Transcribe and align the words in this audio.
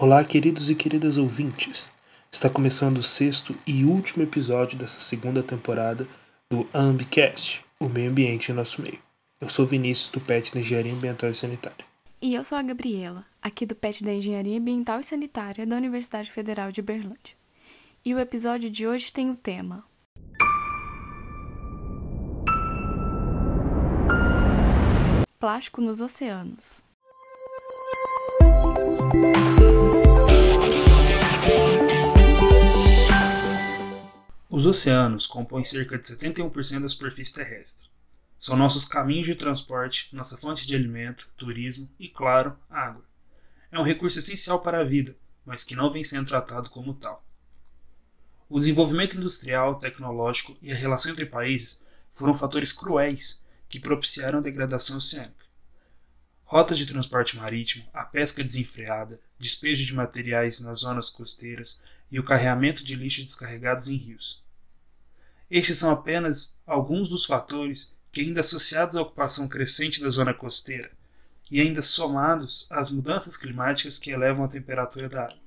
Olá, 0.00 0.22
queridos 0.22 0.70
e 0.70 0.76
queridas 0.76 1.16
ouvintes. 1.16 1.90
Está 2.30 2.48
começando 2.48 2.98
o 2.98 3.02
sexto 3.02 3.58
e 3.66 3.84
último 3.84 4.22
episódio 4.22 4.78
dessa 4.78 5.00
segunda 5.00 5.42
temporada 5.42 6.06
do 6.48 6.68
Ambicast, 6.72 7.64
o 7.80 7.88
meio 7.88 8.08
ambiente 8.08 8.52
em 8.52 8.54
nosso 8.54 8.80
meio. 8.80 9.00
Eu 9.40 9.50
sou 9.50 9.66
Vinícius 9.66 10.08
do 10.10 10.20
PET 10.20 10.54
da 10.54 10.60
Engenharia 10.60 10.92
Ambiental 10.92 11.28
e 11.30 11.34
Sanitária. 11.34 11.84
E 12.22 12.32
eu 12.32 12.44
sou 12.44 12.56
a 12.56 12.62
Gabriela, 12.62 13.26
aqui 13.42 13.66
do 13.66 13.74
PET 13.74 14.04
da 14.04 14.14
Engenharia 14.14 14.56
Ambiental 14.56 15.00
e 15.00 15.02
Sanitária 15.02 15.66
da 15.66 15.74
Universidade 15.74 16.30
Federal 16.30 16.70
de 16.70 16.80
Berlândia. 16.80 17.34
E 18.06 18.14
o 18.14 18.20
episódio 18.20 18.70
de 18.70 18.86
hoje 18.86 19.12
tem 19.12 19.28
o 19.28 19.34
tema 19.34 19.84
Plástico 25.40 25.80
nos 25.80 26.00
oceanos. 26.00 26.86
Os 34.58 34.66
oceanos 34.66 35.24
compõem 35.24 35.62
cerca 35.62 35.96
de 35.96 36.02
71% 36.02 36.82
da 36.82 36.88
superfície 36.88 37.32
terrestre. 37.32 37.88
São 38.40 38.56
nossos 38.56 38.84
caminhos 38.84 39.28
de 39.28 39.36
transporte, 39.36 40.08
nossa 40.12 40.36
fonte 40.36 40.66
de 40.66 40.74
alimento, 40.74 41.28
turismo 41.36 41.88
e, 41.96 42.08
claro, 42.08 42.58
água. 42.68 43.04
É 43.70 43.78
um 43.78 43.84
recurso 43.84 44.18
essencial 44.18 44.58
para 44.58 44.80
a 44.80 44.84
vida, 44.84 45.16
mas 45.46 45.62
que 45.62 45.76
não 45.76 45.92
vem 45.92 46.02
sendo 46.02 46.26
tratado 46.26 46.70
como 46.70 46.92
tal. 46.92 47.24
O 48.48 48.58
desenvolvimento 48.58 49.16
industrial, 49.16 49.78
tecnológico 49.78 50.56
e 50.60 50.72
a 50.72 50.74
relação 50.74 51.12
entre 51.12 51.24
países 51.24 51.86
foram 52.16 52.34
fatores 52.34 52.72
cruéis 52.72 53.46
que 53.68 53.78
propiciaram 53.78 54.40
a 54.40 54.42
degradação 54.42 54.96
oceânica. 54.96 55.46
Rotas 56.42 56.78
de 56.78 56.86
transporte 56.86 57.36
marítimo, 57.36 57.88
a 57.94 58.02
pesca 58.02 58.42
desenfreada, 58.42 59.20
despejo 59.38 59.86
de 59.86 59.94
materiais 59.94 60.58
nas 60.58 60.80
zonas 60.80 61.08
costeiras 61.08 61.80
e 62.10 62.18
o 62.18 62.24
carreamento 62.24 62.82
de 62.82 62.96
lixo 62.96 63.22
descarregados 63.22 63.86
em 63.86 63.94
rios. 63.94 64.47
Estes 65.50 65.78
são 65.78 65.90
apenas 65.90 66.60
alguns 66.66 67.08
dos 67.08 67.24
fatores 67.24 67.96
que, 68.12 68.20
ainda 68.20 68.40
associados 68.40 68.96
à 68.96 69.02
ocupação 69.02 69.48
crescente 69.48 70.00
da 70.00 70.10
zona 70.10 70.34
costeira 70.34 70.90
e 71.50 71.60
ainda 71.60 71.80
somados 71.80 72.66
às 72.70 72.90
mudanças 72.90 73.36
climáticas 73.36 73.98
que 73.98 74.10
elevam 74.10 74.44
a 74.44 74.48
temperatura 74.48 75.08
da 75.08 75.24
água, 75.24 75.38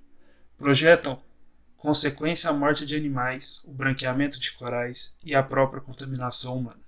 projetam 0.58 1.22
consequência 1.78 2.50
a 2.50 2.54
morte 2.54 2.86
de 2.86 2.96
animais, 2.96 3.62
o 3.64 3.72
branqueamento 3.72 4.40
de 4.40 4.52
corais 4.52 5.18
e 5.24 5.36
a 5.36 5.44
própria 5.44 5.82
contaminação 5.82 6.58
humana. 6.58 6.82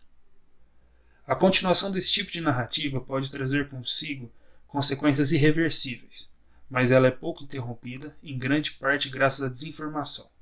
A 1.25 1.35
continuação 1.35 1.91
desse 1.91 2.11
tipo 2.11 2.31
de 2.31 2.41
narrativa 2.41 2.99
pode 2.99 3.31
trazer 3.31 3.69
consigo 3.69 4.31
consequências 4.67 5.31
irreversíveis, 5.31 6.33
mas 6.69 6.91
ela 6.91 7.07
é 7.07 7.11
pouco 7.11 7.43
interrompida, 7.43 8.15
em 8.23 8.37
grande 8.37 8.71
parte 8.71 9.07
graças 9.07 9.43
à 9.43 9.47
desinformação. 9.47 10.32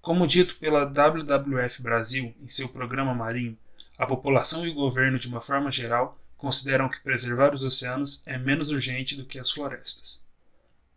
Como 0.00 0.26
dito 0.26 0.56
pela 0.56 0.84
WWF 0.84 1.82
Brasil 1.82 2.34
em 2.40 2.48
seu 2.48 2.68
programa 2.68 3.14
marinho, 3.14 3.58
a 3.98 4.06
população 4.06 4.66
e 4.66 4.70
o 4.70 4.74
governo, 4.74 5.18
de 5.18 5.28
uma 5.28 5.40
forma 5.40 5.70
geral, 5.70 6.18
consideram 6.36 6.88
que 6.88 7.00
preservar 7.00 7.52
os 7.52 7.64
oceanos 7.64 8.22
é 8.26 8.38
menos 8.38 8.70
urgente 8.70 9.16
do 9.16 9.26
que 9.26 9.38
as 9.38 9.50
florestas. 9.50 10.24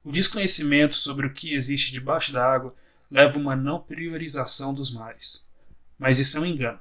O 0.03 0.11
desconhecimento 0.11 0.95
sobre 0.95 1.25
o 1.25 1.33
que 1.33 1.53
existe 1.53 1.91
debaixo 1.91 2.31
da 2.31 2.45
água 2.45 2.75
leva 3.09 3.37
a 3.37 3.39
uma 3.39 3.55
não 3.55 3.79
priorização 3.79 4.73
dos 4.73 4.91
mares. 4.91 5.47
Mas 5.97 6.19
isso 6.19 6.37
é 6.37 6.41
um 6.41 6.45
engano. 6.45 6.79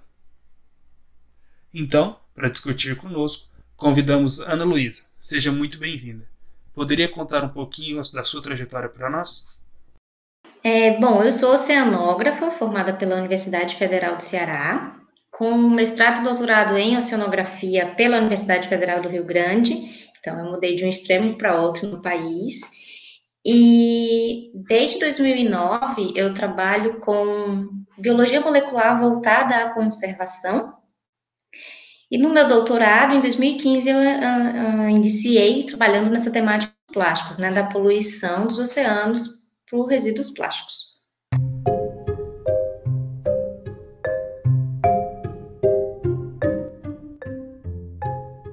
Então, 1.73 2.19
para 2.35 2.49
discutir 2.49 2.97
conosco, 2.97 3.49
convidamos 3.77 4.41
Ana 4.41 4.65
Luísa. 4.65 5.05
Seja 5.21 5.51
muito 5.51 5.79
bem-vinda. 5.79 6.27
Poderia 6.75 7.09
contar 7.09 7.45
um 7.45 7.49
pouquinho 7.49 8.01
da 8.13 8.25
sua 8.25 8.43
trajetória 8.43 8.89
para 8.89 9.11
nós? 9.11 9.60
É, 10.63 10.99
bom, 10.99 11.23
eu 11.23 11.33
sou 11.33 11.55
oceanógrafa, 11.55 12.51
formada 12.51 12.93
pela 12.93 13.17
Universidade 13.17 13.77
Federal 13.77 14.17
do 14.17 14.23
Ceará, 14.23 14.97
com 15.31 15.57
mestrado 15.57 16.21
e 16.21 16.25
doutorado 16.25 16.77
em 16.77 16.97
oceanografia 16.97 17.95
pela 17.97 18.19
Universidade 18.19 18.69
Federal 18.69 19.01
do 19.01 19.09
Rio 19.09 19.25
Grande. 19.25 19.73
Então, 20.19 20.39
eu 20.39 20.51
mudei 20.51 20.77
de 20.77 20.85
um 20.85 20.89
extremo 20.89 21.37
para 21.39 21.61
outro 21.61 21.89
no 21.89 22.03
país. 22.03 22.61
E 23.45 24.51
desde 24.67 24.99
2009 24.99 26.13
eu 26.15 26.35
trabalho 26.35 27.01
com 27.01 27.69
biologia 27.99 28.41
molecular 28.41 29.01
voltada 29.01 29.57
à 29.57 29.71
conservação 29.73 30.75
e 32.11 32.19
no 32.19 32.29
meu 32.29 32.49
doutorado, 32.49 33.15
em 33.15 33.21
2015, 33.21 33.89
eu 33.89 33.97
uh, 33.97 34.01
uh, 34.01 34.89
iniciei 34.89 35.65
trabalhando 35.65 36.11
nessa 36.11 36.31
temática 36.31 36.73
dos 36.89 36.95
plásticos, 36.95 37.39
né, 37.39 37.53
da 37.53 37.65
poluição 37.65 38.49
dos 38.49 38.59
oceanos 38.59 39.50
por 39.71 39.87
resíduos 39.87 40.31
plásticos. 40.31 41.01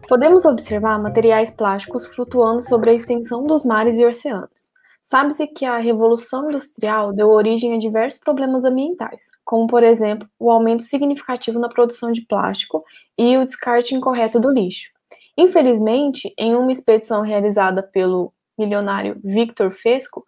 Podemos 0.07 0.45
observar 0.45 1.01
materiais 1.01 1.51
plásticos 1.51 2.05
flutuando 2.05 2.61
sobre 2.61 2.91
a 2.91 2.93
extensão 2.93 3.45
dos 3.45 3.65
mares 3.65 3.97
e 3.97 4.05
oceanos. 4.05 4.71
Sabe-se 5.03 5.47
que 5.47 5.65
a 5.65 5.77
Revolução 5.77 6.49
Industrial 6.49 7.13
deu 7.13 7.29
origem 7.29 7.73
a 7.73 7.77
diversos 7.77 8.19
problemas 8.19 8.63
ambientais, 8.63 9.25
como, 9.43 9.67
por 9.67 9.83
exemplo, 9.83 10.27
o 10.39 10.49
aumento 10.49 10.83
significativo 10.83 11.59
na 11.59 11.69
produção 11.69 12.11
de 12.11 12.21
plástico 12.21 12.83
e 13.17 13.37
o 13.37 13.43
descarte 13.43 13.95
incorreto 13.95 14.39
do 14.39 14.51
lixo. 14.51 14.89
Infelizmente, 15.37 16.33
em 16.37 16.55
uma 16.55 16.71
expedição 16.71 17.21
realizada 17.21 17.83
pelo 17.83 18.33
milionário 18.57 19.19
Victor 19.23 19.71
Fesco 19.71 20.23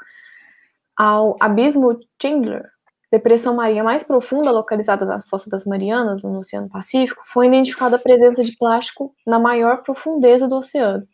ao 1.00 1.38
abismo 1.40 1.98
Chandler, 2.22 2.70
depressão 3.10 3.56
marinha 3.56 3.86
mais 3.86 4.04
profunda 4.04 4.52
localizada 4.52 5.06
na 5.06 5.22
Fossa 5.22 5.50
das 5.50 5.66
Marianas, 5.66 6.22
no 6.22 6.38
Oceano 6.38 6.68
Pacífico, 6.68 7.24
foi 7.26 7.48
identificada 7.48 7.96
a 7.96 8.00
presença 8.00 8.44
de 8.44 8.58
plástico 8.58 9.16
na 9.26 9.40
maior 9.40 9.82
profundeza 9.82 10.46
do 10.46 10.58
oceano, 10.58 11.08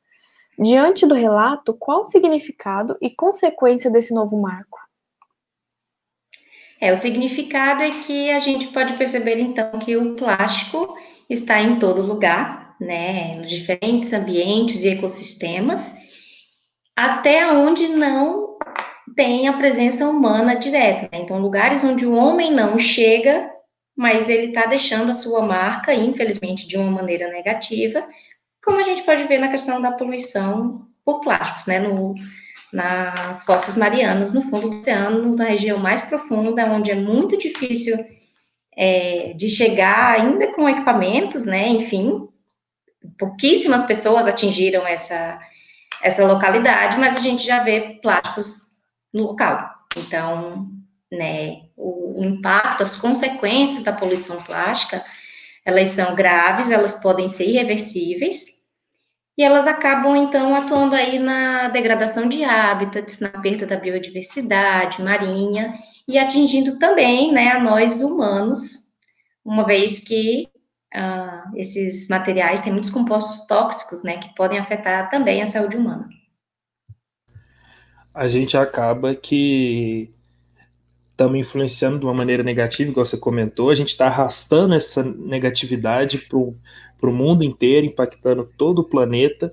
Diante 0.58 1.06
do 1.06 1.14
relato, 1.14 1.76
qual 1.78 2.04
o 2.04 2.06
significado 2.06 2.98
e 3.02 3.10
consequência 3.10 3.92
desse 3.92 4.14
novo 4.14 4.42
marco? 4.42 4.80
É, 6.80 6.94
o 6.94 6.96
significado 6.96 7.84
é 7.84 7.92
que 8.02 8.32
a 8.32 8.40
gente 8.40 8.68
pode 8.68 8.94
perceber 8.94 9.38
então 9.40 9.78
que 9.80 9.98
o 9.98 10.16
plástico 10.16 10.96
está 11.30 11.62
em 11.62 11.78
todo 11.78 12.02
lugar, 12.02 12.76
né, 12.80 13.34
nos 13.36 13.50
diferentes 13.50 14.14
ambientes 14.14 14.84
e 14.84 14.90
ecossistemas, 14.90 15.94
até 16.96 17.52
onde 17.52 17.90
não 17.90 18.45
tem 19.16 19.48
a 19.48 19.58
presença 19.58 20.08
humana 20.08 20.56
direta. 20.56 21.10
Né? 21.12 21.22
Então, 21.22 21.40
lugares 21.40 21.84
onde 21.84 22.06
o 22.06 22.16
homem 22.16 22.54
não 22.54 22.78
chega, 22.78 23.50
mas 23.96 24.30
ele 24.30 24.48
está 24.48 24.66
deixando 24.66 25.10
a 25.10 25.14
sua 25.14 25.42
marca, 25.42 25.94
infelizmente, 25.94 26.68
de 26.68 26.78
uma 26.78 26.92
maneira 26.92 27.30
negativa, 27.30 28.06
como 28.64 28.80
a 28.80 28.84
gente 28.84 29.04
pode 29.04 29.24
ver 29.26 29.38
na 29.38 29.50
questão 29.50 29.82
da 29.82 29.92
poluição 29.92 30.88
por 31.06 31.22
plásticos, 31.22 31.68
né, 31.68 31.80
no, 31.80 32.16
nas 32.74 33.44
costas 33.44 33.78
marianas, 33.78 34.34
no 34.34 34.42
fundo 34.44 34.70
do 34.70 34.80
oceano, 34.80 35.36
na 35.36 35.46
região 35.46 35.78
mais 35.78 36.02
profunda, 36.04 36.66
onde 36.66 36.92
é 36.92 36.96
muito 36.96 37.38
difícil 37.38 37.96
é, 38.76 39.34
de 39.34 39.48
chegar 39.48 40.20
ainda 40.20 40.48
com 40.54 40.68
equipamentos, 40.68 41.46
né, 41.46 41.70
enfim, 41.70 42.28
pouquíssimas 43.20 43.84
pessoas 43.84 44.26
atingiram 44.26 44.86
essa, 44.86 45.40
essa 46.02 46.26
localidade, 46.26 46.98
mas 46.98 47.16
a 47.16 47.22
gente 47.22 47.46
já 47.46 47.64
vê 47.64 48.00
plásticos 48.02 48.65
no 49.16 49.24
local. 49.24 49.74
Então, 49.98 50.70
né, 51.12 51.62
o, 51.78 52.20
o 52.22 52.26
impacto, 52.26 52.84
as 52.84 52.96
consequências 52.96 53.84
da 53.84 53.94
poluição 53.94 54.44
plástica, 54.44 55.04
elas 55.66 55.90
são 55.90 56.14
graves, 56.14 56.70
elas 56.70 57.02
podem 57.02 57.30
ser 57.30 57.46
irreversíveis, 57.46 58.56
e 59.38 59.44
elas 59.44 59.68
acabam, 59.68 60.16
então, 60.16 60.56
atuando 60.56 60.96
aí 60.96 61.20
na 61.20 61.70
degradação 61.70 62.30
de 62.30 62.44
hábitats, 62.44 63.20
na 63.20 63.30
perda 63.30 63.66
da 63.66 63.76
biodiversidade 63.78 65.02
marinha 65.02 65.74
e 66.08 66.18
atingindo 66.18 66.78
também, 66.78 67.34
né, 67.34 67.52
a 67.52 67.60
nós 67.60 68.02
humanos, 68.02 68.86
uma 69.44 69.66
vez 69.66 70.00
que 70.00 70.48
uh, 70.96 71.58
esses 71.58 72.08
materiais 72.08 72.62
têm 72.62 72.72
muitos 72.72 72.92
compostos 72.92 73.46
tóxicos, 73.48 74.04
né, 74.04 74.18
que 74.18 74.34
podem 74.36 74.60
afetar 74.60 75.10
também 75.10 75.42
a 75.42 75.48
saúde 75.48 75.76
humana. 75.76 76.08
A 78.16 78.30
gente 78.30 78.56
acaba 78.56 79.14
que 79.14 80.10
estamos 81.12 81.38
influenciando 81.38 82.00
de 82.00 82.06
uma 82.06 82.14
maneira 82.14 82.44
negativa, 82.44 82.90
igual 82.90 83.06
você 83.06 83.18
comentou, 83.18 83.70
a 83.70 83.76
gente 83.76 83.90
está 83.90 84.08
arrastando 84.08 84.74
essa 84.74 85.04
negatividade 85.04 86.20
para 86.20 86.38
o 86.38 87.14
mundo 87.14 87.44
inteiro, 87.44 87.86
impactando 87.86 88.50
todo 88.58 88.80
o 88.80 88.84
planeta, 88.86 89.52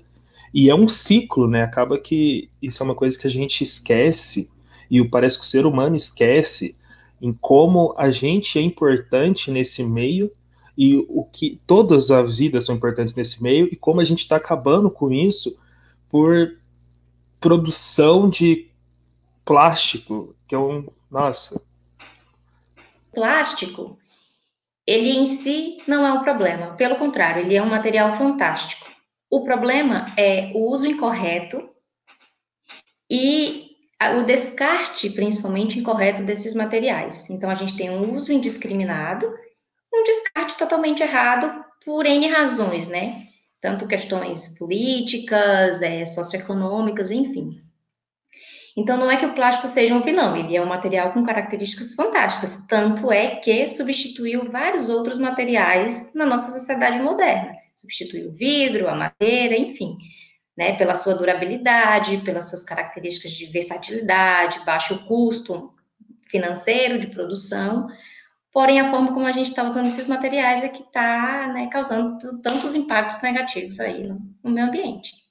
e 0.53 0.69
é 0.69 0.75
um 0.75 0.87
ciclo, 0.87 1.45
né? 1.45 1.61
Acaba 1.61 1.99
que 1.99 2.49
isso 2.61 2.81
é 2.81 2.85
uma 2.85 2.95
coisa 2.95 3.19
que 3.19 3.27
a 3.27 3.29
gente 3.29 3.65
esquece, 3.65 4.49
e 4.89 5.03
parece 5.09 5.37
que 5.37 5.43
o 5.43 5.47
ser 5.47 5.65
humano 5.65 5.97
esquece 5.97 6.73
em 7.21 7.33
como 7.33 7.93
a 7.97 8.09
gente 8.11 8.57
é 8.57 8.61
importante 8.61 9.51
nesse 9.51 9.83
meio 9.83 10.31
e 10.77 10.95
o 11.09 11.25
que 11.25 11.59
todas 11.67 12.11
as 12.11 12.37
vidas 12.37 12.65
são 12.65 12.75
importantes 12.75 13.13
nesse 13.13 13.43
meio 13.43 13.67
e 13.69 13.75
como 13.75 13.99
a 13.99 14.05
gente 14.05 14.19
está 14.19 14.37
acabando 14.37 14.89
com 14.89 15.11
isso 15.11 15.53
por 16.09 16.62
produção 17.43 18.29
de 18.29 18.71
plástico, 19.43 20.33
que 20.47 20.55
é 20.55 20.57
um. 20.57 20.87
Nossa. 21.11 21.61
Plástico, 23.13 23.99
ele 24.87 25.09
em 25.09 25.25
si 25.25 25.83
não 25.85 26.07
é 26.07 26.13
um 26.13 26.23
problema. 26.23 26.73
Pelo 26.75 26.95
contrário, 26.95 27.43
ele 27.43 27.55
é 27.55 27.61
um 27.61 27.69
material 27.69 28.13
fantástico. 28.13 28.89
O 29.29 29.43
problema 29.43 30.13
é 30.17 30.51
o 30.55 30.69
uso 30.71 30.87
incorreto 30.87 31.69
e 33.11 33.75
o 34.17 34.23
descarte, 34.23 35.09
principalmente, 35.09 35.77
incorreto 35.77 36.23
desses 36.23 36.55
materiais. 36.55 37.29
Então, 37.29 37.49
a 37.49 37.55
gente 37.55 37.75
tem 37.75 37.89
um 37.89 38.15
uso 38.15 38.31
indiscriminado, 38.31 39.27
um 39.93 40.03
descarte 40.03 40.57
totalmente 40.57 41.03
errado 41.03 41.63
por 41.85 42.05
N 42.05 42.27
razões, 42.29 42.87
né? 42.87 43.27
Tanto 43.63 43.87
questões 43.87 44.59
políticas, 44.59 45.81
é, 45.81 46.05
socioeconômicas, 46.05 47.09
enfim. 47.09 47.63
Então, 48.77 48.97
não 48.97 49.09
é 49.09 49.17
que 49.17 49.25
o 49.25 49.33
plástico 49.33 49.67
seja 49.67 49.95
um 49.95 50.01
vilão, 50.01 50.35
ele 50.35 50.55
é 50.55 50.61
um 50.61 50.67
material 50.67 51.13
com 51.13 51.23
características 51.23 51.95
fantásticas, 51.95 52.67
tanto 52.67 53.11
é 53.11 53.37
que 53.37 53.65
substituiu 53.65 54.51
vários 54.51 54.89
outros 54.89 55.17
materiais 55.17 56.13
na 56.13 56.25
nossa 56.25 56.51
sociedade 56.51 57.01
moderna. 57.01 57.53
Substituiu 57.75 58.29
o 58.29 58.33
vidro, 58.33 58.87
a 58.87 58.95
madeira, 58.95 59.57
enfim 59.57 59.97
né, 60.57 60.75
pela 60.75 60.95
sua 60.95 61.15
durabilidade, 61.15 62.17
pelas 62.17 62.49
suas 62.49 62.63
características 62.63 63.31
de 63.31 63.47
versatilidade, 63.47 64.63
baixo 64.65 65.05
custo 65.05 65.73
financeiro 66.27 66.99
de 66.99 67.07
produção, 67.07 67.87
porém 68.53 68.79
a 68.79 68.91
forma 68.91 69.11
como 69.11 69.25
a 69.25 69.31
gente 69.31 69.49
está 69.49 69.63
usando 69.63 69.87
esses 69.87 70.07
materiais 70.07 70.63
é 70.63 70.69
que 70.69 70.83
está 70.83 71.51
né, 71.51 71.67
causando 71.71 72.39
tantos 72.41 72.75
impactos 72.75 73.21
negativos 73.21 73.79
aí 73.79 74.07
no, 74.07 74.21
no 74.43 74.51
meio 74.51 74.67
ambiente. 74.67 75.23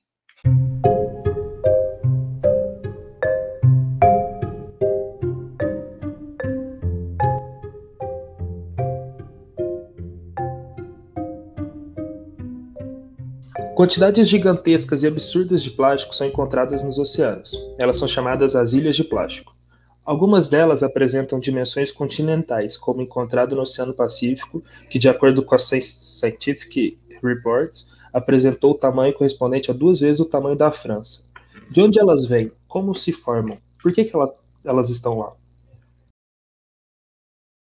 Quantidades 13.76 14.28
gigantescas 14.28 15.02
e 15.02 15.08
absurdas 15.08 15.62
de 15.62 15.70
plástico 15.70 16.14
são 16.14 16.26
encontradas 16.26 16.82
nos 16.82 16.98
oceanos. 16.98 17.52
Elas 17.80 17.96
são 17.96 18.06
chamadas 18.06 18.54
as 18.54 18.72
ilhas 18.72 18.94
de 18.94 19.02
plástico. 19.02 19.51
Algumas 20.04 20.48
delas 20.48 20.82
apresentam 20.82 21.38
dimensões 21.38 21.92
continentais, 21.92 22.76
como 22.76 23.02
encontrado 23.02 23.54
no 23.54 23.62
Oceano 23.62 23.94
Pacífico, 23.94 24.62
que, 24.90 24.98
de 24.98 25.08
acordo 25.08 25.44
com 25.44 25.54
a 25.54 25.58
Scientific 25.58 26.98
Reports, 27.22 27.86
apresentou 28.12 28.72
o 28.72 28.78
tamanho 28.78 29.14
correspondente 29.14 29.70
a 29.70 29.74
duas 29.74 30.00
vezes 30.00 30.20
o 30.20 30.28
tamanho 30.28 30.56
da 30.56 30.72
França. 30.72 31.22
De 31.70 31.80
onde 31.80 32.00
elas 32.00 32.26
vêm? 32.26 32.50
Como 32.66 32.94
se 32.94 33.12
formam? 33.12 33.58
Por 33.80 33.92
que, 33.92 34.04
que 34.04 34.14
ela, 34.14 34.34
elas 34.64 34.90
estão 34.90 35.18
lá? 35.18 35.32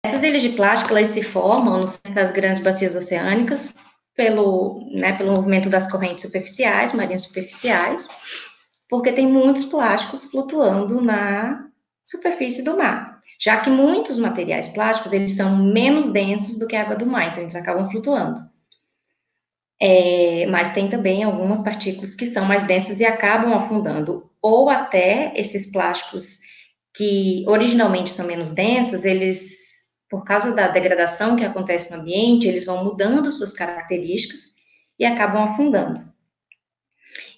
Essas 0.06 0.22
ilhas 0.22 0.40
de 0.40 0.50
plástico 0.50 0.92
elas 0.92 1.08
se 1.08 1.22
formam 1.22 1.80
no 1.80 1.86
centro 1.86 2.14
das 2.14 2.30
grandes 2.30 2.62
bacias 2.62 2.94
oceânicas, 2.94 3.74
pelo, 4.16 4.80
né, 4.92 5.16
pelo 5.16 5.32
movimento 5.32 5.68
das 5.68 5.90
correntes 5.90 6.24
superficiais, 6.24 6.94
marinhas 6.94 7.22
superficiais, 7.22 8.08
porque 8.88 9.12
tem 9.12 9.26
muitos 9.26 9.64
plásticos 9.64 10.24
flutuando 10.24 11.00
na 11.00 11.69
superfície 12.10 12.62
do 12.62 12.76
mar. 12.76 13.20
Já 13.38 13.60
que 13.60 13.70
muitos 13.70 14.18
materiais 14.18 14.68
plásticos, 14.68 15.12
eles 15.12 15.34
são 15.34 15.56
menos 15.56 16.10
densos 16.10 16.58
do 16.58 16.66
que 16.66 16.76
a 16.76 16.82
água 16.82 16.96
do 16.96 17.06
mar, 17.06 17.28
então 17.28 17.40
eles 17.40 17.54
acabam 17.54 17.88
flutuando. 17.90 18.48
É, 19.80 20.44
mas 20.46 20.74
tem 20.74 20.90
também 20.90 21.22
algumas 21.22 21.62
partículas 21.62 22.14
que 22.14 22.26
são 22.26 22.44
mais 22.44 22.64
densas 22.64 23.00
e 23.00 23.04
acabam 23.04 23.54
afundando, 23.54 24.30
ou 24.42 24.68
até 24.68 25.32
esses 25.34 25.72
plásticos 25.72 26.40
que 26.94 27.44
originalmente 27.46 28.10
são 28.10 28.26
menos 28.26 28.52
densos, 28.52 29.04
eles 29.04 29.70
por 30.10 30.24
causa 30.24 30.54
da 30.56 30.66
degradação 30.66 31.36
que 31.36 31.44
acontece 31.44 31.94
no 31.94 32.00
ambiente, 32.00 32.48
eles 32.48 32.66
vão 32.66 32.84
mudando 32.84 33.30
suas 33.30 33.52
características 33.52 34.56
e 34.98 35.04
acabam 35.04 35.44
afundando. 35.44 36.04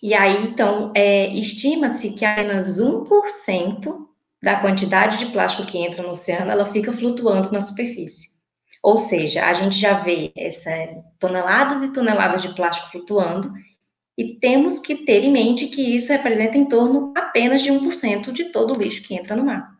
E 0.02 0.14
aí, 0.14 0.46
então, 0.46 0.90
é, 0.96 1.28
estima-se 1.28 2.14
que 2.14 2.24
apenas 2.24 2.80
1% 2.80 4.08
da 4.42 4.60
quantidade 4.60 5.18
de 5.18 5.26
plástico 5.26 5.66
que 5.66 5.78
entra 5.78 6.02
no 6.02 6.10
oceano, 6.10 6.50
ela 6.50 6.66
fica 6.66 6.92
flutuando 6.92 7.52
na 7.52 7.60
superfície. 7.60 8.32
Ou 8.82 8.98
seja, 8.98 9.46
a 9.46 9.52
gente 9.52 9.78
já 9.78 10.00
vê 10.00 10.32
essa, 10.36 10.70
toneladas 11.20 11.82
e 11.82 11.92
toneladas 11.92 12.42
de 12.42 12.52
plástico 12.52 12.90
flutuando, 12.90 13.52
e 14.18 14.34
temos 14.34 14.78
que 14.80 14.96
ter 14.96 15.22
em 15.22 15.32
mente 15.32 15.68
que 15.68 15.94
isso 15.94 16.12
representa 16.12 16.58
em 16.58 16.66
torno 16.66 17.12
apenas 17.16 17.62
de 17.62 17.70
1% 17.70 18.32
de 18.32 18.46
todo 18.46 18.74
o 18.74 18.76
lixo 18.76 19.02
que 19.02 19.14
entra 19.14 19.36
no 19.36 19.44
mar. 19.44 19.72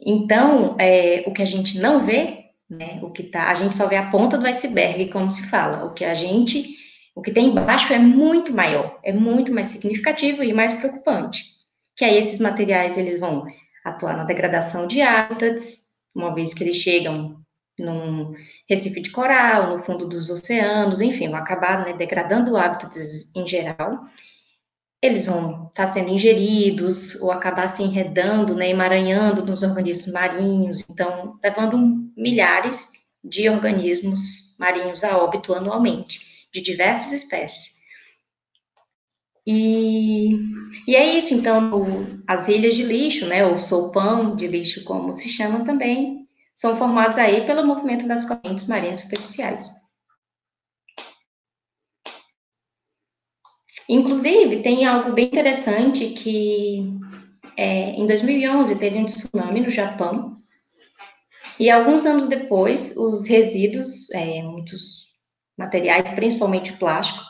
Então, 0.00 0.76
é, 0.78 1.24
o 1.26 1.32
que 1.32 1.42
a 1.42 1.46
gente 1.46 1.78
não 1.78 2.04
vê, 2.04 2.44
né, 2.68 3.00
o 3.02 3.10
que 3.10 3.24
tá, 3.24 3.48
a 3.48 3.54
gente 3.54 3.74
só 3.74 3.88
vê 3.88 3.96
a 3.96 4.10
ponta 4.10 4.38
do 4.38 4.46
iceberg, 4.46 5.10
como 5.10 5.32
se 5.32 5.46
fala. 5.48 5.84
O 5.84 5.94
que 5.94 6.04
a 6.04 6.14
gente, 6.14 6.76
o 7.14 7.20
que 7.20 7.32
tem 7.32 7.48
embaixo 7.48 7.92
é 7.92 7.98
muito 7.98 8.52
maior, 8.52 8.98
é 9.02 9.12
muito 9.12 9.52
mais 9.52 9.68
significativo 9.68 10.42
e 10.42 10.52
mais 10.52 10.74
preocupante. 10.74 11.59
Que 12.00 12.06
aí 12.06 12.16
esses 12.16 12.38
materiais 12.38 12.96
eles 12.96 13.20
vão 13.20 13.46
atuar 13.84 14.16
na 14.16 14.24
degradação 14.24 14.86
de 14.86 15.02
hábitats, 15.02 15.96
uma 16.14 16.34
vez 16.34 16.54
que 16.54 16.64
eles 16.64 16.76
chegam 16.76 17.36
num 17.78 18.32
recife 18.66 19.02
de 19.02 19.10
coral, 19.10 19.68
no 19.68 19.84
fundo 19.84 20.08
dos 20.08 20.30
oceanos, 20.30 21.02
enfim, 21.02 21.28
vão 21.28 21.38
acabar 21.38 21.84
né, 21.84 21.92
degradando 21.92 22.56
hábitats 22.56 23.36
em 23.36 23.46
geral 23.46 24.06
eles 25.02 25.26
vão 25.26 25.68
estar 25.68 25.86
tá 25.86 25.86
sendo 25.86 26.10
ingeridos 26.10 27.20
ou 27.22 27.30
acabar 27.30 27.68
se 27.68 27.82
enredando, 27.82 28.54
né, 28.54 28.68
emaranhando 28.70 29.44
nos 29.44 29.62
organismos 29.62 30.12
marinhos, 30.12 30.84
então 30.90 31.38
levando 31.42 31.78
milhares 32.16 32.88
de 33.22 33.48
organismos 33.48 34.56
marinhos 34.58 35.02
a 35.02 35.16
óbito 35.16 35.54
anualmente, 35.54 36.48
de 36.52 36.60
diversas 36.60 37.12
espécies. 37.12 37.79
E, 39.46 40.34
e 40.86 40.94
é 40.94 41.16
isso, 41.16 41.34
então, 41.34 41.72
o, 41.72 42.22
as 42.26 42.48
ilhas 42.48 42.74
de 42.74 42.84
lixo, 42.84 43.26
né, 43.26 43.44
ou 43.46 43.58
solpão 43.58 44.36
de 44.36 44.46
lixo, 44.46 44.84
como 44.84 45.12
se 45.12 45.28
chama 45.28 45.64
também, 45.64 46.28
são 46.54 46.76
formados 46.76 47.18
aí 47.18 47.46
pelo 47.46 47.66
movimento 47.66 48.06
das 48.06 48.24
correntes 48.26 48.68
marinhas 48.68 49.00
superficiais. 49.00 49.80
Inclusive, 53.88 54.62
tem 54.62 54.84
algo 54.84 55.12
bem 55.12 55.26
interessante 55.26 56.10
que 56.10 57.00
é, 57.56 57.90
em 57.90 58.06
2011 58.06 58.78
teve 58.78 58.98
um 58.98 59.04
tsunami 59.04 59.60
no 59.60 59.70
Japão 59.70 60.40
e 61.58 61.68
alguns 61.68 62.06
anos 62.06 62.28
depois 62.28 62.96
os 62.96 63.26
resíduos, 63.26 64.10
é, 64.12 64.42
muitos 64.42 65.10
materiais, 65.58 66.08
principalmente 66.10 66.72
plástico, 66.74 67.20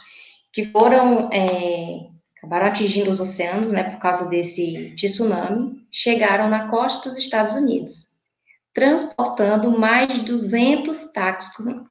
que 0.52 0.64
foram 0.64 1.30
é, 1.32 2.08
acabaram 2.36 2.66
atingindo 2.66 3.10
os 3.10 3.20
oceanos, 3.20 3.72
né, 3.72 3.84
por 3.84 4.00
causa 4.00 4.28
desse 4.28 4.94
tsunami, 4.96 5.86
chegaram 5.90 6.48
na 6.48 6.68
costa 6.68 7.08
dos 7.08 7.18
Estados 7.18 7.54
Unidos, 7.54 8.18
transportando 8.74 9.70
mais 9.70 10.08
de 10.12 10.20
200 10.20 11.12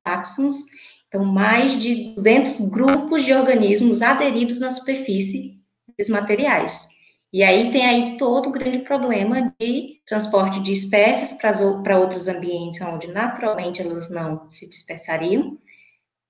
táxons 0.03 0.79
então, 1.09 1.25
mais 1.25 1.79
de 1.79 2.13
200 2.13 2.69
grupos 2.69 3.25
de 3.25 3.33
organismos 3.33 4.01
aderidos 4.01 4.59
na 4.59 4.69
superfície 4.69 5.59
desses 5.97 6.13
materiais. 6.13 6.87
E 7.33 7.43
aí 7.43 7.71
tem 7.71 7.85
aí 7.85 8.17
todo 8.17 8.49
o 8.49 8.51
grande 8.51 8.79
problema 8.79 9.53
de 9.59 9.99
transporte 10.07 10.61
de 10.61 10.71
espécies 10.71 11.37
para 11.39 11.99
outros 11.99 12.27
ambientes 12.27 12.81
onde 12.81 13.07
naturalmente 13.07 13.81
elas 13.81 14.09
não 14.09 14.49
se 14.49 14.69
dispersariam, 14.69 15.57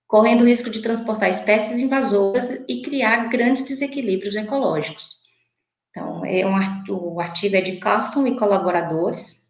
correndo 0.10 0.42
o 0.42 0.48
risco 0.48 0.72
de 0.72 0.82
transportar 0.82 1.30
espécies 1.30 1.78
invasoras 1.78 2.66
e 2.68 2.82
criar 2.82 3.30
grandes 3.30 3.64
desequilíbrios 3.64 4.36
ecológicos. 4.36 5.20
Então, 5.92 6.26
é 6.26 6.46
um, 6.48 6.56
o 6.90 7.20
artigo 7.20 7.56
é 7.56 7.62
de 7.62 7.78
Carlton 7.78 8.26
e 8.26 8.36
colaboradores 8.36 9.50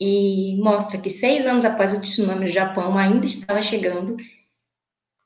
e 0.00 0.56
mostra 0.62 0.98
que 0.98 1.10
seis 1.10 1.44
anos 1.44 1.66
após 1.66 1.92
o 1.92 2.00
tsunami 2.00 2.46
no 2.46 2.48
Japão 2.48 2.96
ainda 2.96 3.26
estava 3.26 3.60
chegando 3.60 4.16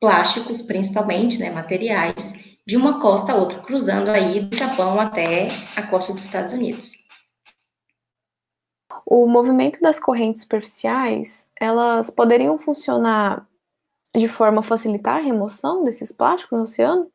plásticos, 0.00 0.60
principalmente, 0.62 1.38
né, 1.38 1.50
materiais, 1.50 2.58
de 2.66 2.76
uma 2.76 3.00
costa 3.00 3.32
a 3.32 3.36
outra, 3.36 3.60
cruzando 3.60 4.10
aí 4.10 4.40
do 4.40 4.56
Japão 4.56 4.98
até 4.98 5.50
a 5.76 5.86
costa 5.86 6.12
dos 6.12 6.24
Estados 6.24 6.52
Unidos. 6.52 6.90
O 9.06 9.28
movimento 9.28 9.80
das 9.80 10.00
correntes 10.00 10.42
superficiais, 10.42 11.46
elas 11.60 12.10
poderiam 12.10 12.58
funcionar 12.58 13.46
de 14.14 14.28
forma 14.28 14.60
a 14.60 14.62
facilitar 14.62 15.18
a 15.18 15.22
remoção 15.22 15.84
desses 15.84 16.12
plásticos 16.12 16.56
no 16.56 16.62
oceano? 16.62 17.10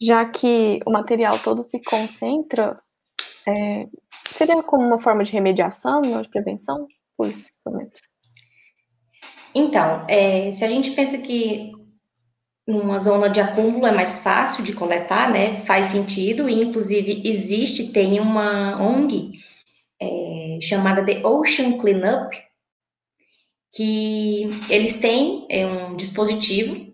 Já 0.00 0.24
que 0.24 0.80
o 0.86 0.92
material 0.92 1.36
todo 1.42 1.64
se 1.64 1.82
concentra, 1.82 2.80
é, 3.46 3.86
seria 4.26 4.62
como 4.62 4.86
uma 4.86 5.00
forma 5.00 5.24
de 5.24 5.32
remediação, 5.32 6.00
não 6.00 6.22
de 6.22 6.28
prevenção? 6.28 6.86
Por 7.16 7.28
isso, 7.28 7.42
Então, 9.52 10.06
é, 10.08 10.52
se 10.52 10.64
a 10.64 10.68
gente 10.68 10.92
pensa 10.92 11.18
que 11.18 11.72
numa 12.68 12.98
zona 12.98 13.30
de 13.30 13.40
acúmulo 13.40 13.86
é 13.86 13.92
mais 13.92 14.22
fácil 14.22 14.62
de 14.62 14.74
coletar, 14.74 15.32
né? 15.32 15.62
Faz 15.62 15.86
sentido, 15.86 16.48
e 16.48 16.62
inclusive 16.62 17.22
existe, 17.26 17.92
tem 17.92 18.20
uma 18.20 18.80
ONG 18.80 19.32
é, 20.00 20.58
chamada 20.60 21.04
The 21.04 21.26
Ocean 21.26 21.78
Cleanup, 21.78 22.36
que 23.74 24.50
eles 24.68 25.00
têm 25.00 25.46
é, 25.50 25.66
um 25.66 25.96
dispositivo 25.96 26.88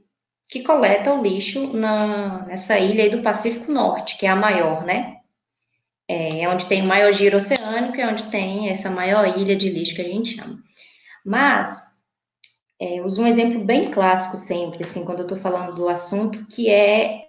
que 0.50 0.62
coleta 0.62 1.12
o 1.12 1.22
lixo 1.22 1.72
na, 1.72 2.44
nessa 2.46 2.78
ilha 2.78 3.10
do 3.10 3.22
Pacífico 3.22 3.72
Norte, 3.72 4.18
que 4.18 4.26
é 4.26 4.28
a 4.28 4.36
maior, 4.36 4.84
né? 4.84 5.18
É, 6.06 6.42
é 6.42 6.48
onde 6.48 6.66
tem 6.66 6.82
o 6.82 6.86
maior 6.86 7.12
giro 7.12 7.36
oceânico, 7.36 8.00
é 8.00 8.06
onde 8.06 8.24
tem 8.24 8.68
essa 8.68 8.90
maior 8.90 9.38
ilha 9.38 9.56
de 9.56 9.70
lixo 9.70 9.94
que 9.94 10.02
a 10.02 10.08
gente 10.08 10.36
chama. 10.36 10.58
Mas, 11.24 11.94
é, 12.78 13.00
uso 13.00 13.22
um 13.22 13.26
exemplo 13.26 13.64
bem 13.64 13.90
clássico 13.90 14.36
sempre, 14.36 14.82
assim, 14.82 15.04
quando 15.04 15.20
eu 15.20 15.24
estou 15.24 15.38
falando 15.38 15.74
do 15.74 15.88
assunto, 15.88 16.46
que 16.46 16.68
é 16.68 17.24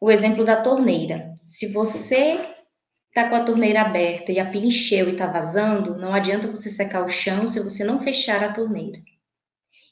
o 0.00 0.10
exemplo 0.10 0.44
da 0.44 0.62
torneira. 0.62 1.34
Se 1.44 1.72
você 1.72 2.51
está 3.14 3.28
com 3.28 3.36
a 3.36 3.44
torneira 3.44 3.82
aberta 3.82 4.32
e 4.32 4.40
a 4.40 4.50
pia 4.50 4.64
encheu 4.64 5.06
e 5.10 5.12
está 5.12 5.26
vazando, 5.26 5.98
não 5.98 6.14
adianta 6.14 6.50
você 6.50 6.70
secar 6.70 7.04
o 7.04 7.10
chão 7.10 7.46
se 7.46 7.62
você 7.62 7.84
não 7.84 8.02
fechar 8.02 8.42
a 8.42 8.52
torneira. 8.52 8.98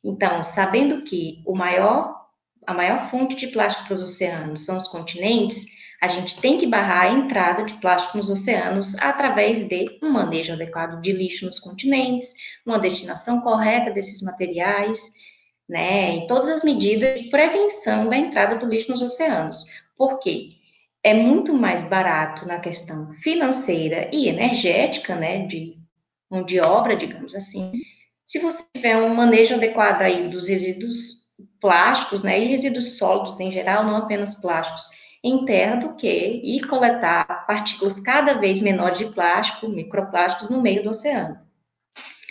Então, 0.03 0.43
sabendo 0.43 1.03
que 1.03 1.43
o 1.47 1.55
maior, 1.55 2.19
a 2.67 2.73
maior 2.73 3.11
fonte 3.11 3.37
de 3.37 3.49
plástico 3.49 3.87
para 3.89 3.97
os 3.97 4.03
oceanos 4.03 4.65
são 4.65 4.79
os 4.79 4.89
continentes, 4.89 5.67
a 6.01 6.09
gente 6.09 6.41
tem 6.41 6.57
que 6.57 6.67
barrar 6.67 7.03
a 7.03 7.13
entrada 7.13 7.63
de 7.63 7.75
plástico 7.75 8.17
nos 8.17 8.31
oceanos 8.31 8.99
através 8.99 9.69
de 9.69 9.99
um 10.03 10.09
manejo 10.09 10.55
adequado 10.55 11.03
de 11.03 11.13
lixo 11.13 11.45
nos 11.45 11.59
continentes, 11.59 12.35
uma 12.65 12.79
destinação 12.79 13.43
correta 13.43 13.91
desses 13.91 14.23
materiais, 14.23 15.13
né, 15.69 16.17
e 16.17 16.27
todas 16.27 16.49
as 16.49 16.65
medidas 16.65 17.21
de 17.21 17.29
prevenção 17.29 18.09
da 18.09 18.17
entrada 18.17 18.57
do 18.57 18.67
lixo 18.67 18.91
nos 18.91 19.03
oceanos. 19.03 19.67
Por 19.95 20.19
quê? 20.21 20.60
É 21.03 21.15
muito 21.15 21.55
mais 21.55 21.89
barato 21.89 22.47
na 22.47 22.61
questão 22.61 23.13
financeira 23.15 24.11
e 24.13 24.29
energética, 24.29 25.17
né, 25.17 25.47
de 25.47 25.79
mão 26.31 26.45
de 26.45 26.61
obra, 26.61 26.97
digamos 26.97 27.35
assim, 27.35 27.73
se 28.25 28.39
você 28.39 28.65
tiver 28.75 28.97
um 28.97 29.15
manejo 29.15 29.55
adequado 29.55 30.03
aí 30.03 30.29
dos 30.29 30.47
resíduos 30.47 31.33
plásticos, 31.61 32.23
né, 32.23 32.39
e 32.39 32.47
resíduos 32.47 32.99
sólidos 32.99 33.41
em 33.41 33.51
geral, 33.51 33.85
não 33.85 33.97
apenas 33.97 34.41
plásticos, 34.41 34.85
em 35.25 35.45
terra 35.45 35.77
do 35.77 35.97
que 35.97 36.41
ir 36.45 36.67
coletar 36.67 37.47
partículas 37.47 37.99
cada 37.99 38.35
vez 38.35 38.61
menores 38.61 38.99
de 38.99 39.07
plástico, 39.07 39.69
microplásticos, 39.69 40.49
no 40.49 40.63
meio 40.63 40.83
do 40.83 40.91
oceano. 40.91 41.39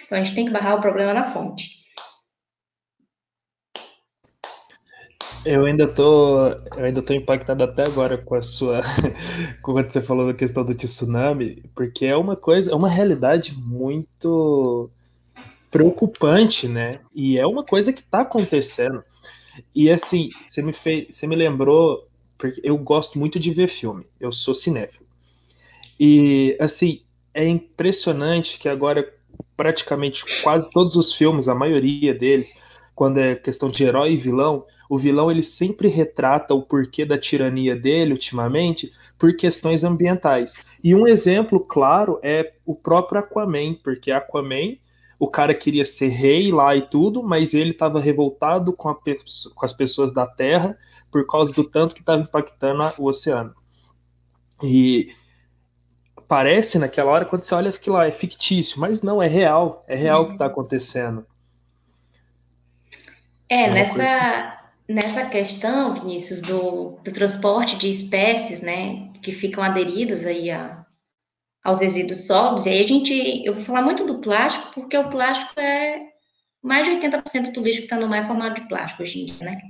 Então, 0.05 0.17
a 0.17 0.23
gente 0.23 0.35
tem 0.35 0.45
que 0.45 0.51
barrar 0.51 0.77
o 0.77 0.81
problema 0.81 1.13
na 1.13 1.31
fonte. 1.31 1.78
Eu 5.45 5.65
ainda 5.65 5.87
tô, 5.87 6.47
eu 6.77 6.83
ainda 6.85 7.01
tô 7.01 7.13
impactado 7.13 7.63
até 7.63 7.83
agora 7.83 8.17
com 8.17 8.35
a 8.35 8.43
sua, 8.43 8.81
quando 9.63 9.89
você 9.89 10.01
falou 10.01 10.27
da 10.27 10.33
questão 10.33 10.65
do 10.65 10.75
tsunami, 10.75 11.63
porque 11.73 12.05
é 12.05 12.15
uma 12.15 12.35
coisa, 12.35 12.71
é 12.71 12.75
uma 12.75 12.89
realidade 12.89 13.53
muito 13.57 14.89
preocupante, 15.71 16.67
né? 16.67 16.99
E 17.15 17.37
é 17.37 17.47
uma 17.47 17.63
coisa 17.63 17.93
que 17.93 18.01
está 18.01 18.21
acontecendo. 18.21 19.03
E 19.75 19.89
assim, 19.89 20.29
você 20.43 20.61
me 20.61 20.73
fez, 20.73 21.15
você 21.15 21.27
me 21.27 21.35
lembrou 21.35 22.07
porque 22.37 22.61
eu 22.63 22.77
gosto 22.77 23.19
muito 23.19 23.39
de 23.39 23.51
ver 23.51 23.67
filme, 23.67 24.05
eu 24.19 24.31
sou 24.31 24.53
cinéfilo. 24.53 25.05
E, 25.99 26.55
assim, 26.59 27.01
é 27.33 27.45
impressionante 27.45 28.57
que 28.57 28.69
agora 28.69 29.13
praticamente 29.57 30.23
quase 30.41 30.69
todos 30.71 30.95
os 30.95 31.13
filmes, 31.13 31.49
a 31.49 31.55
maioria 31.55 32.13
deles, 32.13 32.53
quando 32.95 33.17
é 33.17 33.35
questão 33.35 33.69
de 33.69 33.83
herói 33.83 34.13
e 34.13 34.17
vilão, 34.17 34.65
o 34.89 34.97
vilão 34.97 35.29
ele 35.29 35.43
sempre 35.43 35.87
retrata 35.87 36.55
o 36.55 36.63
porquê 36.63 37.05
da 37.05 37.15
tirania 37.15 37.75
dele 37.75 38.13
ultimamente 38.13 38.91
por 39.19 39.35
questões 39.35 39.83
ambientais. 39.83 40.55
E 40.83 40.95
um 40.95 41.07
exemplo 41.07 41.59
claro 41.59 42.19
é 42.23 42.53
o 42.65 42.73
próprio 42.73 43.19
Aquaman, 43.19 43.75
porque 43.83 44.11
Aquaman, 44.11 44.77
o 45.19 45.27
cara 45.27 45.53
queria 45.53 45.85
ser 45.85 46.07
rei 46.07 46.51
lá 46.51 46.75
e 46.75 46.81
tudo, 46.81 47.21
mas 47.21 47.53
ele 47.53 47.69
estava 47.69 47.99
revoltado 47.99 48.73
com, 48.73 48.89
a, 48.89 48.95
com 48.95 49.65
as 49.65 49.73
pessoas 49.73 50.11
da 50.11 50.25
Terra 50.25 50.75
por 51.11 51.27
causa 51.27 51.53
do 51.53 51.63
tanto 51.63 51.93
que 51.93 52.01
estava 52.01 52.21
impactando 52.21 52.91
o 52.97 53.05
oceano. 53.05 53.53
E 54.63 55.13
parece 56.27 56.79
naquela 56.79 57.11
hora, 57.11 57.25
quando 57.25 57.43
você 57.43 57.53
olha 57.53 57.69
aquilo 57.69 57.95
lá, 57.95 58.07
é 58.07 58.11
fictício, 58.11 58.79
mas 58.79 59.03
não, 59.03 59.21
é 59.21 59.27
real, 59.27 59.83
é 59.87 59.95
real 59.95 60.23
o 60.23 60.25
que 60.27 60.33
está 60.33 60.45
uhum. 60.45 60.51
acontecendo. 60.51 61.25
É, 63.47 63.63
é 63.63 63.69
nessa, 63.69 63.95
coisa... 63.95 64.58
nessa 64.89 65.29
questão, 65.29 65.93
Vinícius, 65.93 66.41
do, 66.41 66.99
do 67.03 67.11
transporte 67.11 67.77
de 67.77 67.87
espécies, 67.87 68.61
né, 68.61 69.11
que 69.21 69.31
ficam 69.31 69.63
aderidas 69.63 70.25
aí 70.25 70.49
a, 70.49 70.85
aos 71.63 71.79
resíduos 71.79 72.25
sólidos, 72.25 72.65
e 72.65 72.69
aí 72.69 72.83
a 72.83 72.87
gente, 72.87 73.45
eu 73.45 73.53
vou 73.53 73.63
falar 73.63 73.81
muito 73.81 74.05
do 74.05 74.19
plástico, 74.19 74.73
porque 74.73 74.97
o 74.97 75.09
plástico 75.09 75.59
é 75.59 76.09
mais 76.61 76.85
de 76.85 76.93
80% 76.93 77.53
do 77.53 77.61
lixo 77.61 77.79
que 77.79 77.85
está 77.85 77.97
no 77.97 78.07
mar 78.07 78.23
é 78.23 78.27
formado 78.27 78.55
de 78.55 78.67
plástico 78.67 79.03
hoje 79.03 79.21
em 79.21 79.25
dia, 79.25 79.45
né? 79.45 79.61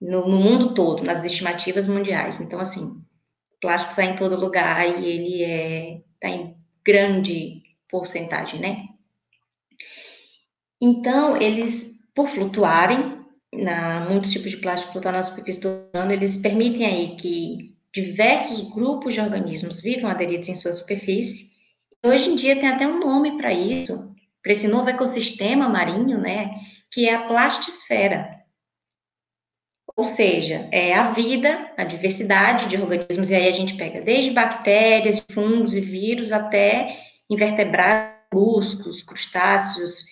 no, 0.00 0.28
no 0.28 0.38
mundo 0.38 0.74
todo, 0.74 1.02
nas 1.02 1.24
estimativas 1.24 1.86
mundiais. 1.86 2.40
Então, 2.40 2.60
assim, 2.60 2.84
o 2.84 3.60
plástico 3.60 3.90
está 3.90 4.04
em 4.04 4.16
todo 4.16 4.38
lugar 4.38 5.00
e 5.00 5.06
ele 5.06 5.42
é 5.42 6.00
está 6.14 6.28
em 6.28 6.56
grande 6.84 7.62
porcentagem, 7.88 8.60
né? 8.60 8.88
Então, 10.80 11.36
eles, 11.36 12.00
por 12.12 12.28
flutuarem, 12.28 13.17
na, 13.52 14.06
muitos 14.08 14.30
tipos 14.30 14.50
de 14.50 14.58
plástico 14.58 14.92
flutuar 14.92 15.14
na 15.14 15.22
superfície 15.22 15.62
do 15.62 15.68
oceano, 15.68 16.12
eles 16.12 16.36
permitem 16.38 16.86
aí 16.86 17.16
que 17.16 17.76
diversos 17.92 18.70
grupos 18.72 19.14
de 19.14 19.20
organismos 19.20 19.80
vivam 19.80 20.10
aderidos 20.10 20.48
em 20.48 20.54
sua 20.54 20.72
superfície. 20.72 21.56
Hoje 22.04 22.30
em 22.30 22.34
dia 22.34 22.56
tem 22.56 22.68
até 22.68 22.86
um 22.86 23.00
nome 23.00 23.36
para 23.36 23.52
isso, 23.52 24.14
para 24.42 24.52
esse 24.52 24.68
novo 24.68 24.88
ecossistema 24.88 25.68
marinho, 25.68 26.18
né, 26.18 26.50
que 26.92 27.08
é 27.08 27.14
a 27.14 27.26
plastisfera. 27.26 28.38
Ou 29.96 30.04
seja, 30.04 30.68
é 30.70 30.94
a 30.94 31.10
vida, 31.10 31.72
a 31.76 31.82
diversidade 31.82 32.66
de 32.66 32.76
organismos, 32.76 33.30
e 33.30 33.34
aí 33.34 33.48
a 33.48 33.52
gente 33.52 33.74
pega 33.76 34.00
desde 34.00 34.30
bactérias, 34.30 35.24
fungos 35.32 35.74
e 35.74 35.80
vírus 35.80 36.30
até 36.30 36.96
invertebrados, 37.28 38.18
moluscos, 38.32 39.02
crustáceos, 39.02 40.04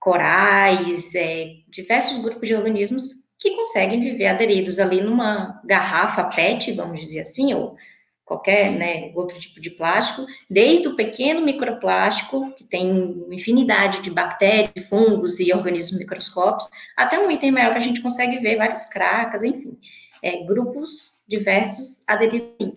corais, 0.00 1.14
é, 1.14 1.56
diversos 1.68 2.18
grupos 2.18 2.48
de 2.48 2.54
organismos 2.54 3.30
que 3.38 3.54
conseguem 3.54 4.00
viver 4.00 4.26
aderidos 4.26 4.78
ali 4.78 5.00
numa 5.00 5.60
garrafa 5.64 6.24
PET, 6.24 6.72
vamos 6.72 7.00
dizer 7.00 7.20
assim, 7.20 7.54
ou 7.54 7.76
qualquer 8.24 8.70
né, 8.70 9.10
outro 9.14 9.38
tipo 9.38 9.60
de 9.60 9.70
plástico, 9.70 10.24
desde 10.48 10.88
o 10.88 10.94
pequeno 10.94 11.44
microplástico, 11.44 12.52
que 12.52 12.64
tem 12.64 13.26
infinidade 13.30 14.02
de 14.02 14.10
bactérias, 14.10 14.88
fungos 14.88 15.40
e 15.40 15.52
organismos 15.52 15.98
microscópicos, 15.98 16.70
até 16.96 17.18
um 17.18 17.30
item 17.30 17.50
maior 17.50 17.72
que 17.72 17.78
a 17.78 17.80
gente 17.80 18.00
consegue 18.00 18.38
ver 18.38 18.56
várias 18.56 18.88
cracas, 18.88 19.42
enfim, 19.42 19.76
é, 20.22 20.44
grupos 20.44 21.24
diversos 21.26 22.08
aderidos. 22.08 22.76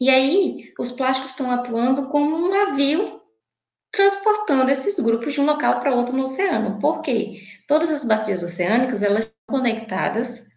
E 0.00 0.08
aí, 0.08 0.72
os 0.78 0.92
plásticos 0.92 1.32
estão 1.32 1.50
atuando 1.50 2.08
como 2.08 2.36
um 2.36 2.48
navio 2.48 3.19
transportando 3.92 4.70
esses 4.70 4.98
grupos 5.00 5.32
de 5.32 5.40
um 5.40 5.46
local 5.46 5.80
para 5.80 5.94
outro 5.94 6.16
no 6.16 6.22
oceano. 6.22 6.78
Por 6.80 7.02
quê? 7.02 7.42
Todas 7.66 7.90
as 7.90 8.04
bacias 8.04 8.42
oceânicas, 8.42 9.02
elas 9.02 9.24
são 9.24 9.58
conectadas 9.58 10.48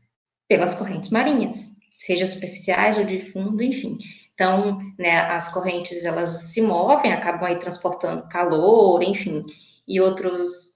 pelas 0.48 0.76
correntes 0.76 1.10
marinhas 1.10 1.74
seja 2.06 2.26
superficiais 2.26 2.98
ou 2.98 3.06
de 3.06 3.32
fundo, 3.32 3.62
enfim. 3.64 3.98
Então, 4.34 4.82
né, 5.00 5.20
as 5.20 5.54
correntes 5.54 6.04
elas 6.04 6.52
se 6.52 6.62
movem, 6.62 7.14
acabam 7.14 7.46
aí 7.46 7.58
transportando 7.58 8.28
calor, 8.28 9.02
enfim, 9.02 9.44
e 9.88 10.02
outros 10.02 10.74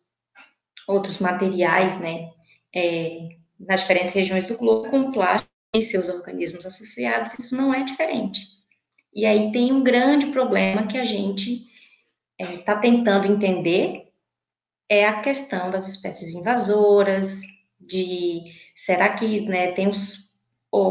outros 0.88 1.20
materiais, 1.20 2.00
né, 2.00 2.30
é, 2.74 3.28
nas 3.60 3.82
diferentes 3.82 4.14
regiões 4.14 4.46
do 4.46 4.58
globo, 4.58 4.90
com 4.90 5.12
plástico 5.12 5.52
e 5.76 5.82
seus 5.82 6.08
organismos 6.08 6.66
associados, 6.66 7.34
isso 7.38 7.58
não 7.58 7.74
é 7.74 7.84
diferente. 7.84 8.40
E 9.14 9.26
aí 9.26 9.52
tem 9.52 9.74
um 9.74 9.84
grande 9.84 10.28
problema 10.28 10.88
que 10.88 10.98
a 10.98 11.04
gente 11.04 11.66
está 12.40 12.54
é, 12.54 12.58
tá 12.58 12.78
tentando 12.78 13.28
entender, 13.28 14.12
é 14.90 15.06
a 15.06 15.22
questão 15.22 15.70
das 15.70 15.88
espécies 15.88 16.30
invasoras, 16.30 17.42
de 17.80 18.44
será 18.76 19.16
que 19.16 19.42
né, 19.42 19.72
tem 19.72 19.88
os 19.88 20.28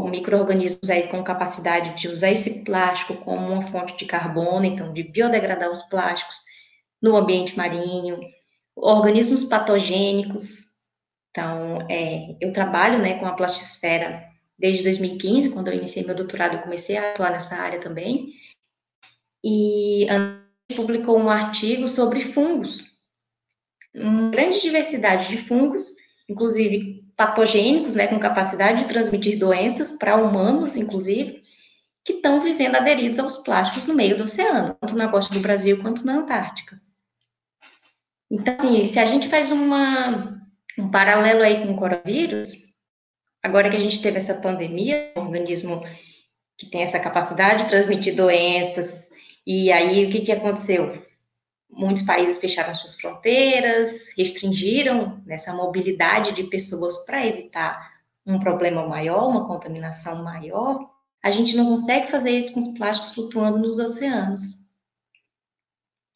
micro-organismos 0.09 0.89
aí 0.89 1.07
com 1.09 1.23
capacidade 1.23 1.99
de 1.99 2.07
usar 2.07 2.31
esse 2.31 2.63
plástico 2.63 3.15
como 3.17 3.53
uma 3.53 3.67
fonte 3.67 3.95
de 3.97 4.05
carbono, 4.05 4.65
então 4.65 4.93
de 4.93 5.03
biodegradar 5.03 5.71
os 5.71 5.81
plásticos 5.83 6.43
no 7.01 7.15
ambiente 7.15 7.55
marinho, 7.55 8.19
organismos 8.75 9.43
patogênicos. 9.45 10.77
Então, 11.31 11.87
é, 11.89 12.35
eu 12.41 12.51
trabalho 12.51 12.99
né, 12.99 13.19
com 13.19 13.25
a 13.25 13.33
plastisfera 13.33 14.27
desde 14.57 14.83
2015, 14.83 15.51
quando 15.51 15.67
eu 15.67 15.75
iniciei 15.75 16.03
meu 16.05 16.15
doutorado, 16.15 16.55
eu 16.55 16.63
comecei 16.63 16.97
a 16.97 17.11
atuar 17.11 17.31
nessa 17.31 17.55
área 17.55 17.79
também. 17.79 18.33
E 19.43 20.07
publicou 20.75 21.17
um 21.17 21.29
artigo 21.29 21.87
sobre 21.87 22.21
fungos, 22.21 22.97
uma 23.95 24.29
grande 24.29 24.61
diversidade 24.61 25.29
de 25.29 25.37
fungos, 25.37 25.95
inclusive 26.29 27.03
patogênicos, 27.15 27.95
né, 27.95 28.07
com 28.07 28.19
capacidade 28.19 28.83
de 28.83 28.89
transmitir 28.89 29.39
doenças 29.39 29.93
para 29.93 30.17
humanos, 30.17 30.75
inclusive, 30.75 31.43
que 32.05 32.13
estão 32.13 32.39
vivendo 32.39 32.75
aderidos 32.75 33.19
aos 33.19 33.37
plásticos 33.37 33.85
no 33.85 33.93
meio 33.93 34.15
do 34.15 34.23
oceano, 34.23 34.77
tanto 34.79 34.95
na 34.95 35.09
costa 35.09 35.33
do 35.33 35.39
Brasil 35.39 35.81
quanto 35.81 36.05
na 36.05 36.17
Antártica. 36.17 36.79
Então, 38.29 38.55
assim, 38.57 38.85
se 38.85 38.99
a 38.99 39.05
gente 39.05 39.29
faz 39.29 39.51
uma, 39.51 40.39
um 40.77 40.91
paralelo 40.91 41.41
aí 41.41 41.65
com 41.65 41.73
o 41.73 41.77
coronavírus, 41.77 42.53
agora 43.41 43.69
que 43.69 43.77
a 43.77 43.79
gente 43.79 44.01
teve 44.01 44.17
essa 44.17 44.35
pandemia, 44.35 45.11
um 45.15 45.21
organismo 45.21 45.83
que 46.57 46.67
tem 46.67 46.81
essa 46.81 46.99
capacidade 46.99 47.63
de 47.63 47.69
transmitir 47.69 48.15
doenças, 48.15 49.09
e 49.47 49.71
aí 49.71 50.05
o 50.05 50.11
que, 50.11 50.21
que 50.21 50.31
aconteceu? 50.31 51.01
Muitos 51.69 52.03
países 52.03 52.39
fecharam 52.39 52.75
suas 52.75 52.99
fronteiras, 52.99 54.13
restringiram 54.17 55.23
essa 55.29 55.53
mobilidade 55.53 56.33
de 56.33 56.43
pessoas 56.43 57.05
para 57.05 57.25
evitar 57.25 57.93
um 58.25 58.39
problema 58.39 58.85
maior, 58.85 59.29
uma 59.29 59.47
contaminação 59.47 60.23
maior. 60.23 60.89
A 61.23 61.31
gente 61.31 61.55
não 61.55 61.65
consegue 61.65 62.11
fazer 62.11 62.31
isso 62.31 62.53
com 62.53 62.59
os 62.59 62.77
plásticos 62.77 63.13
flutuando 63.13 63.59
nos 63.59 63.79
oceanos. 63.79 64.67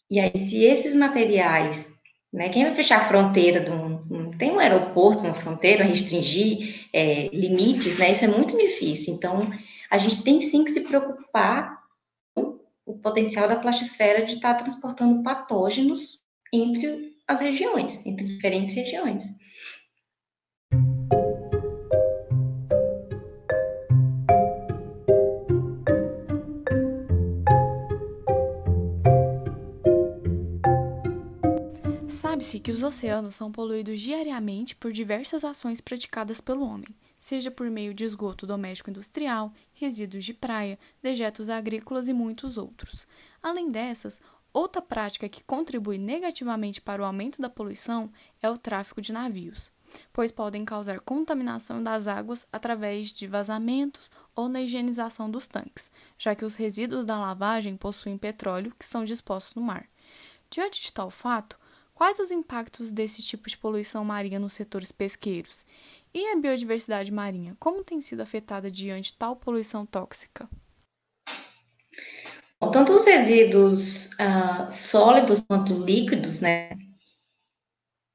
E 0.10 0.20
aí, 0.20 0.32
se 0.36 0.66
esses 0.66 0.94
materiais 0.94 2.02
né? 2.32 2.50
Quem 2.50 2.64
vai 2.64 2.74
fechar 2.74 3.02
a 3.02 3.08
fronteira 3.08 3.60
de 3.60 3.72
um, 3.72 4.32
tem 4.38 4.52
um 4.52 4.60
aeroporto, 4.60 5.20
uma 5.20 5.34
fronteira, 5.34 5.84
restringir 5.84 6.88
é, 6.94 7.28
limites, 7.28 7.98
né? 7.98 8.12
Isso 8.12 8.24
é 8.24 8.28
muito 8.28 8.58
difícil. 8.58 9.14
Então, 9.14 9.52
a 9.90 9.98
gente 9.98 10.24
tem 10.24 10.40
sim 10.40 10.64
que 10.64 10.72
se 10.72 10.82
preocupar 10.82 11.81
potencial 13.02 13.48
da 13.48 13.56
plastisfera 13.56 14.26
de 14.26 14.34
estar 14.34 14.56
transportando 14.56 15.24
patógenos 15.24 16.20
entre 16.54 17.16
as 17.28 17.40
regiões, 17.40 18.06
entre 18.06 18.26
diferentes 18.26 18.76
regiões. 18.76 19.24
Sabe-se 32.42 32.60
que 32.60 32.72
os 32.72 32.82
oceanos 32.82 33.36
são 33.36 33.52
poluídos 33.52 34.00
diariamente 34.00 34.76
por 34.76 34.92
diversas 34.92 35.44
ações 35.44 35.80
praticadas 35.80 36.42
pelo 36.42 36.64
homem, 36.66 36.88
seja 37.22 37.52
por 37.52 37.70
meio 37.70 37.94
de 37.94 38.04
esgoto 38.04 38.48
doméstico 38.48 38.90
industrial, 38.90 39.54
resíduos 39.74 40.26
de 40.26 40.34
praia, 40.34 40.80
dejetos 41.04 41.50
agrícolas 41.50 42.10
e 42.10 42.14
muitos 42.14 42.58
outros. 42.58 43.08
Além 43.44 43.70
dessas, 43.70 44.20
outra 44.52 44.82
prática 44.82 45.30
que 45.30 45.44
contribui 45.44 46.00
negativamente 46.00 46.82
para 46.82 47.00
o 47.00 47.06
aumento 47.06 47.40
da 47.40 47.48
poluição 47.48 48.12
é 48.42 48.50
o 48.50 48.58
tráfico 48.58 49.00
de 49.00 49.14
navios, 49.14 49.72
pois 50.12 50.32
podem 50.32 50.66
causar 50.66 51.00
contaminação 51.00 51.84
das 51.84 52.08
águas 52.08 52.48
através 52.52 53.10
de 53.10 53.28
vazamentos 53.28 54.10
ou 54.36 54.50
na 54.50 54.60
higienização 54.60 55.30
dos 55.30 55.46
tanques, 55.46 55.92
já 56.18 56.34
que 56.34 56.44
os 56.44 56.56
resíduos 56.56 57.06
da 57.06 57.20
lavagem 57.20 57.78
possuem 57.78 58.18
petróleo 58.18 58.74
que 58.80 58.86
são 58.86 59.06
dispostos 59.06 59.54
no 59.54 59.62
mar. 59.62 59.88
Diante 60.50 60.82
de 60.82 60.92
tal 60.92 61.12
fato, 61.12 61.60
Quais 62.02 62.18
os 62.18 62.32
impactos 62.32 62.92
desse 62.92 63.22
tipo 63.22 63.48
de 63.48 63.56
poluição 63.56 64.04
marinha 64.04 64.40
nos 64.40 64.54
setores 64.54 64.92
pesqueiros? 64.92 65.64
E 66.12 66.32
a 66.32 66.36
biodiversidade 66.36 67.12
marinha, 67.12 67.56
como 67.60 67.84
tem 67.84 68.02
sido 68.02 68.22
afetada 68.22 68.72
diante 68.72 69.16
tal 69.16 69.36
poluição 69.36 69.86
tóxica? 69.86 70.50
Bom, 72.60 72.72
tanto 72.72 72.96
os 72.96 73.06
resíduos 73.06 74.14
uh, 74.14 74.68
sólidos 74.68 75.42
quanto 75.42 75.76
líquidos, 75.76 76.40
né? 76.40 76.72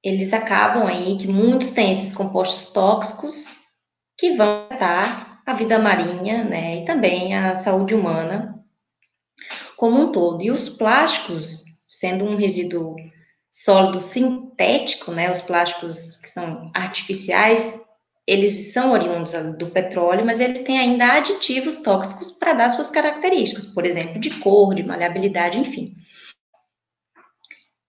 Eles 0.03 0.33
acabam 0.33 0.85
aí 0.85 1.17
que 1.17 1.29
muitos 1.29 1.71
têm 1.71 1.93
esses 1.93 2.13
compostos 2.13 2.73
tóxicos 2.73 3.55
que 4.19 4.35
vão 4.35 4.67
afetar 4.67 5.45
a 5.47 5.55
vida 5.55 5.79
marinha, 5.79 6.43
né? 6.43 6.83
E 6.83 6.85
também 6.85 7.37
a 7.37 7.55
saúde 7.55 7.95
humana 7.95 8.65
como 9.77 10.09
um 10.09 10.11
todo. 10.11 10.43
E 10.43 10.51
os 10.51 10.71
plásticos, 10.71 11.63
sendo 11.87 12.25
um 12.25 12.35
resíduo 12.35 12.97
sólido 13.65 14.01
sintético, 14.01 15.13
né, 15.13 15.31
os 15.31 15.41
plásticos 15.41 16.17
que 16.17 16.29
são 16.29 16.71
artificiais, 16.75 17.87
eles 18.27 18.73
são 18.73 18.93
oriundos 18.93 19.33
do 19.57 19.71
petróleo, 19.71 20.27
mas 20.27 20.41
eles 20.41 20.59
têm 20.61 20.79
ainda 20.79 21.15
aditivos 21.15 21.77
tóxicos 21.77 22.33
para 22.33 22.53
dar 22.53 22.69
suas 22.69 22.91
características, 22.91 23.67
por 23.67 23.87
exemplo, 23.87 24.21
de 24.21 24.31
cor, 24.41 24.75
de 24.75 24.83
maleabilidade, 24.83 25.59
enfim. 25.59 25.95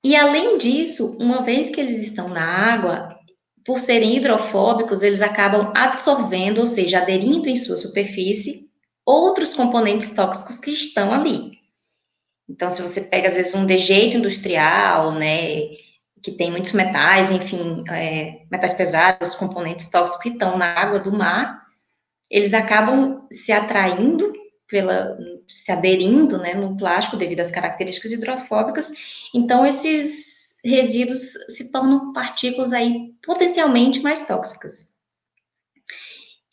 E 0.04 0.16
além 0.16 0.58
disso, 0.58 1.18
uma 1.20 1.42
vez 1.42 1.70
que 1.70 1.82
eles 1.82 2.00
estão 2.02 2.30
na 2.30 2.46
água, 2.46 3.18
por 3.66 3.80
serem 3.80 4.16
hidrofóbicos, 4.16 5.02
eles 5.02 5.22
acabam 5.22 5.74
absorvendo, 5.76 6.62
ou 6.62 6.68
seja, 6.68 7.00
aderindo 7.00 7.50
em 7.50 7.58
sua 7.58 7.76
superfície, 7.76 8.68
outros 9.06 9.54
componentes 9.54 10.16
tóxicos 10.16 10.60
que 10.60 10.72
estão 10.72 11.14
ali. 11.14 11.57
Então, 12.50 12.72
se 12.72 12.82
você 12.82 13.02
pega, 13.02 13.28
às 13.28 13.36
vezes, 13.36 13.54
um 13.56 13.66
dejeito 13.66 14.18
industrial, 14.18 15.12
né, 15.14 15.68
que 16.22 16.32
tem 16.32 16.50
muitos 16.50 16.72
metais, 16.72 17.30
enfim, 17.30 17.84
é, 17.90 18.42
metais 18.50 18.74
pesados, 18.74 19.36
componentes 19.36 19.90
tóxicos 19.90 20.24
que 20.24 20.30
estão 20.30 20.58
na 20.58 20.66
água 20.66 21.00
do 21.00 21.12
mar, 21.12 21.68
eles 22.30 22.54
acabam 22.54 23.28
se 23.32 23.52
atraindo 23.52 24.34
pela, 24.68 25.18
se 25.48 25.72
aderindo, 25.72 26.38
né, 26.38 26.54
no 26.54 26.76
plástico 26.76 27.18
devido 27.18 27.40
às 27.40 27.52
características 27.52 28.12
hidrofóbicas. 28.12 28.92
Então, 29.34 29.66
esses 29.66 30.58
resíduos 30.64 31.34
se 31.50 31.72
tornam 31.72 32.12
partículas 32.14 32.74
aí 32.74 33.14
potencialmente 33.26 34.02
mais 34.02 34.26
tóxicas. 34.28 34.98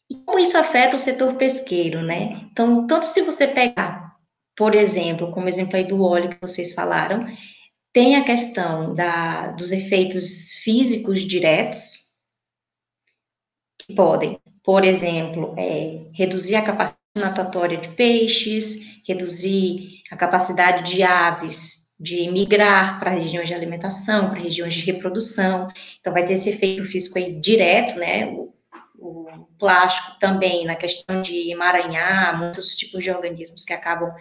E 0.09 0.17
como 0.17 0.39
isso 0.39 0.57
afeta 0.57 0.97
o 0.97 1.01
setor 1.01 1.35
pesqueiro, 1.35 2.03
né? 2.03 2.47
Então, 2.53 2.87
tanto 2.87 3.09
se 3.09 3.23
você 3.23 3.49
pegar 3.49 4.04
por 4.57 4.75
exemplo, 4.75 5.33
como 5.33 5.49
exemplo 5.49 5.77
aí 5.77 5.87
do 5.87 6.03
óleo 6.03 6.31
que 6.31 6.41
vocês 6.41 6.75
falaram, 6.75 7.27
tem 7.93 8.17
a 8.17 8.25
questão 8.25 8.93
da, 8.95 9.53
dos 9.53 9.71
efeitos 9.71 10.55
físicos 10.63 11.23
diretos, 11.23 12.15
que 13.79 13.95
podem, 13.95 14.41
por 14.65 14.85
exemplo, 14.85 15.55
é, 15.59 16.07
reduzir 16.13 16.57
a 16.57 16.63
capacidade 16.63 16.99
natatória 17.17 17.79
de 17.79 17.89
peixes, 17.91 19.01
reduzir 19.07 20.03
a 20.11 20.17
capacidade 20.17 20.93
de 20.93 21.03
aves 21.03 21.85
de 22.01 22.29
migrar 22.31 22.99
para 22.99 23.13
regiões 23.13 23.47
de 23.47 23.55
alimentação, 23.55 24.31
para 24.31 24.41
regiões 24.41 24.75
de 24.75 24.81
reprodução. 24.81 25.69
Então, 26.01 26.13
vai 26.13 26.25
ter 26.25 26.35
esse 26.35 26.51
efeito 26.51 26.85
físico 26.85 27.19
aí 27.19 27.39
direto, 27.41 27.97
né? 27.99 28.27
O, 28.27 28.53
o 28.99 29.49
plástico 29.59 30.19
também, 30.19 30.65
na 30.65 30.75
questão 30.75 31.23
de 31.23 31.53
emaranhar 31.53 32.37
muitos 32.37 32.75
tipos 32.75 33.05
de 33.05 33.11
organismos 33.11 33.65
que 33.65 33.73
acabam 33.73 34.13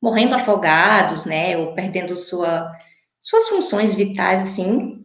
morrendo 0.00 0.34
afogados, 0.34 1.24
né, 1.24 1.56
ou 1.56 1.74
perdendo 1.74 2.16
sua, 2.16 2.72
suas 3.20 3.48
funções 3.48 3.94
vitais, 3.94 4.42
assim. 4.42 5.04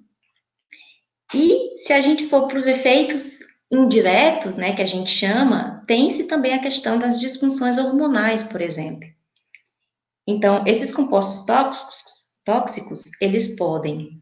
E 1.33 1.75
se 1.75 1.91
a 1.91 2.01
gente 2.01 2.27
for 2.27 2.47
para 2.47 2.57
os 2.57 2.65
efeitos 2.65 3.39
indiretos, 3.71 4.55
né, 4.55 4.75
que 4.75 4.81
a 4.81 4.85
gente 4.85 5.09
chama, 5.09 5.83
tem-se 5.87 6.27
também 6.27 6.53
a 6.53 6.61
questão 6.61 6.97
das 6.97 7.19
disfunções 7.19 7.77
hormonais, 7.77 8.43
por 8.43 8.61
exemplo. 8.61 9.07
Então, 10.27 10.65
esses 10.65 10.93
compostos 10.93 11.45
tóxicos, 11.45 12.03
tóxicos 12.45 13.03
eles 13.21 13.55
podem 13.55 14.21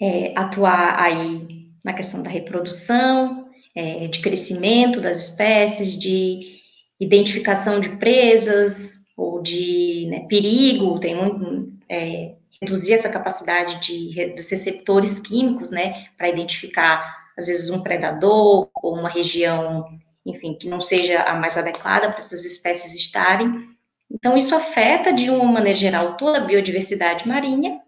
é, 0.00 0.32
atuar 0.36 0.98
aí 1.00 1.70
na 1.84 1.92
questão 1.92 2.22
da 2.22 2.30
reprodução, 2.30 3.50
é, 3.74 4.06
de 4.08 4.20
crescimento 4.20 5.00
das 5.00 5.16
espécies, 5.16 5.98
de 5.98 6.60
identificação 7.00 7.80
de 7.80 7.96
presas, 7.96 9.01
ou 9.16 9.42
de 9.42 10.06
né, 10.10 10.26
perigo, 10.28 10.98
tem 10.98 11.14
muito, 11.14 11.72
é, 11.88 12.34
reduzir 12.60 12.94
essa 12.94 13.08
capacidade 13.08 13.80
de, 13.80 14.34
dos 14.34 14.48
receptores 14.50 15.18
químicos, 15.18 15.70
né, 15.70 16.06
para 16.16 16.28
identificar, 16.28 17.30
às 17.36 17.46
vezes, 17.46 17.70
um 17.70 17.82
predador 17.82 18.68
ou 18.82 18.94
uma 18.94 19.08
região, 19.08 19.86
enfim, 20.24 20.54
que 20.54 20.68
não 20.68 20.80
seja 20.80 21.22
a 21.22 21.34
mais 21.34 21.56
adequada 21.56 22.08
para 22.08 22.18
essas 22.18 22.44
espécies 22.44 22.94
estarem. 22.94 23.68
Então, 24.10 24.36
isso 24.36 24.54
afeta, 24.54 25.12
de 25.12 25.28
uma 25.30 25.50
maneira 25.50 25.78
geral, 25.78 26.16
toda 26.16 26.38
a 26.38 26.44
biodiversidade 26.44 27.26
marinha 27.26 27.80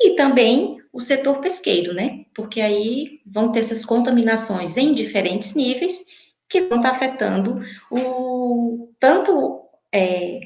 e 0.00 0.16
também 0.16 0.78
o 0.92 1.00
setor 1.00 1.40
pesqueiro, 1.40 1.92
né, 1.92 2.24
porque 2.34 2.60
aí 2.60 3.20
vão 3.26 3.52
ter 3.52 3.60
essas 3.60 3.84
contaminações 3.84 4.76
em 4.76 4.92
diferentes 4.92 5.54
níveis 5.54 6.14
que 6.48 6.62
vão 6.62 6.78
estar 6.78 6.90
afetando 6.90 7.62
o, 7.90 8.88
tanto 8.98 9.63
é, 9.94 10.40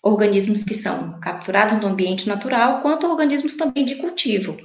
organismos 0.00 0.62
que 0.62 0.74
são 0.74 1.18
capturados 1.20 1.80
no 1.80 1.88
ambiente 1.88 2.28
natural, 2.28 2.80
quanto 2.82 3.08
organismos 3.08 3.56
também 3.56 3.84
de 3.84 3.96
cultivo. 3.96 4.56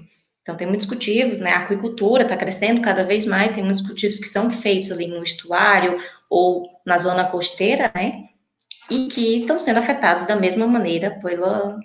Então, 0.44 0.56
tem 0.56 0.68
muitos 0.68 0.88
cultivos, 0.88 1.40
né? 1.40 1.52
A 1.52 1.60
aquicultura 1.60 2.24
está 2.24 2.38
crescendo 2.38 2.82
cada 2.82 3.04
vez 3.04 3.26
mais, 3.26 3.54
tem 3.54 3.64
muitos 3.64 3.86
cultivos 3.86 4.20
que 4.20 4.30
são 4.30 4.50
feitos 4.50 4.92
ali 4.92 5.08
no 5.08 5.24
estuário 5.24 5.98
ou 6.30 6.64
na 6.86 6.98
zona 6.98 7.26
costeira, 7.26 7.92
né? 7.94 8.26
E 8.90 9.08
que 9.08 9.42
estão 9.42 9.60
sendo 9.60 9.80
afetados 9.80 10.26
da 10.26 10.36
mesma 10.36 10.66
maneira 10.66 11.20
pela, 11.20 11.78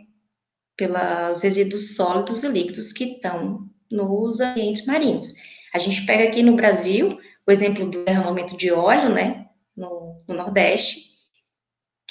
pelos 0.77 1.43
resíduos 1.43 1.97
sólidos 1.97 2.45
e 2.45 2.49
líquidos 2.49 2.93
que 2.93 3.05
estão 3.05 3.67
nos 3.91 4.41
ambientes 4.41 4.87
marinhos. 4.87 5.35
A 5.75 5.79
gente 5.79 6.07
pega 6.07 6.25
aqui 6.25 6.43
no 6.43 6.55
Brasil, 6.55 7.19
o 7.45 7.51
exemplo 7.51 7.91
do 7.91 8.05
derramamento 8.05 8.57
de 8.57 8.71
óleo, 8.71 9.09
né, 9.09 9.47
no, 9.77 10.23
no 10.29 10.35
Nordeste, 10.37 11.12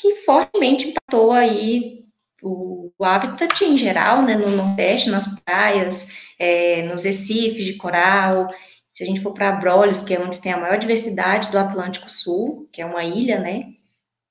que 0.01 0.15
fortemente 0.17 0.87
impactou 0.87 1.31
aí 1.31 2.05
o, 2.41 2.91
o 2.97 3.05
habitat 3.05 3.63
em 3.63 3.77
geral, 3.77 4.23
né, 4.23 4.35
no 4.35 4.49
Nordeste, 4.49 5.11
nas 5.11 5.39
praias, 5.41 6.07
é, 6.39 6.81
nos 6.87 7.03
recifes 7.03 7.65
de 7.65 7.75
coral. 7.75 8.47
Se 8.91 9.03
a 9.03 9.07
gente 9.07 9.21
for 9.21 9.31
para 9.31 9.49
Abrolhos, 9.49 10.01
que 10.01 10.13
é 10.13 10.19
onde 10.19 10.41
tem 10.41 10.51
a 10.51 10.59
maior 10.59 10.79
diversidade 10.79 11.51
do 11.51 11.59
Atlântico 11.59 12.09
Sul, 12.09 12.67
que 12.73 12.81
é 12.81 12.85
uma 12.85 13.03
ilha, 13.03 13.39
né, 13.39 13.65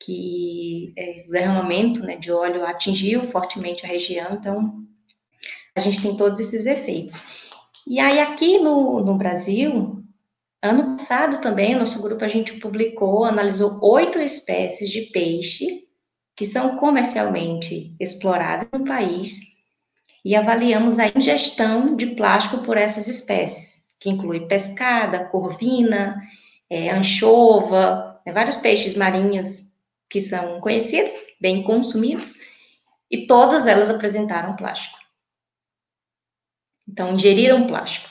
que 0.00 0.92
é, 0.96 1.24
o 1.28 1.30
derramamento 1.30 2.00
né, 2.00 2.16
de 2.16 2.33
óleo 2.33 2.66
atingiu 2.66 3.30
fortemente 3.30 3.87
a 3.87 3.88
região, 3.88 4.35
então 4.35 4.74
a 5.76 5.80
gente 5.80 6.02
tem 6.02 6.16
todos 6.16 6.40
esses 6.40 6.66
efeitos. 6.66 7.48
E 7.87 8.00
aí, 8.00 8.18
aqui 8.18 8.59
no, 8.59 9.00
no 9.00 9.16
Brasil, 9.16 9.99
ano 10.62 10.96
passado 10.96 11.40
também, 11.40 11.75
o 11.75 11.79
nosso 11.79 12.03
grupo, 12.03 12.25
a 12.25 12.29
gente 12.29 12.59
publicou, 12.61 13.25
analisou 13.25 13.79
oito 13.83 14.18
espécies 14.18 14.90
de 14.90 15.03
peixe 15.12 15.88
que 16.37 16.44
são 16.44 16.79
comercialmente 16.79 17.94
exploradas 18.01 18.68
no 18.73 18.85
país 18.85 19.40
e 20.25 20.35
avaliamos 20.35 20.99
a 20.99 21.09
ingestão 21.09 21.96
de 21.96 22.07
plástico 22.14 22.62
por 22.62 22.77
essas 22.77 23.09
espécies, 23.09 23.96
que 23.99 24.11
inclui 24.11 24.46
pescada, 24.46 25.27
corvina, 25.27 26.20
é, 26.68 26.90
anchova, 26.90 28.20
né, 28.25 28.33
vários 28.33 28.57
peixes 28.57 28.94
marinhos 28.96 29.70
que 30.09 30.20
são 30.20 30.61
conhecidos, 30.61 31.12
bem 31.40 31.62
consumidos, 31.62 32.35
e 33.11 33.27
todas 33.27 33.66
elas 33.66 33.90
apresentaram 33.90 34.57
plástico. 34.57 34.99
Então, 36.88 37.14
ingeriram 37.14 37.66
plástico. 37.66 38.09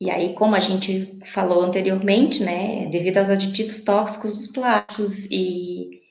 E 0.00 0.10
aí, 0.10 0.34
como 0.34 0.54
a 0.54 0.60
gente 0.60 1.18
falou 1.32 1.62
anteriormente, 1.62 2.42
né, 2.42 2.86
devido 2.90 3.16
aos 3.16 3.30
aditivos 3.30 3.82
tóxicos 3.82 4.34
dos 4.34 4.46
plásticos 4.48 5.30
e 5.30 6.02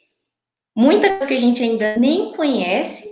muitas 0.75 1.27
que 1.27 1.35
a 1.35 1.39
gente 1.39 1.61
ainda 1.61 1.95
nem 1.97 2.33
conhece 2.33 3.07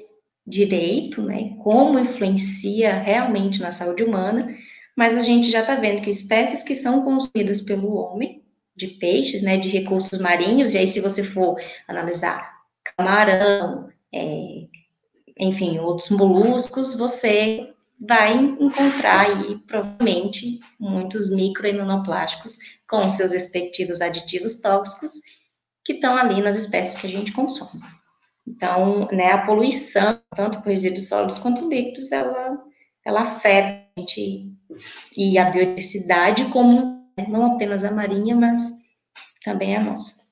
direito, 0.45 1.21
né, 1.21 1.55
como 1.63 1.99
influencia 1.99 2.99
realmente 3.01 3.62
na 3.62 3.71
saúde 3.71 4.03
humana, 4.03 4.55
mas 4.95 5.15
a 5.15 5.21
gente 5.21 5.49
já 5.51 5.62
está 5.62 5.75
vendo 5.75 6.01
que 6.01 6.09
espécies 6.09 6.63
que 6.63 6.73
são 6.73 7.03
consumidas 7.03 7.62
pelo 7.62 7.95
homem, 7.95 8.41
de 8.75 8.88
peixes, 8.88 9.43
né, 9.43 9.57
de 9.57 9.69
recursos 9.69 10.19
marinhos, 10.19 10.73
e 10.73 10.79
aí 10.79 10.88
se 10.88 10.99
você 10.99 11.23
for 11.23 11.59
analisar 11.88 12.51
camarão, 12.97 13.89
é, 14.13 14.67
enfim, 15.39 15.77
outros 15.79 16.09
moluscos, 16.09 16.97
você 16.97 17.72
vai 17.99 18.36
encontrar 18.36 19.27
aí, 19.27 19.58
provavelmente, 19.67 20.60
muitos 20.79 21.34
microimunoplásticos 21.34 22.58
com 22.88 23.10
seus 23.10 23.32
respectivos 23.32 24.01
aditivos 24.01 24.62
tóxicos 24.62 25.13
que 25.86 25.93
estão 25.93 26.15
ali 26.15 26.41
nas 26.41 26.56
espécies 26.56 26.99
que 26.99 27.08
a 27.08 27.10
gente 27.10 27.32
consome. 27.32 27.82
Então, 28.47 29.08
né, 29.12 29.32
a 29.32 29.45
poluição, 29.45 30.19
tanto 30.36 30.62
por 30.62 30.69
resíduos 30.69 31.08
sólidos 31.08 31.39
quanto 31.39 31.69
líquidos, 31.69 32.12
ela, 32.12 32.62
ela 33.06 33.21
afeta 33.21 33.84
a 33.95 33.99
gente 33.99 34.53
e 35.15 35.38
a 35.38 35.49
biodiversidade 35.49 36.45
como 36.45 37.10
né, 37.17 37.25
não 37.27 37.53
apenas 37.53 37.84
a 37.84 37.91
marinha, 37.91 38.36
mas 38.36 38.71
também 39.43 39.75
a 39.75 39.84
nossa. 39.84 40.23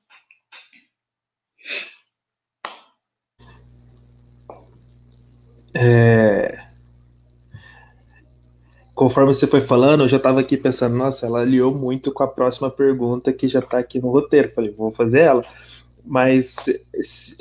É... 5.74 6.61
Conforme 9.02 9.34
você 9.34 9.48
foi 9.48 9.62
falando, 9.62 10.04
eu 10.04 10.08
já 10.08 10.18
estava 10.18 10.40
aqui 10.40 10.56
pensando, 10.56 10.96
nossa, 10.96 11.26
ela 11.26 11.42
aliou 11.42 11.74
muito 11.74 12.14
com 12.14 12.22
a 12.22 12.28
próxima 12.28 12.70
pergunta 12.70 13.34
que 13.34 13.48
já 13.48 13.58
está 13.58 13.80
aqui 13.80 14.00
no 14.00 14.12
roteiro. 14.12 14.52
Falei, 14.54 14.72
vou 14.72 14.92
fazer 14.92 15.22
ela 15.22 15.44
mas 16.06 16.66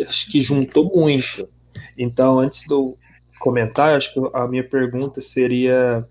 acho 0.06 0.30
que 0.30 0.42
juntou 0.42 0.84
muito. 0.84 1.48
Então, 1.96 2.38
antes 2.38 2.60
de 2.60 2.96
comentar, 3.38 3.96
acho 3.96 4.12
que 4.12 4.20
a 4.34 4.46
minha 4.46 4.64
pergunta 4.64 5.20
seria 5.20 6.06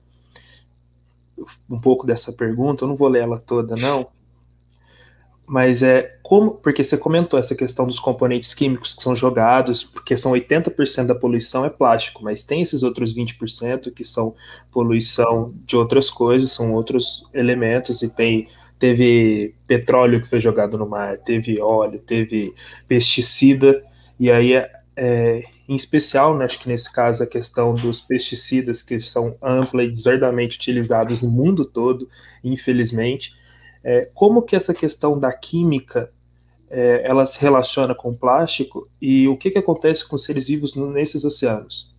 um 1.70 1.80
pouco 1.80 2.06
dessa 2.06 2.34
pergunta, 2.34 2.84
eu 2.84 2.88
não 2.88 2.96
vou 2.96 3.08
ler 3.08 3.22
ela 3.22 3.40
toda, 3.40 3.76
não, 3.76 4.08
mas 5.50 5.82
é 5.82 6.16
como, 6.22 6.52
porque 6.52 6.84
você 6.84 6.96
comentou 6.96 7.40
essa 7.40 7.56
questão 7.56 7.88
dos 7.88 8.00
componentes 8.00 8.54
químicos 8.54 8.94
que 8.94 9.02
são 9.02 9.16
jogados, 9.16 9.84
porque 9.84 10.16
são 10.16 10.32
80% 10.32 11.08
da 11.08 11.16
poluição 11.16 11.66
é 11.66 11.72
plástico, 11.72 12.24
mas 12.24 12.44
tem 12.44 12.62
esses 12.62 12.84
outros 12.84 13.16
20% 13.16 13.92
que 13.92 14.04
são 14.04 14.36
poluição 14.72 15.52
de 15.66 15.76
outras 15.76 16.12
coisas, 16.12 16.52
são 16.52 16.72
outros 16.76 17.28
elementos 17.34 18.04
e 18.04 18.10
tem 18.10 18.48
teve 18.78 19.56
petróleo 19.66 20.22
que 20.22 20.30
foi 20.30 20.40
jogado 20.40 20.78
no 20.78 20.88
mar, 20.88 21.18
teve 21.18 21.60
óleo, 21.60 22.00
teve 22.00 22.54
pesticida, 22.88 23.84
e 24.20 24.32
aí, 24.32 24.54
é, 24.96 25.44
em 25.68 25.76
especial, 25.76 26.38
né, 26.38 26.46
acho 26.46 26.60
que 26.60 26.70
nesse 26.70 26.94
caso, 26.94 27.24
a 27.24 27.28
questão 27.28 27.74
dos 27.74 28.00
pesticidas 28.00 28.84
que 28.84 29.00
são 29.00 29.36
ampla 29.42 29.84
e 29.84 29.90
desordenadamente 29.90 30.58
utilizados 30.58 31.22
no 31.22 31.30
mundo 31.30 31.66
todo, 31.66 32.08
infelizmente, 32.44 33.34
é, 33.84 34.10
como 34.14 34.42
que 34.42 34.56
essa 34.56 34.74
questão 34.74 35.18
da 35.18 35.32
química 35.32 36.12
é, 36.70 37.02
ela 37.04 37.26
se 37.26 37.40
relaciona 37.40 37.96
com 37.96 38.10
o 38.10 38.18
plástico 38.18 38.88
e 39.02 39.28
o 39.28 39.38
que, 39.38 39.52
que 39.52 39.60
acontece 39.60 40.08
com 40.08 40.16
os 40.16 40.24
seres 40.24 40.48
vivos 40.48 40.76
nesses 40.76 41.24
oceanos? 41.24 41.94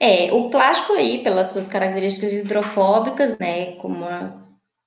É, 0.00 0.32
o 0.32 0.50
plástico 0.50 0.92
aí, 0.94 1.22
pelas 1.22 1.48
suas 1.48 1.68
características 1.68 2.32
hidrofóbicas, 2.32 3.38
né, 3.38 3.72
como 3.76 4.04
a 4.04 4.44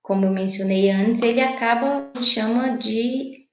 como 0.08 0.24
eu 0.24 0.32
mencionei 0.32 0.90
antes, 0.90 1.22
ele 1.22 1.42
acaba, 1.42 2.10
chama 2.24 2.78
de 2.78 3.46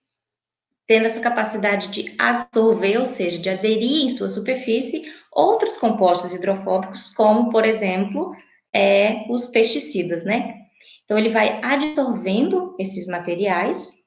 tendo 0.86 1.06
essa 1.06 1.18
capacidade 1.18 1.88
de 1.88 2.14
absorver, 2.16 2.96
ou 2.96 3.04
seja, 3.04 3.38
de 3.38 3.50
aderir 3.50 4.04
em 4.04 4.10
sua 4.10 4.28
superfície 4.28 5.02
outros 5.32 5.76
compostos 5.76 6.32
hidrofóbicos, 6.32 7.10
como, 7.10 7.50
por 7.50 7.64
exemplo, 7.64 8.36
é, 8.72 9.24
os 9.28 9.46
pesticidas, 9.46 10.24
né? 10.24 10.63
Então, 11.04 11.18
ele 11.18 11.30
vai 11.30 11.60
absorvendo 11.62 12.74
esses 12.78 13.06
materiais 13.06 14.04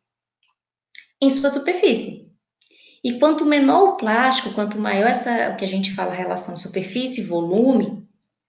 em 1.22 1.30
sua 1.30 1.50
superfície. 1.50 2.28
E 3.04 3.20
quanto 3.20 3.46
menor 3.46 3.90
o 3.90 3.98
plástico, 3.98 4.54
quanto 4.54 4.80
maior 4.80 5.10
essa, 5.10 5.52
o 5.52 5.56
que 5.56 5.66
a 5.66 5.68
gente 5.68 5.94
fala, 5.94 6.14
relação 6.14 6.58
superfície-volume, 6.58 8.08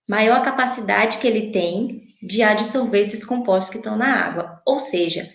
maior 0.09 0.39
a 0.39 0.43
capacidade 0.43 1.19
que 1.19 1.27
ele 1.27 1.53
tem 1.53 2.03
de 2.23 2.43
adsorver 2.43 3.01
esses 3.01 3.25
compostos 3.25 3.71
que 3.71 3.79
estão 3.79 3.97
na 3.97 4.27
água. 4.27 4.63
Ou 4.67 4.81
seja, 4.81 5.31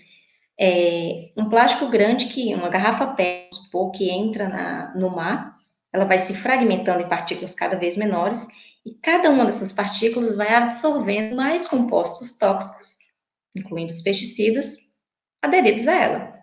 é, 0.60 1.32
um 1.38 1.50
plástico 1.50 1.88
grande 1.88 2.26
que, 2.26 2.54
uma 2.54 2.70
garrafa 2.70 3.08
PET, 3.08 3.50
que 3.96 4.10
entra 4.10 4.50
na, 4.50 4.94
no 4.96 5.10
mar, 5.10 5.56
ela 5.92 6.06
vai 6.06 6.18
se 6.18 6.34
fragmentando 6.34 7.04
em 7.04 7.10
partículas 7.10 7.56
cada 7.56 7.78
vez 7.78 7.96
menores, 7.96 8.48
e 8.86 8.94
cada 8.96 9.30
uma 9.30 9.46
dessas 9.46 9.72
partículas 9.72 10.36
vai 10.36 10.54
absorvendo 10.54 11.36
mais 11.36 11.66
compostos 11.66 12.38
tóxicos, 12.38 12.98
incluindo 13.56 13.92
os 13.92 14.02
pesticidas, 14.02 14.78
aderidos 15.42 15.88
a 15.88 15.96
ela. 15.96 16.34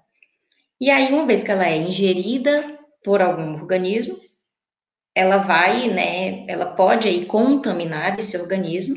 E 0.81 0.91
aí, 0.91 1.13
uma 1.13 1.27
vez 1.27 1.43
que 1.43 1.51
ela 1.51 1.67
é 1.67 1.77
ingerida 1.77 2.79
por 3.05 3.21
algum 3.21 3.55
organismo, 3.55 4.19
ela 5.15 5.39
vai, 5.39 5.89
né, 5.89 6.47
ela 6.49 6.75
pode 6.75 7.09
aí 7.09 7.27
contaminar 7.27 8.19
esse 8.19 8.37
organismo, 8.37 8.97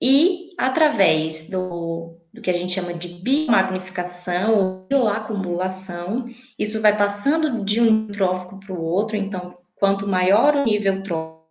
e 0.00 0.50
através 0.58 1.48
do, 1.48 2.18
do 2.32 2.42
que 2.42 2.50
a 2.50 2.54
gente 2.54 2.72
chama 2.72 2.92
de 2.92 3.08
biomagnificação 3.08 4.58
ou 4.58 4.86
bioacumulação, 4.88 6.28
isso 6.58 6.82
vai 6.82 6.96
passando 6.96 7.64
de 7.64 7.80
um 7.80 8.08
trófico 8.08 8.58
para 8.58 8.72
o 8.74 8.84
outro, 8.84 9.16
então, 9.16 9.56
quanto 9.76 10.06
maior 10.06 10.56
o 10.56 10.64
nível 10.64 11.02
trófico, 11.04 11.41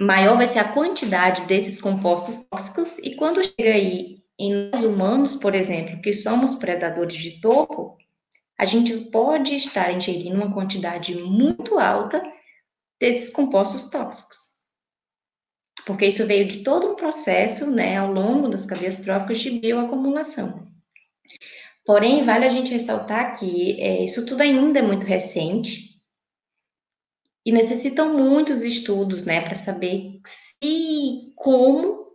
maior 0.00 0.36
vai 0.36 0.46
ser 0.46 0.60
a 0.60 0.72
quantidade 0.72 1.42
desses 1.46 1.80
compostos 1.80 2.44
tóxicos, 2.44 2.98
e 2.98 3.14
quando 3.16 3.42
chega 3.42 3.70
aí 3.70 4.22
em 4.38 4.70
nós 4.70 4.82
humanos, 4.82 5.34
por 5.34 5.54
exemplo, 5.54 6.00
que 6.00 6.12
somos 6.12 6.54
predadores 6.54 7.16
de 7.16 7.40
topo, 7.40 7.96
a 8.58 8.64
gente 8.64 8.96
pode 9.10 9.54
estar 9.54 9.92
ingerindo 9.92 10.36
uma 10.36 10.52
quantidade 10.52 11.14
muito 11.16 11.78
alta 11.78 12.22
desses 13.00 13.30
compostos 13.30 13.90
tóxicos 13.90 14.48
porque 15.88 16.04
isso 16.04 16.26
veio 16.26 16.46
de 16.46 16.58
todo 16.58 16.92
um 16.92 16.94
processo, 16.94 17.70
né, 17.70 17.96
ao 17.96 18.12
longo 18.12 18.46
das 18.46 18.66
cadeias 18.66 18.98
tróficas 18.98 19.38
de 19.38 19.52
bioacumulação. 19.52 20.68
Porém, 21.86 22.26
vale 22.26 22.44
a 22.44 22.50
gente 22.50 22.70
ressaltar 22.70 23.38
que 23.38 23.80
é, 23.80 24.04
isso 24.04 24.26
tudo 24.26 24.42
ainda 24.42 24.80
é 24.80 24.82
muito 24.82 25.06
recente 25.06 25.87
e 27.48 27.52
necessitam 27.52 28.12
muitos 28.14 28.62
estudos, 28.62 29.24
né, 29.24 29.40
para 29.40 29.56
saber 29.56 30.20
se 30.22 31.32
como 31.34 32.08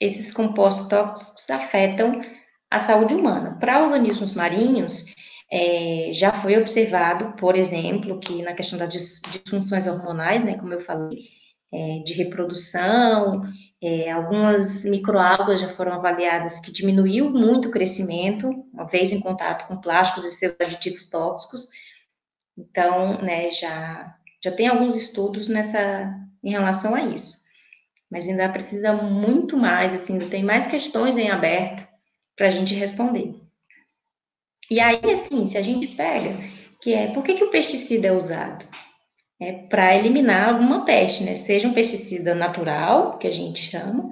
esses 0.00 0.32
compostos 0.32 0.88
tóxicos 0.88 1.50
afetam 1.50 2.22
a 2.70 2.78
saúde 2.78 3.12
humana. 3.12 3.58
Para 3.60 3.84
organismos 3.84 4.32
marinhos, 4.32 5.14
é, 5.52 6.08
já 6.10 6.32
foi 6.32 6.56
observado, 6.56 7.36
por 7.36 7.54
exemplo, 7.54 8.18
que 8.18 8.40
na 8.42 8.54
questão 8.54 8.78
das 8.78 8.94
disfunções 8.94 9.86
hormonais, 9.86 10.42
né, 10.42 10.54
como 10.56 10.72
eu 10.72 10.80
falei, 10.80 11.28
é, 11.70 11.98
de 11.98 12.14
reprodução, 12.14 13.42
é, 13.82 14.10
algumas 14.10 14.86
microalgas 14.86 15.60
já 15.60 15.68
foram 15.74 15.92
avaliadas 15.92 16.60
que 16.60 16.72
diminuiu 16.72 17.28
muito 17.28 17.68
o 17.68 17.70
crescimento, 17.70 18.48
uma 18.72 18.86
vez 18.86 19.12
em 19.12 19.20
contato 19.20 19.68
com 19.68 19.82
plásticos 19.82 20.24
e 20.24 20.30
seus 20.30 20.56
aditivos 20.58 21.10
tóxicos. 21.10 21.68
Então, 22.56 23.20
né, 23.20 23.50
já, 23.50 24.16
já 24.46 24.56
tem 24.56 24.68
alguns 24.68 24.96
estudos 24.96 25.48
nessa, 25.48 26.14
em 26.42 26.50
relação 26.50 26.94
a 26.94 27.02
isso. 27.02 27.44
Mas 28.10 28.28
ainda 28.28 28.48
precisa 28.48 28.92
muito 28.92 29.56
mais, 29.56 29.92
assim, 29.92 30.14
ainda 30.14 30.28
tem 30.28 30.44
mais 30.44 30.66
questões 30.66 31.16
em 31.16 31.30
aberto 31.30 31.86
para 32.36 32.46
a 32.46 32.50
gente 32.50 32.74
responder. 32.74 33.34
E 34.70 34.80
aí, 34.80 35.10
assim, 35.12 35.46
se 35.46 35.58
a 35.58 35.62
gente 35.62 35.88
pega, 35.88 36.38
que 36.80 36.94
é, 36.94 37.12
por 37.12 37.22
que, 37.22 37.34
que 37.34 37.44
o 37.44 37.50
pesticida 37.50 38.08
é 38.08 38.12
usado? 38.12 38.66
é, 39.40 39.52
para 39.52 39.96
eliminar 39.96 40.48
alguma 40.48 40.84
peste, 40.84 41.24
né? 41.24 41.34
Seja 41.34 41.68
um 41.68 41.74
pesticida 41.74 42.34
natural, 42.34 43.18
que 43.18 43.26
a 43.26 43.32
gente 43.32 43.58
chama, 43.58 44.10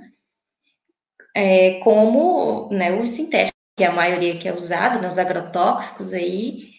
é, 1.34 1.80
como 1.80 2.68
né, 2.70 2.92
o 2.92 3.06
sintético, 3.06 3.56
que 3.76 3.84
é 3.84 3.88
a 3.88 3.92
maioria 3.92 4.38
que 4.38 4.48
é 4.48 4.54
usado, 4.54 5.00
né, 5.00 5.08
os 5.08 5.18
agrotóxicos 5.18 6.12
aí, 6.12 6.70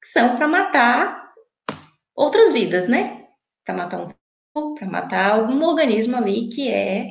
que 0.00 0.08
são 0.08 0.36
para 0.36 0.48
matar 0.48 1.21
outras 2.14 2.52
vidas, 2.52 2.88
né? 2.88 3.26
Para 3.64 3.74
matar 3.74 4.00
um 4.00 4.74
para 4.74 4.86
matar 4.86 5.30
algum 5.30 5.64
organismo 5.64 6.14
ali 6.14 6.48
que 6.48 6.68
é 6.68 7.06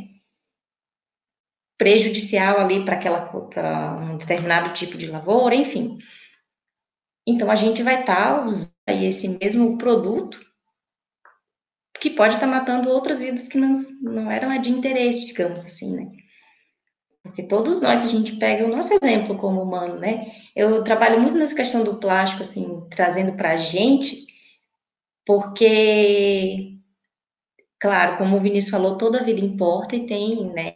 prejudicial 1.77 2.59
ali 2.59 2.85
para 2.85 2.95
aquela 2.95 3.25
para 3.47 3.97
um 3.97 4.17
determinado 4.17 4.73
tipo 4.73 4.97
de 4.97 5.07
lavoura, 5.07 5.55
enfim. 5.55 5.97
Então 7.25 7.49
a 7.49 7.55
gente 7.55 7.81
vai 7.81 8.01
estar 8.01 8.37
tá 8.37 8.45
usando 8.45 8.71
esse 8.87 9.27
mesmo 9.39 9.77
produto 9.77 10.39
que 11.99 12.09
pode 12.09 12.35
estar 12.35 12.47
matando 12.47 12.89
outras 12.89 13.21
vidas 13.21 13.47
que 13.47 13.57
não, 13.57 13.73
não 14.01 14.31
eram 14.31 14.59
de 14.59 14.71
interesse, 14.71 15.27
digamos 15.27 15.63
assim, 15.63 15.95
né? 15.95 16.11
Porque 17.23 17.43
todos 17.43 17.81
nós, 17.81 18.03
a 18.03 18.07
gente 18.07 18.35
pega 18.37 18.65
o 18.65 18.67
nosso 18.67 18.93
exemplo 18.93 19.37
como 19.37 19.61
humano, 19.61 19.99
né? 19.99 20.31
Eu 20.55 20.83
trabalho 20.83 21.21
muito 21.21 21.37
nessa 21.37 21.55
questão 21.55 21.83
do 21.83 21.99
plástico, 21.99 22.41
assim, 22.41 22.87
trazendo 22.89 23.33
para 23.33 23.51
a 23.51 23.57
gente, 23.57 24.25
porque, 25.25 26.77
claro, 27.79 28.17
como 28.17 28.37
o 28.37 28.41
Vinícius 28.41 28.71
falou, 28.71 28.97
toda 28.97 29.19
a 29.19 29.23
vida 29.23 29.41
importa 29.41 29.95
e 29.95 30.05
tem, 30.05 30.51
né? 30.51 30.73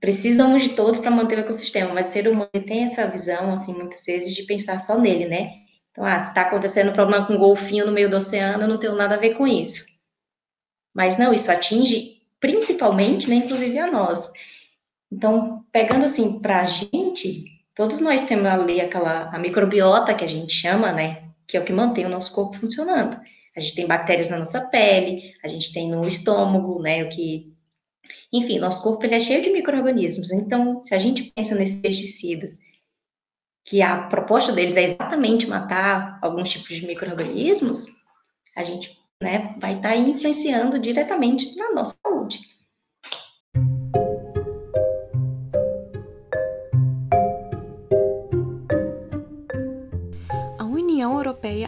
Precisamos 0.00 0.62
de 0.62 0.70
todos 0.70 0.98
para 0.98 1.10
manter 1.10 1.38
o 1.38 1.40
ecossistema, 1.40 1.92
mas 1.92 2.08
o 2.08 2.12
ser 2.12 2.28
humano 2.28 2.50
tem 2.66 2.84
essa 2.84 3.06
visão, 3.06 3.52
assim, 3.52 3.74
muitas 3.74 4.04
vezes, 4.04 4.34
de 4.34 4.42
pensar 4.44 4.80
só 4.80 4.98
nele, 4.98 5.26
né? 5.26 5.60
Então, 5.90 6.04
ah, 6.04 6.18
se 6.18 6.28
está 6.28 6.42
acontecendo 6.42 6.90
um 6.90 6.94
problema 6.94 7.26
com 7.26 7.34
um 7.34 7.38
golfinho 7.38 7.86
no 7.86 7.92
meio 7.92 8.08
do 8.08 8.16
oceano, 8.16 8.64
eu 8.64 8.68
não 8.68 8.78
tenho 8.78 8.94
nada 8.94 9.14
a 9.14 9.18
ver 9.18 9.34
com 9.34 9.46
isso. 9.46 9.84
Mas 10.94 11.18
não, 11.18 11.32
isso 11.32 11.50
atinge 11.50 12.20
principalmente, 12.40 13.28
né, 13.28 13.36
inclusive 13.36 13.78
a 13.78 13.90
nós. 13.90 14.30
Então, 15.12 15.64
pegando 15.70 16.06
assim 16.06 16.40
para 16.40 16.60
a 16.60 16.64
gente, 16.64 17.44
todos 17.74 18.00
nós 18.00 18.22
temos 18.22 18.46
ali 18.46 18.80
aquela 18.80 19.28
a 19.34 19.38
microbiota 19.38 20.14
que 20.14 20.24
a 20.24 20.28
gente 20.28 20.52
chama, 20.52 20.92
né, 20.92 21.29
que 21.50 21.56
é 21.56 21.60
o 21.60 21.64
que 21.64 21.72
mantém 21.72 22.06
o 22.06 22.08
nosso 22.08 22.32
corpo 22.32 22.58
funcionando. 22.58 23.20
A 23.56 23.60
gente 23.60 23.74
tem 23.74 23.86
bactérias 23.86 24.28
na 24.28 24.38
nossa 24.38 24.60
pele, 24.68 25.34
a 25.42 25.48
gente 25.48 25.72
tem 25.72 25.90
no 25.90 26.06
estômago, 26.06 26.80
né, 26.80 27.02
o 27.02 27.08
que 27.08 27.52
enfim, 28.32 28.58
nosso 28.58 28.82
corpo 28.82 29.04
ele 29.04 29.16
é 29.16 29.20
cheio 29.20 29.42
de 29.42 29.50
micro-organismos. 29.50 30.30
Então, 30.30 30.80
se 30.80 30.94
a 30.94 30.98
gente 30.98 31.32
pensa 31.34 31.54
nesses 31.54 31.80
pesticidas, 31.80 32.58
que 33.64 33.82
a 33.82 34.02
proposta 34.02 34.52
deles 34.52 34.76
é 34.76 34.82
exatamente 34.82 35.46
matar 35.46 36.18
alguns 36.22 36.50
tipos 36.50 36.76
de 36.76 36.86
micro-organismos, 36.86 37.86
a 38.56 38.64
gente 38.64 38.98
né, 39.22 39.54
vai 39.60 39.76
estar 39.76 39.90
tá 39.90 39.96
influenciando 39.96 40.78
diretamente 40.78 41.54
na 41.56 41.72
nossa 41.72 41.96
saúde. 42.04 42.40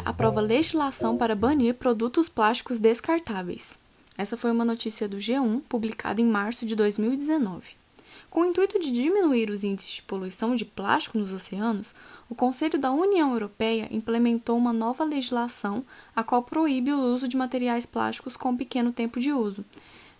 Aprova 0.04 0.40
legislação 0.40 1.16
para 1.16 1.34
banir 1.34 1.74
produtos 1.74 2.28
plásticos 2.28 2.78
descartáveis. 2.78 3.78
Essa 4.16 4.36
foi 4.36 4.50
uma 4.50 4.64
notícia 4.64 5.08
do 5.08 5.16
G1, 5.16 5.62
publicada 5.68 6.20
em 6.20 6.26
março 6.26 6.66
de 6.66 6.76
2019. 6.76 7.82
Com 8.28 8.40
o 8.40 8.44
intuito 8.44 8.78
de 8.78 8.90
diminuir 8.90 9.50
os 9.50 9.62
índices 9.62 9.92
de 9.92 10.02
poluição 10.02 10.56
de 10.56 10.64
plástico 10.64 11.18
nos 11.18 11.32
oceanos, 11.32 11.94
o 12.30 12.34
Conselho 12.34 12.78
da 12.78 12.90
União 12.90 13.32
Europeia 13.32 13.88
implementou 13.90 14.56
uma 14.56 14.72
nova 14.72 15.04
legislação 15.04 15.84
a 16.16 16.22
qual 16.24 16.42
proíbe 16.42 16.92
o 16.92 17.14
uso 17.14 17.28
de 17.28 17.36
materiais 17.36 17.84
plásticos 17.84 18.36
com 18.36 18.56
pequeno 18.56 18.92
tempo 18.92 19.20
de 19.20 19.32
uso. 19.32 19.64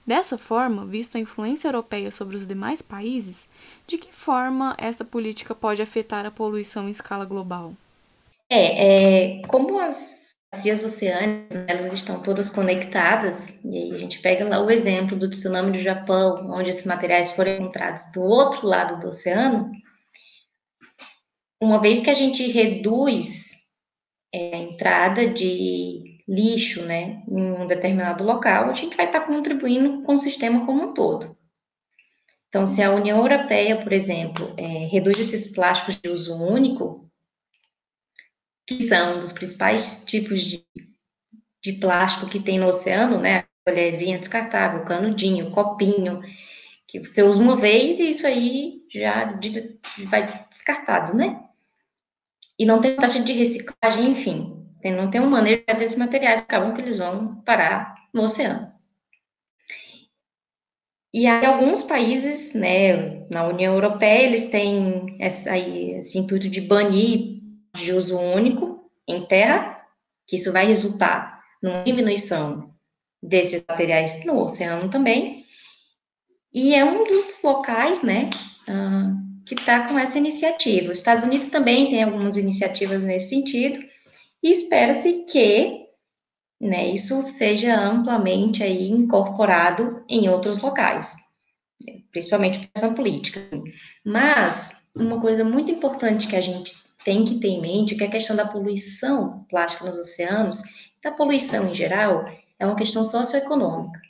Dessa 0.06 0.36
forma, 0.36 0.84
visto 0.84 1.16
a 1.16 1.20
influência 1.20 1.68
europeia 1.68 2.10
sobre 2.10 2.36
os 2.36 2.46
demais 2.46 2.82
países, 2.82 3.48
de 3.86 3.96
que 3.96 4.12
forma 4.12 4.74
essa 4.76 5.04
política 5.04 5.54
pode 5.54 5.80
afetar 5.80 6.26
a 6.26 6.30
poluição 6.30 6.88
em 6.88 6.92
escala 6.92 7.24
global? 7.24 7.74
É, 8.54 9.38
é 9.38 9.42
como 9.46 9.80
as 9.80 10.36
bacias 10.52 10.84
oceânicas, 10.84 11.64
elas 11.66 11.90
estão 11.90 12.22
todas 12.22 12.50
conectadas, 12.50 13.64
e 13.64 13.74
aí 13.74 13.94
a 13.94 13.98
gente 13.98 14.20
pega 14.20 14.46
lá 14.46 14.60
o 14.60 14.70
exemplo 14.70 15.18
do 15.18 15.30
tsunami 15.30 15.72
do 15.72 15.82
Japão, 15.82 16.50
onde 16.50 16.68
esses 16.68 16.84
materiais 16.84 17.32
foram 17.32 17.52
encontrados 17.52 18.12
do 18.12 18.20
outro 18.20 18.66
lado 18.66 19.00
do 19.00 19.08
oceano, 19.08 19.70
uma 21.62 21.80
vez 21.80 22.00
que 22.00 22.10
a 22.10 22.14
gente 22.14 22.46
reduz 22.50 23.52
é, 24.34 24.56
a 24.56 24.58
entrada 24.58 25.26
de 25.26 26.18
lixo, 26.28 26.82
né, 26.82 27.22
em 27.26 27.52
um 27.52 27.66
determinado 27.66 28.22
local, 28.22 28.68
a 28.68 28.74
gente 28.74 28.96
vai 28.98 29.06
estar 29.06 29.20
contribuindo 29.20 30.02
com 30.02 30.16
o 30.16 30.18
sistema 30.18 30.66
como 30.66 30.90
um 30.90 30.92
todo. 30.92 31.34
Então, 32.48 32.66
se 32.66 32.82
a 32.82 32.92
União 32.92 33.16
Europeia, 33.16 33.80
por 33.80 33.94
exemplo, 33.94 34.46
é, 34.58 34.86
reduz 34.88 35.18
esses 35.18 35.54
plásticos 35.54 35.98
de 35.98 36.10
uso 36.10 36.36
único, 36.36 37.10
são 38.80 39.20
dos 39.20 39.32
principais 39.32 40.04
tipos 40.04 40.40
de, 40.42 40.64
de 41.62 41.72
plástico 41.74 42.28
que 42.28 42.40
tem 42.40 42.58
no 42.58 42.66
oceano, 42.66 43.20
né? 43.20 43.44
Colherinha 43.64 44.18
descartável, 44.18 44.85
canudinho, 44.85 45.50
copinho, 45.50 46.20
que 46.87 46.98
você 46.98 47.22
usa 47.22 47.40
uma 47.40 47.56
vez 47.56 48.00
e 48.00 48.08
isso 48.08 48.26
aí 48.26 48.82
já 48.92 49.38
vai 50.06 50.46
descartado, 50.48 51.16
né? 51.16 51.42
E 52.58 52.66
não 52.66 52.80
tem 52.80 52.96
taxa 52.96 53.20
de 53.20 53.32
reciclagem, 53.32 54.11
enfim, 54.11 54.66
não 54.85 55.11
tem 55.11 55.20
uma 55.20 55.30
maneira 55.30 55.74
desses 55.74 55.96
materiais, 55.96 56.40
acabam 56.40 56.74
que 56.74 56.80
eles 56.80 56.98
vão 56.98 57.37
parar 57.42 57.94
no 58.12 58.22
oceano. 58.22 58.72
E 61.14 61.26
aí, 61.26 61.44
alguns 61.44 61.82
países, 61.82 62.54
né, 62.54 63.26
na 63.28 63.46
União 63.46 63.74
Europeia, 63.74 64.24
eles 64.24 64.50
têm 64.50 65.16
essa, 65.20 65.52
aí, 65.52 65.92
esse 65.92 66.18
intuito 66.18 66.48
de 66.48 66.62
banir 66.62 67.41
de 67.74 67.92
uso 67.92 68.18
único 68.18 68.90
em 69.08 69.26
terra, 69.26 69.80
que 70.26 70.37
isso 70.37 70.52
vai 70.52 70.66
resultar 70.66 71.42
numa 71.62 71.82
diminuição 71.85 72.74
desses 73.22 73.64
materiais 73.68 74.24
no 74.24 74.42
oceano 74.42 74.88
também, 74.88 75.46
e 76.52 76.74
é 76.74 76.85
um 76.85 77.06
dos 77.06 77.42
locais, 77.42 78.02
né, 78.02 78.28
uh, 78.68 79.44
que 79.46 79.54
está 79.54 79.88
com 79.88 79.98
essa 79.98 80.18
iniciativa. 80.18 80.92
Os 80.92 80.98
Estados 80.98 81.24
Unidos 81.24 81.48
também 81.48 81.90
tem 81.90 82.02
algumas 82.02 82.37
iniciativas 82.37 83.00
nesse 83.00 83.30
sentido, 83.30 83.82
e 84.42 84.50
espera-se 84.50 85.24
que, 85.24 85.87
né, 86.61 86.90
isso 86.90 87.22
seja 87.22 87.74
amplamente 87.74 88.62
aí 88.62 88.90
incorporado 88.90 90.04
em 90.08 90.28
outros 90.28 90.58
locais, 90.58 91.14
principalmente 92.11 92.58
para 92.58 92.68
essa 92.74 92.94
política. 92.94 93.40
Mas, 94.04 94.90
uma 94.96 95.20
coisa 95.20 95.44
muito 95.44 95.70
importante 95.70 96.26
que 96.26 96.37
a 96.37 96.40
gente 96.40 96.74
tem 97.04 97.24
que 97.24 97.38
ter 97.38 97.48
em 97.48 97.60
mente 97.60 97.94
que 97.94 98.04
a 98.04 98.10
questão 98.10 98.36
da 98.36 98.46
poluição 98.46 99.44
plástica 99.48 99.84
nos 99.84 99.96
oceanos, 99.96 100.62
da 101.02 101.10
poluição 101.10 101.70
em 101.70 101.74
geral, 101.74 102.24
é 102.58 102.66
uma 102.66 102.76
questão 102.76 103.04
socioeconômica. 103.04 104.00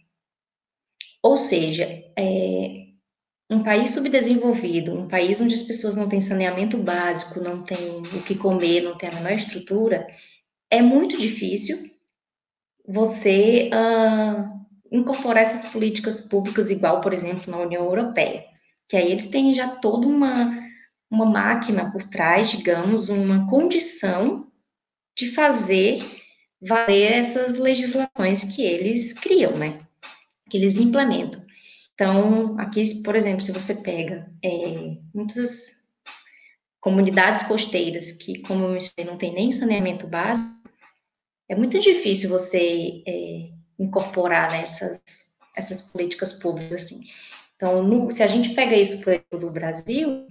Ou 1.22 1.37
seja, 1.37 1.85
é, 2.16 2.87
um 3.50 3.62
país 3.62 3.92
subdesenvolvido, 3.92 4.92
um 4.92 5.09
país 5.09 5.40
onde 5.40 5.55
as 5.55 5.62
pessoas 5.62 5.94
não 5.94 6.09
têm 6.09 6.20
saneamento 6.20 6.78
básico, 6.78 7.40
não 7.40 7.62
têm 7.62 8.00
o 8.00 8.22
que 8.22 8.35
comer, 8.35 8.83
não 8.83 8.96
têm 8.96 9.11
a 9.11 9.14
menor 9.14 9.33
estrutura, 9.33 10.07
é 10.70 10.81
muito 10.81 11.18
difícil 11.18 11.76
você 12.87 13.70
uh, 13.72 14.62
incorporar 14.90 15.42
essas 15.42 15.70
políticas 15.70 16.20
públicas 16.20 16.70
igual, 16.70 17.00
por 17.00 17.12
exemplo, 17.12 17.50
na 17.50 17.59
União 17.59 17.85
Europeia, 17.85 18.44
que 18.88 18.96
aí 18.96 19.11
eles 19.11 19.28
têm 19.28 19.55
já 19.55 19.68
toda 19.68 20.07
uma 20.07 20.62
uma 21.12 21.27
máquina 21.27 21.92
por 21.92 22.03
trás, 22.05 22.51
digamos, 22.51 23.11
uma 23.11 23.48
condição 23.48 24.51
de 25.16 25.31
fazer 25.33 26.03
valer 26.61 27.12
essas 27.12 27.59
legislações 27.59 28.44
que 28.55 28.62
eles 28.62 29.12
criam, 29.12 29.59
né? 29.59 29.83
Que 30.48 30.57
eles 30.57 30.79
implementam. 30.79 31.44
Então, 31.92 32.59
aqui, 32.59 32.83
por 33.03 33.14
exemplo, 33.14 33.42
se 33.42 33.53
você 33.53 33.83
pega 33.83 34.33
é, 34.42 34.96
muitas 35.14 35.92
comunidades 36.81 37.42
costeiras 37.42 38.12
que, 38.12 38.40
como 38.40 38.64
eu 38.64 38.70
mencionei, 38.70 39.12
não 39.12 39.18
tem 39.18 39.35
nem 39.35 39.53
saneamento 39.53 40.07
básico, 40.07 40.62
é 41.48 41.55
muito 41.55 41.79
difícil 41.79 42.31
você 42.31 43.03
é, 43.07 43.51
incorporar 43.79 44.51
nessas 44.51 45.03
essas 45.55 45.83
políticas 45.83 46.33
públicas, 46.33 46.85
assim. 46.85 47.01
Então, 47.57 47.83
no, 47.83 48.11
se 48.11 48.22
a 48.22 48.27
gente 48.27 48.55
pega 48.55 48.75
isso 48.75 49.05
para 49.05 49.22
o 49.31 49.38
do 49.38 49.51
Brasil, 49.51 50.27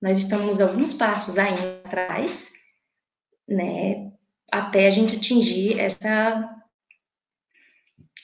nós 0.00 0.16
estamos 0.16 0.60
alguns 0.60 0.92
passos 0.92 1.38
ainda 1.38 1.80
atrás, 1.84 2.50
né, 3.48 4.10
até 4.50 4.86
a 4.86 4.90
gente 4.90 5.16
atingir 5.16 5.78
essa 5.78 6.56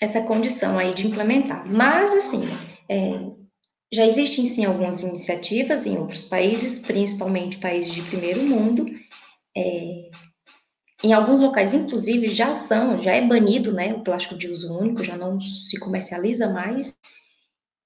essa 0.01 0.21
condição 0.23 0.79
aí 0.79 0.93
de 0.93 1.07
implementar. 1.07 1.67
Mas, 1.67 2.13
assim, 2.13 2.43
é, 2.89 3.19
já 3.93 4.05
existem 4.05 4.45
sim 4.45 4.65
algumas 4.65 5.03
iniciativas 5.03 5.87
em 5.87 5.97
outros 5.97 6.25
países, 6.25 6.81
principalmente 6.81 7.59
países 7.59 7.95
de 7.95 8.03
primeiro 8.03 8.43
mundo. 8.43 8.87
É, 9.57 10.11
em 11.03 11.13
alguns 11.13 11.41
locais, 11.41 11.73
inclusive, 11.73 12.29
já 12.29 12.53
são, 12.53 13.01
já 13.03 13.13
é 13.13 13.27
banido, 13.27 13.73
né, 13.73 13.95
o 13.95 14.03
plástico 14.03 14.37
de 14.37 14.49
uso 14.49 14.79
único, 14.79 15.05
já 15.05 15.17
não 15.17 15.41
se 15.41 15.79
comercializa 15.79 16.49
mais. 16.49 16.99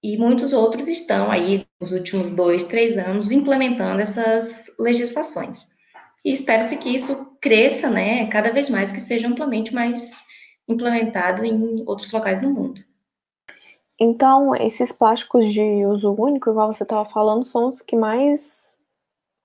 E 0.02 0.16
muitos 0.16 0.52
outros 0.52 0.88
estão 0.88 1.30
aí, 1.30 1.66
nos 1.80 1.92
últimos 1.92 2.34
dois, 2.34 2.64
três 2.64 2.96
anos, 2.96 3.30
implementando 3.30 4.00
essas 4.00 4.74
legislações. 4.78 5.76
E 6.24 6.32
espera-se 6.32 6.76
que 6.78 6.88
isso 6.88 7.38
cresça, 7.40 7.90
né, 7.90 8.26
cada 8.28 8.50
vez 8.50 8.70
mais, 8.70 8.90
que 8.90 9.00
seja 9.00 9.28
amplamente 9.28 9.74
mais 9.74 10.24
implementado 10.68 11.44
em 11.44 11.82
outros 11.86 12.10
locais 12.12 12.40
no 12.40 12.50
mundo. 12.50 12.80
Então, 13.98 14.54
esses 14.54 14.92
plásticos 14.92 15.52
de 15.52 15.84
uso 15.84 16.14
único, 16.18 16.48
igual 16.48 16.72
você 16.72 16.84
estava 16.84 17.04
falando, 17.04 17.44
são 17.44 17.68
os 17.68 17.82
que 17.82 17.96
mais 17.96 18.70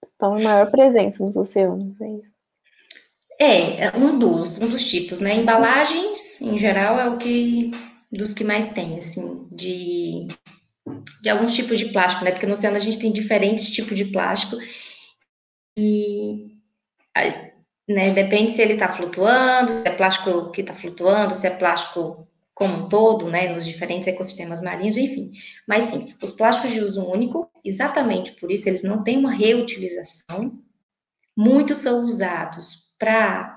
estão 0.02 0.40
em 0.40 0.44
maior 0.44 0.72
presença 0.72 1.24
nos 1.24 1.36
oceanos, 1.36 2.00
é 2.00 2.10
isso? 2.12 2.34
É, 3.38 3.86
é, 3.88 3.98
um 3.98 4.18
dos, 4.18 4.62
um 4.62 4.70
dos 4.70 4.86
tipos, 4.90 5.20
né? 5.20 5.36
Embalagens, 5.36 6.42
em 6.42 6.58
geral, 6.58 6.98
é 6.98 7.10
o 7.10 7.18
que 7.18 7.72
dos 8.10 8.34
que 8.34 8.46
mais 8.46 8.70
tem, 8.70 8.98
assim, 8.98 9.46
de, 9.52 10.28
de 11.22 11.30
alguns 11.30 11.54
tipos 11.56 11.78
de 11.78 11.86
plástico, 11.86 12.24
né? 12.24 12.32
Porque 12.32 12.46
no 12.46 12.54
oceano 12.54 12.78
a 12.78 12.80
gente 12.80 13.00
tem 13.00 13.12
diferentes 13.12 13.70
tipos 13.70 13.98
de 13.98 14.06
plástico 14.06 14.58
e 15.78 16.56
né, 17.88 18.12
depende 18.12 18.52
se 18.52 18.62
ele 18.62 18.74
está 18.74 18.92
flutuando, 18.92 19.72
se 19.72 19.88
é 19.88 19.92
plástico 19.92 20.52
que 20.52 20.62
está 20.62 20.74
flutuando, 20.74 21.36
se 21.36 21.48
é 21.48 21.52
plástico 21.52 22.28
como 22.54 22.86
um 22.86 22.90
todo, 22.90 23.30
né, 23.30 23.54
nos 23.54 23.66
diferentes 23.66 24.08
ecossistemas 24.08 24.62
marinhos, 24.62 24.96
enfim. 24.96 25.34
Mas 25.68 25.86
sim, 25.86 26.16
os 26.22 26.32
plásticos 26.32 26.72
de 26.72 26.80
uso 26.80 27.06
único, 27.06 27.50
exatamente 27.64 28.32
por 28.34 28.50
isso, 28.50 28.68
eles 28.68 28.82
não 28.82 29.04
têm 29.04 29.18
uma 29.18 29.34
reutilização. 29.34 30.58
Muitos 31.36 31.80
são 31.80 32.06
usados 32.06 32.94
para 32.98 33.55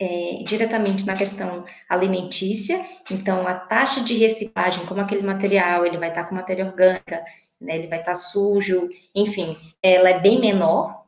é, 0.00 0.42
diretamente 0.44 1.04
na 1.04 1.16
questão 1.16 1.64
alimentícia, 1.88 2.78
então 3.10 3.46
a 3.46 3.54
taxa 3.54 4.02
de 4.02 4.14
reciclagem, 4.14 4.86
como 4.86 5.00
aquele 5.00 5.22
material, 5.22 5.84
ele 5.84 5.98
vai 5.98 6.10
estar 6.10 6.24
com 6.24 6.34
matéria 6.34 6.66
orgânica, 6.66 7.24
né, 7.60 7.78
ele 7.78 7.88
vai 7.88 8.00
estar 8.00 8.14
sujo, 8.14 8.88
enfim, 9.14 9.56
ela 9.82 10.10
é 10.10 10.20
bem 10.20 10.40
menor. 10.40 11.04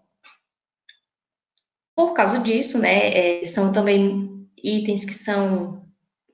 Por 1.95 2.15
causa 2.15 2.41
disso, 2.41 2.79
né, 2.81 3.41
é, 3.41 3.45
são 3.45 3.73
também 3.73 4.49
itens 4.63 5.05
que 5.05 5.15
são 5.15 5.81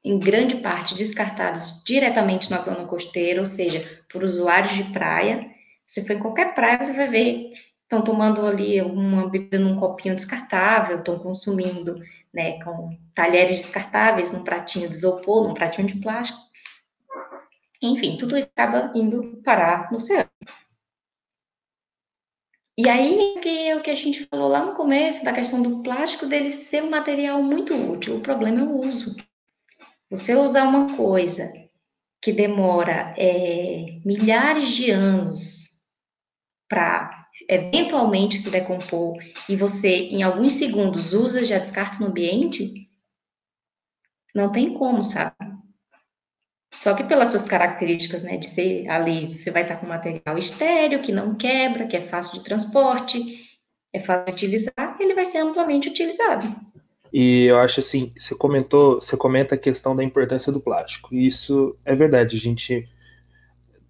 em 0.02 0.18
grande 0.18 0.56
parte 0.58 0.94
descartados 0.94 1.82
diretamente 1.84 2.50
na 2.50 2.58
zona 2.58 2.86
costeira, 2.86 3.40
ou 3.40 3.46
seja, 3.46 3.84
por 4.08 4.22
usuários 4.22 4.74
de 4.74 4.84
praia. 4.92 5.50
Você 5.84 6.04
for 6.04 6.14
em 6.14 6.20
qualquer 6.20 6.54
praia, 6.54 6.82
você 6.82 6.92
vai 6.92 7.08
ver, 7.08 7.52
estão 7.86 8.02
tomando 8.02 8.44
ali 8.44 8.82
uma 8.82 9.28
bebida 9.28 9.58
num 9.58 9.78
copinho 9.78 10.16
descartável, 10.16 10.98
estão 10.98 11.18
consumindo, 11.18 11.94
né, 12.34 12.62
com 12.62 12.98
talheres 13.14 13.56
descartáveis, 13.56 14.32
num 14.32 14.42
pratinho 14.42 14.88
de 14.88 14.94
isopor, 14.94 15.46
num 15.46 15.54
pratinho 15.54 15.86
de 15.86 16.00
plástico. 16.00 16.38
Enfim, 17.80 18.16
tudo 18.18 18.36
isso 18.36 18.50
acaba 18.54 18.90
indo 18.94 19.40
parar 19.44 19.90
no 19.90 19.98
oceano. 19.98 20.28
E 22.76 22.88
aí 22.88 23.38
que 23.40 23.68
é 23.68 23.76
o 23.76 23.82
que 23.82 23.90
a 23.90 23.94
gente 23.94 24.26
falou 24.26 24.48
lá 24.48 24.64
no 24.64 24.74
começo, 24.74 25.24
da 25.24 25.32
questão 25.32 25.62
do 25.62 25.82
plástico 25.82 26.26
dele 26.26 26.50
ser 26.50 26.82
um 26.82 26.90
material 26.90 27.42
muito 27.42 27.74
útil. 27.74 28.16
O 28.16 28.20
problema 28.20 28.60
é 28.60 28.64
o 28.64 28.80
uso. 28.80 29.16
Você 30.10 30.34
usar 30.34 30.64
uma 30.64 30.96
coisa 30.96 31.52
que 32.20 32.32
demora 32.32 33.14
é, 33.16 34.00
milhares 34.04 34.68
de 34.68 34.90
anos 34.90 35.66
para 36.68 37.15
eventualmente 37.48 38.38
se 38.38 38.50
decompor 38.50 39.16
e 39.48 39.56
você, 39.56 39.88
em 39.88 40.22
alguns 40.22 40.54
segundos, 40.54 41.12
usa 41.12 41.44
já 41.44 41.58
descarta 41.58 41.98
no 41.98 42.06
ambiente, 42.06 42.88
não 44.34 44.50
tem 44.50 44.74
como, 44.74 45.04
sabe? 45.04 45.34
Só 46.76 46.94
que 46.94 47.04
pelas 47.04 47.30
suas 47.30 47.46
características, 47.46 48.22
né, 48.22 48.36
de 48.36 48.46
ser 48.46 48.88
ali, 48.88 49.30
você 49.30 49.50
vai 49.50 49.62
estar 49.62 49.76
com 49.76 49.86
material 49.86 50.36
estéreo, 50.36 51.02
que 51.02 51.10
não 51.10 51.34
quebra, 51.34 51.86
que 51.86 51.96
é 51.96 52.02
fácil 52.02 52.38
de 52.38 52.44
transporte, 52.44 53.18
é 53.92 54.00
fácil 54.00 54.26
de 54.26 54.32
utilizar, 54.32 54.96
ele 55.00 55.14
vai 55.14 55.24
ser 55.24 55.38
amplamente 55.38 55.88
utilizado. 55.88 56.54
E 57.12 57.44
eu 57.44 57.58
acho 57.58 57.80
assim, 57.80 58.12
você 58.14 58.34
comentou, 58.34 58.96
você 58.96 59.16
comenta 59.16 59.54
a 59.54 59.58
questão 59.58 59.96
da 59.96 60.04
importância 60.04 60.52
do 60.52 60.60
plástico. 60.60 61.14
E 61.14 61.26
isso 61.26 61.74
é 61.84 61.94
verdade, 61.94 62.36
a 62.36 62.40
gente 62.40 62.86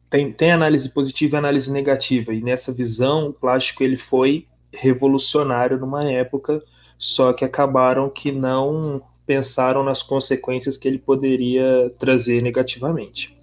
tem, 0.09 0.33
tem 0.33 0.53
análise 0.53 0.89
positiva 0.91 1.37
e 1.37 1.39
análise 1.39 1.71
negativa. 1.71 2.33
E 2.33 2.43
nessa 2.43 2.73
visão, 2.73 3.29
o 3.29 3.33
plástico 3.33 3.83
ele 3.83 3.97
foi 3.97 4.47
revolucionário 4.73 5.79
numa 5.79 6.05
época, 6.11 6.63
só 6.99 7.33
que 7.33 7.45
acabaram 7.45 8.09
que 8.09 8.31
não 8.31 9.03
pensaram 9.27 9.83
nas 9.83 10.03
consequências 10.03 10.77
que 10.77 10.87
ele 10.87 10.99
poderia 10.99 11.93
trazer 11.99 12.41
negativamente. 12.43 13.37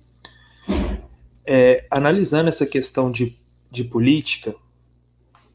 É, 1.46 1.86
analisando 1.92 2.48
essa 2.48 2.66
questão 2.66 3.12
de, 3.12 3.38
de 3.70 3.84
política, 3.84 4.56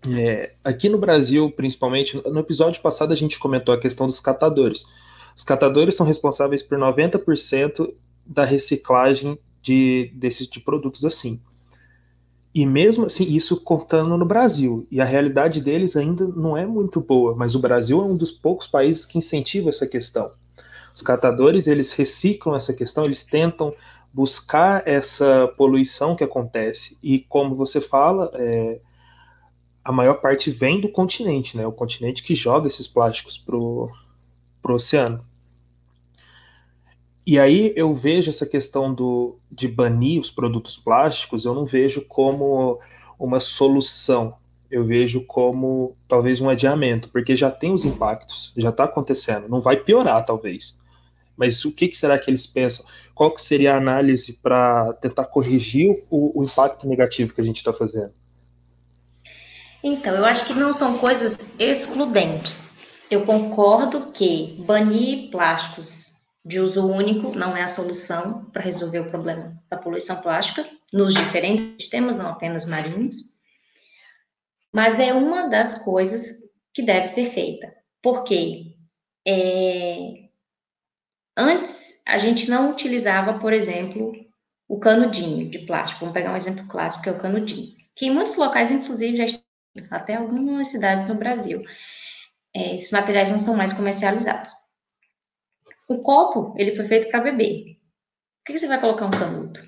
é, 0.06 0.52
aqui 0.62 0.88
no 0.88 0.98
Brasil, 0.98 1.50
principalmente, 1.50 2.16
no 2.28 2.40
episódio 2.40 2.80
passado 2.82 3.12
a 3.12 3.16
gente 3.16 3.38
comentou 3.38 3.74
a 3.74 3.80
questão 3.80 4.06
dos 4.06 4.20
catadores. 4.20 4.84
Os 5.34 5.44
catadores 5.44 5.96
são 5.96 6.06
responsáveis 6.06 6.62
por 6.62 6.78
90% 6.78 7.94
da 8.26 8.44
reciclagem 8.44 9.38
de, 9.62 10.10
desses 10.14 10.46
de 10.46 10.60
produtos 10.60 11.04
assim. 11.04 11.40
E 12.54 12.64
mesmo 12.66 13.06
assim, 13.06 13.24
isso 13.24 13.60
contando 13.60 14.16
no 14.16 14.24
Brasil. 14.24 14.86
E 14.90 15.00
a 15.00 15.04
realidade 15.04 15.60
deles 15.60 15.96
ainda 15.96 16.26
não 16.26 16.56
é 16.56 16.66
muito 16.66 17.00
boa, 17.00 17.34
mas 17.34 17.54
o 17.54 17.60
Brasil 17.60 18.00
é 18.00 18.04
um 18.04 18.16
dos 18.16 18.32
poucos 18.32 18.66
países 18.66 19.04
que 19.04 19.18
incentiva 19.18 19.68
essa 19.68 19.86
questão. 19.86 20.32
Os 20.94 21.02
catadores, 21.02 21.66
eles 21.66 21.92
reciclam 21.92 22.56
essa 22.56 22.72
questão, 22.72 23.04
eles 23.04 23.22
tentam 23.22 23.72
buscar 24.12 24.82
essa 24.88 25.46
poluição 25.56 26.16
que 26.16 26.24
acontece. 26.24 26.98
E 27.02 27.20
como 27.20 27.54
você 27.54 27.80
fala, 27.80 28.30
é, 28.34 28.80
a 29.84 29.92
maior 29.92 30.14
parte 30.14 30.50
vem 30.50 30.80
do 30.80 30.88
continente, 30.88 31.56
né? 31.56 31.66
O 31.66 31.72
continente 31.72 32.22
que 32.22 32.34
joga 32.34 32.66
esses 32.66 32.88
plásticos 32.88 33.38
pro, 33.38 33.90
pro 34.60 34.74
oceano. 34.74 35.24
E 37.28 37.38
aí 37.38 37.74
eu 37.76 37.92
vejo 37.92 38.30
essa 38.30 38.46
questão 38.46 38.94
do, 38.94 39.38
de 39.52 39.68
banir 39.68 40.18
os 40.18 40.30
produtos 40.30 40.78
plásticos, 40.78 41.44
eu 41.44 41.54
não 41.54 41.66
vejo 41.66 42.00
como 42.00 42.80
uma 43.20 43.38
solução. 43.38 44.38
Eu 44.70 44.86
vejo 44.86 45.20
como 45.26 45.94
talvez 46.08 46.40
um 46.40 46.48
adiamento, 46.48 47.10
porque 47.10 47.36
já 47.36 47.50
tem 47.50 47.70
os 47.70 47.84
impactos, 47.84 48.50
já 48.56 48.70
está 48.70 48.84
acontecendo. 48.84 49.46
Não 49.46 49.60
vai 49.60 49.76
piorar, 49.76 50.24
talvez. 50.24 50.78
Mas 51.36 51.66
o 51.66 51.70
que, 51.70 51.88
que, 51.88 51.98
será 51.98 52.18
que 52.18 52.30
eles 52.30 52.46
pensam? 52.46 52.86
Qual 53.14 53.30
que 53.30 53.42
seria 53.42 53.74
a 53.74 53.76
análise 53.76 54.32
para 54.32 54.94
tentar 54.94 55.26
corrigir 55.26 56.02
o, 56.08 56.40
o 56.40 56.42
impacto 56.42 56.88
negativo 56.88 57.34
que 57.34 57.42
a 57.42 57.44
gente 57.44 57.58
está 57.58 57.74
fazendo? 57.74 58.14
Então, 59.84 60.14
eu 60.14 60.24
acho 60.24 60.46
que 60.46 60.54
não 60.54 60.72
são 60.72 60.96
coisas 60.96 61.38
excludentes. 61.58 62.80
Eu 63.10 63.26
concordo 63.26 64.12
que 64.12 64.56
banir 64.66 65.28
plásticos 65.30 66.07
de 66.44 66.60
uso 66.60 66.86
único 66.86 67.36
não 67.36 67.56
é 67.56 67.62
a 67.62 67.68
solução 67.68 68.46
para 68.46 68.62
resolver 68.62 69.00
o 69.00 69.10
problema 69.10 69.60
da 69.68 69.76
poluição 69.76 70.20
plástica 70.20 70.68
nos 70.92 71.14
diferentes 71.14 71.74
sistemas, 71.80 72.16
não 72.16 72.28
apenas 72.28 72.64
marinhos, 72.64 73.38
mas 74.72 74.98
é 74.98 75.12
uma 75.12 75.48
das 75.48 75.84
coisas 75.84 76.48
que 76.72 76.82
deve 76.82 77.06
ser 77.06 77.30
feita. 77.30 77.72
Porque 78.02 78.76
é, 79.26 80.28
antes 81.36 82.02
a 82.06 82.18
gente 82.18 82.48
não 82.48 82.70
utilizava, 82.70 83.38
por 83.38 83.52
exemplo, 83.52 84.12
o 84.68 84.78
canudinho 84.78 85.50
de 85.50 85.60
plástico. 85.60 86.00
Vamos 86.00 86.14
pegar 86.14 86.32
um 86.32 86.36
exemplo 86.36 86.66
clássico 86.68 87.02
que 87.02 87.08
é 87.08 87.12
o 87.12 87.20
canudinho, 87.20 87.74
que 87.96 88.06
em 88.06 88.14
muitos 88.14 88.36
locais, 88.36 88.70
inclusive, 88.70 89.26
já 89.26 89.38
até 89.90 90.14
algumas 90.14 90.68
cidades 90.68 91.08
no 91.08 91.16
Brasil. 91.16 91.62
É, 92.54 92.74
esses 92.74 92.90
materiais 92.90 93.30
não 93.30 93.40
são 93.40 93.56
mais 93.56 93.72
comercializados. 93.72 94.57
O 95.88 96.02
copo, 96.02 96.54
ele 96.58 96.76
foi 96.76 96.86
feito 96.86 97.08
para 97.10 97.22
beber. 97.22 97.78
Por 98.44 98.52
que 98.52 98.58
você 98.58 98.68
vai 98.68 98.80
colocar 98.80 99.06
um 99.06 99.10
canudo? 99.10 99.60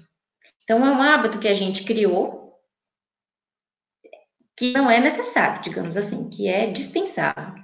Então, 0.62 0.87
é 0.87 0.91
um 0.91 1.03
hábito 1.03 1.41
que 1.41 1.49
a 1.49 1.55
gente 1.55 1.85
criou 1.85 2.41
que 4.57 4.73
não 4.73 4.91
é 4.91 5.01
necessário, 5.01 5.62
digamos 5.62 5.97
assim, 5.97 6.29
que 6.29 6.47
é 6.47 6.71
dispensável. 6.71 7.55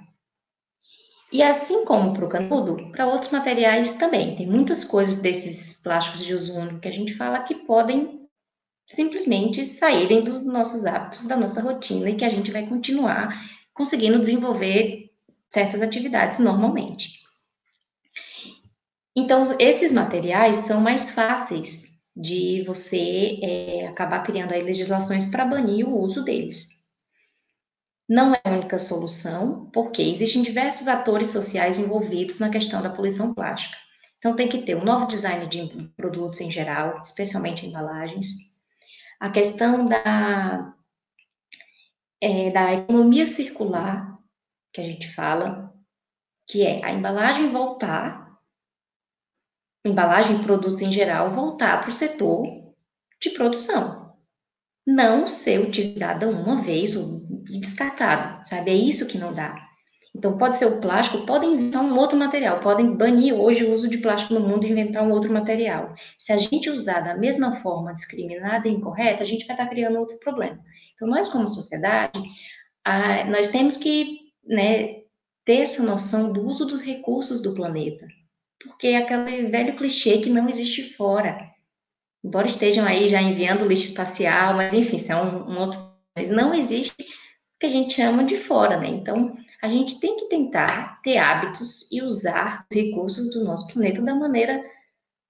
E 1.31 1.43
assim 1.43 1.85
como 1.85 2.13
para 2.13 2.25
o 2.25 2.29
canudo, 2.29 2.91
para 2.91 3.05
outros 3.05 3.31
materiais 3.31 3.97
também. 3.97 4.35
Tem 4.35 4.47
muitas 4.47 4.83
coisas 4.83 5.21
desses 5.21 5.81
plásticos 5.83 6.25
de 6.25 6.33
uso 6.33 6.57
único 6.57 6.79
que 6.79 6.87
a 6.87 6.93
gente 6.93 7.13
fala 7.15 7.43
que 7.43 7.53
podem 7.53 8.27
simplesmente 8.87 9.65
saírem 9.65 10.23
dos 10.23 10.45
nossos 10.45 10.85
hábitos, 10.85 11.25
da 11.25 11.35
nossa 11.35 11.61
rotina 11.61 12.09
e 12.09 12.15
que 12.15 12.25
a 12.25 12.29
gente 12.29 12.49
vai 12.49 12.65
continuar 12.65 13.29
conseguindo 13.73 14.19
desenvolver 14.19 15.11
certas 15.49 15.81
atividades 15.81 16.39
normalmente. 16.39 17.26
Então, 19.19 19.43
esses 19.59 19.91
materiais 19.91 20.57
são 20.57 20.79
mais 20.79 21.09
fáceis 21.09 22.05
de 22.15 22.63
você 22.67 23.39
é, 23.41 23.87
acabar 23.87 24.21
criando 24.21 24.53
aí 24.53 24.61
legislações 24.61 25.25
para 25.25 25.43
banir 25.43 25.89
o 25.89 25.99
uso 25.99 26.23
deles. 26.23 26.69
Não 28.07 28.35
é 28.35 28.41
a 28.43 28.51
única 28.51 28.77
solução, 28.77 29.71
porque 29.73 30.03
existem 30.03 30.43
diversos 30.43 30.87
atores 30.87 31.29
sociais 31.29 31.79
envolvidos 31.79 32.39
na 32.39 32.51
questão 32.51 32.79
da 32.79 32.91
poluição 32.91 33.33
plástica. 33.33 33.75
Então, 34.19 34.35
tem 34.35 34.47
que 34.47 34.61
ter 34.61 34.75
um 34.75 34.85
novo 34.85 35.07
design 35.07 35.47
de 35.47 35.67
produtos 35.97 36.39
em 36.39 36.51
geral, 36.51 37.01
especialmente 37.01 37.65
embalagens. 37.65 38.61
A 39.19 39.31
questão 39.31 39.83
da, 39.83 40.75
é, 42.21 42.51
da 42.51 42.73
economia 42.75 43.25
circular, 43.25 44.15
que 44.71 44.79
a 44.79 44.83
gente 44.83 45.11
fala, 45.11 45.73
que 46.45 46.61
é 46.61 46.85
a 46.85 46.93
embalagem 46.93 47.51
voltar 47.51 48.26
embalagem 49.87 50.37
e 50.37 50.43
produtos 50.43 50.81
em 50.81 50.91
geral, 50.91 51.33
voltar 51.33 51.81
para 51.81 51.89
o 51.89 51.93
setor 51.93 52.45
de 53.21 53.29
produção. 53.31 54.13
Não 54.85 55.27
ser 55.27 55.59
utilizada 55.59 56.27
uma 56.29 56.61
vez 56.61 56.95
ou 56.95 57.21
descartado, 57.59 58.45
sabe? 58.47 58.71
É 58.71 58.75
isso 58.75 59.07
que 59.07 59.17
não 59.17 59.33
dá. 59.33 59.55
Então, 60.15 60.37
pode 60.37 60.57
ser 60.57 60.65
o 60.65 60.81
plástico, 60.81 61.25
podem 61.25 61.53
inventar 61.53 61.83
um 61.83 61.95
outro 61.95 62.17
material, 62.17 62.59
podem 62.59 62.95
banir 62.95 63.35
hoje 63.35 63.63
o 63.63 63.73
uso 63.73 63.87
de 63.87 63.99
plástico 63.99 64.33
no 64.33 64.39
mundo 64.39 64.65
e 64.65 64.71
inventar 64.71 65.03
um 65.03 65.11
outro 65.11 65.31
material. 65.31 65.93
Se 66.17 66.31
a 66.33 66.37
gente 66.37 66.69
usar 66.69 67.01
da 67.01 67.15
mesma 67.15 67.57
forma 67.57 67.93
discriminada 67.93 68.67
e 68.67 68.71
incorreta, 68.71 69.21
a 69.23 69.27
gente 69.27 69.45
vai 69.45 69.55
estar 69.55 69.67
criando 69.67 69.99
outro 69.99 70.17
problema. 70.19 70.59
Então, 70.95 71.07
nós, 71.07 71.27
como 71.27 71.47
sociedade, 71.47 72.19
nós 73.29 73.49
temos 73.49 73.77
que 73.77 74.31
né, 74.43 75.01
ter 75.45 75.57
essa 75.57 75.83
noção 75.83 76.33
do 76.33 76.47
uso 76.47 76.65
dos 76.65 76.81
recursos 76.81 77.41
do 77.41 77.53
planeta 77.53 78.07
porque 78.67 78.87
é 78.87 78.97
aquele 78.97 79.49
velho 79.49 79.75
clichê 79.75 80.19
que 80.19 80.29
não 80.29 80.49
existe 80.49 80.93
fora. 80.93 81.51
Embora 82.23 82.47
estejam 82.47 82.85
aí 82.85 83.07
já 83.07 83.21
enviando 83.21 83.65
lixo 83.65 83.85
espacial, 83.85 84.55
mas 84.55 84.73
enfim, 84.73 84.97
isso 84.97 85.11
é 85.11 85.15
um, 85.15 85.49
um 85.49 85.59
outro. 85.59 85.79
Mas 86.15 86.29
não 86.29 86.53
existe 86.53 86.91
o 86.91 87.59
que 87.59 87.65
a 87.65 87.69
gente 87.69 87.93
chama 87.93 88.23
de 88.23 88.37
fora, 88.37 88.77
né? 88.77 88.87
Então, 88.87 89.35
a 89.61 89.69
gente 89.69 89.99
tem 89.99 90.17
que 90.17 90.29
tentar 90.29 91.01
ter 91.01 91.17
hábitos 91.17 91.91
e 91.91 92.01
usar 92.01 92.65
os 92.69 92.75
recursos 92.75 93.33
do 93.33 93.43
nosso 93.43 93.67
planeta 93.67 94.01
da 94.01 94.13
maneira 94.13 94.63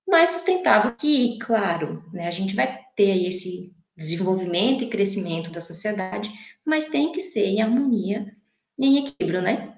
mais 0.07 0.29
sustentável 0.29 0.93
que, 0.95 1.37
claro, 1.39 2.03
né, 2.13 2.27
a 2.27 2.31
gente 2.31 2.55
vai 2.55 2.79
ter 2.95 3.27
esse 3.27 3.73
desenvolvimento 3.95 4.83
e 4.83 4.89
crescimento 4.89 5.51
da 5.51 5.59
sociedade, 5.59 6.31
mas 6.65 6.87
tem 6.87 7.11
que 7.11 7.19
ser 7.19 7.45
em 7.45 7.61
harmonia 7.61 8.33
em 8.79 8.99
equilíbrio, 8.99 9.41
né? 9.41 9.77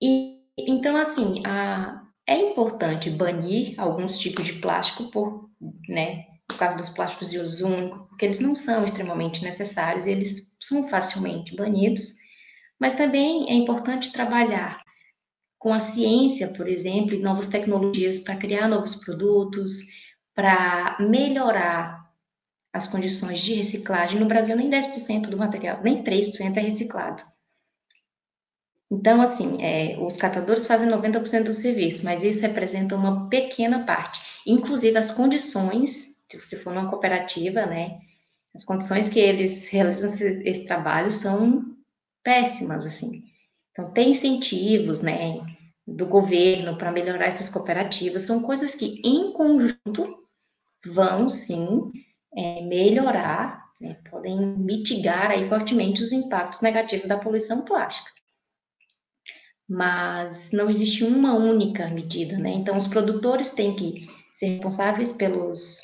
E 0.00 0.40
então, 0.56 0.96
assim, 0.96 1.42
a, 1.46 1.99
é 2.30 2.38
importante 2.38 3.10
banir 3.10 3.74
alguns 3.76 4.16
tipos 4.16 4.44
de 4.44 4.52
plástico 4.54 5.10
por, 5.10 5.50
né, 5.88 6.26
no 6.48 6.56
caso 6.56 6.76
dos 6.76 6.88
plásticos 6.88 7.28
de 7.28 7.38
uso 7.38 7.66
único, 7.66 8.06
porque 8.06 8.24
eles 8.24 8.38
não 8.38 8.54
são 8.54 8.84
extremamente 8.84 9.42
necessários, 9.42 10.06
eles 10.06 10.56
são 10.60 10.88
facilmente 10.88 11.56
banidos, 11.56 12.14
mas 12.78 12.94
também 12.94 13.50
é 13.50 13.54
importante 13.54 14.12
trabalhar 14.12 14.80
com 15.58 15.74
a 15.74 15.80
ciência, 15.80 16.48
por 16.54 16.68
exemplo, 16.68 17.14
e 17.14 17.20
novas 17.20 17.48
tecnologias 17.48 18.20
para 18.20 18.36
criar 18.36 18.68
novos 18.68 18.94
produtos, 18.94 19.80
para 20.32 20.96
melhorar 21.00 22.00
as 22.72 22.86
condições 22.86 23.40
de 23.40 23.54
reciclagem. 23.54 24.20
No 24.20 24.26
Brasil, 24.26 24.56
nem 24.56 24.70
10% 24.70 25.28
do 25.28 25.36
material, 25.36 25.82
nem 25.82 26.04
3% 26.04 26.56
é 26.56 26.60
reciclado. 26.60 27.24
Então, 28.90 29.22
assim, 29.22 29.62
é, 29.62 29.96
os 30.00 30.16
catadores 30.16 30.66
fazem 30.66 30.88
90% 30.88 31.44
do 31.44 31.54
serviço, 31.54 32.04
mas 32.04 32.24
isso 32.24 32.42
representa 32.42 32.96
uma 32.96 33.28
pequena 33.28 33.84
parte. 33.84 34.20
Inclusive, 34.44 34.98
as 34.98 35.12
condições, 35.12 36.26
se 36.28 36.36
você 36.36 36.56
for 36.56 36.74
numa 36.74 36.90
cooperativa, 36.90 37.66
né, 37.66 38.00
as 38.52 38.64
condições 38.64 39.08
que 39.08 39.20
eles 39.20 39.68
realizam 39.68 40.06
esse, 40.06 40.48
esse 40.48 40.66
trabalho 40.66 41.12
são 41.12 41.76
péssimas, 42.24 42.84
assim. 42.84 43.22
Então, 43.70 43.92
tem 43.92 44.10
incentivos, 44.10 45.00
né, 45.02 45.40
do 45.86 46.06
governo 46.06 46.76
para 46.76 46.90
melhorar 46.90 47.26
essas 47.26 47.48
cooperativas, 47.48 48.22
são 48.22 48.42
coisas 48.42 48.74
que, 48.74 49.00
em 49.04 49.32
conjunto, 49.32 50.26
vão, 50.84 51.28
sim, 51.28 51.92
é, 52.36 52.60
melhorar, 52.62 53.70
né, 53.80 53.96
podem 54.10 54.58
mitigar 54.58 55.30
aí 55.30 55.48
fortemente 55.48 56.02
os 56.02 56.10
impactos 56.10 56.60
negativos 56.60 57.06
da 57.06 57.18
poluição 57.18 57.64
plástica 57.64 58.19
mas 59.70 60.50
não 60.50 60.68
existe 60.68 61.04
uma 61.04 61.36
única 61.36 61.86
medida, 61.90 62.36
né? 62.36 62.50
Então, 62.50 62.76
os 62.76 62.88
produtores 62.88 63.50
têm 63.50 63.76
que 63.76 64.10
ser 64.28 64.46
responsáveis 64.54 65.12
pelos, 65.12 65.78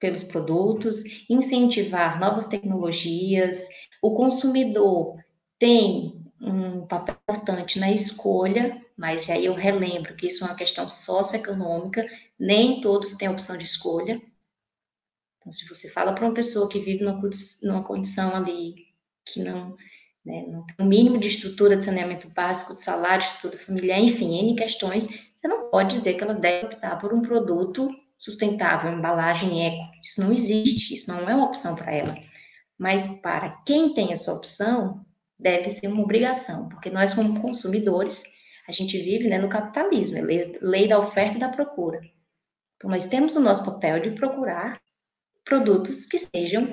pelos 0.00 0.24
produtos, 0.24 1.04
incentivar 1.30 2.18
novas 2.18 2.46
tecnologias, 2.46 3.68
o 4.02 4.16
consumidor 4.16 5.16
tem 5.60 6.20
um 6.42 6.84
papel 6.88 7.14
importante 7.22 7.78
na 7.78 7.92
escolha, 7.92 8.84
mas 8.96 9.30
aí 9.30 9.44
eu 9.44 9.54
relembro 9.54 10.16
que 10.16 10.26
isso 10.26 10.42
é 10.42 10.48
uma 10.48 10.56
questão 10.56 10.88
socioeconômica, 10.88 12.04
nem 12.36 12.80
todos 12.80 13.14
têm 13.14 13.28
a 13.28 13.30
opção 13.30 13.56
de 13.56 13.64
escolha. 13.64 14.20
Então, 15.38 15.52
se 15.52 15.68
você 15.68 15.88
fala 15.88 16.12
para 16.14 16.26
uma 16.26 16.34
pessoa 16.34 16.68
que 16.68 16.80
vive 16.80 17.04
numa, 17.04 17.30
numa 17.62 17.84
condição 17.84 18.34
ali 18.34 18.74
que 19.24 19.40
não 19.40 19.76
né, 20.30 20.44
não 20.46 20.64
tem 20.64 20.76
o 20.78 20.88
mínimo 20.88 21.18
de 21.18 21.28
estrutura 21.28 21.76
de 21.76 21.84
saneamento 21.84 22.28
básico, 22.30 22.72
de 22.72 22.80
salário, 22.80 23.24
estrutura 23.24 23.58
familiar, 23.58 23.98
enfim, 23.98 24.38
N 24.38 24.54
questões, 24.54 25.30
você 25.36 25.48
não 25.48 25.70
pode 25.70 25.98
dizer 25.98 26.14
que 26.14 26.22
ela 26.22 26.34
deve 26.34 26.66
optar 26.66 26.98
por 26.98 27.12
um 27.12 27.22
produto 27.22 27.90
sustentável, 28.16 28.92
embalagem 28.92 29.66
eco. 29.66 29.90
Isso 30.02 30.20
não 30.20 30.32
existe, 30.32 30.94
isso 30.94 31.12
não 31.12 31.28
é 31.28 31.34
uma 31.34 31.46
opção 31.46 31.74
para 31.74 31.92
ela. 31.92 32.14
Mas 32.78 33.20
para 33.20 33.50
quem 33.66 33.94
tem 33.94 34.12
essa 34.12 34.32
opção, 34.32 35.04
deve 35.38 35.70
ser 35.70 35.88
uma 35.88 36.02
obrigação, 36.02 36.68
porque 36.68 36.90
nós, 36.90 37.14
como 37.14 37.40
consumidores, 37.40 38.22
a 38.68 38.72
gente 38.72 38.98
vive 38.98 39.28
né, 39.28 39.38
no 39.38 39.48
capitalismo, 39.48 40.18
é 40.18 40.22
lei, 40.22 40.58
lei 40.60 40.88
da 40.88 40.98
oferta 40.98 41.36
e 41.36 41.40
da 41.40 41.48
procura. 41.48 42.00
Então, 42.76 42.90
nós 42.90 43.06
temos 43.06 43.34
o 43.36 43.40
nosso 43.40 43.64
papel 43.64 44.00
de 44.00 44.10
procurar 44.12 44.80
produtos 45.44 46.06
que 46.06 46.18
sejam 46.18 46.72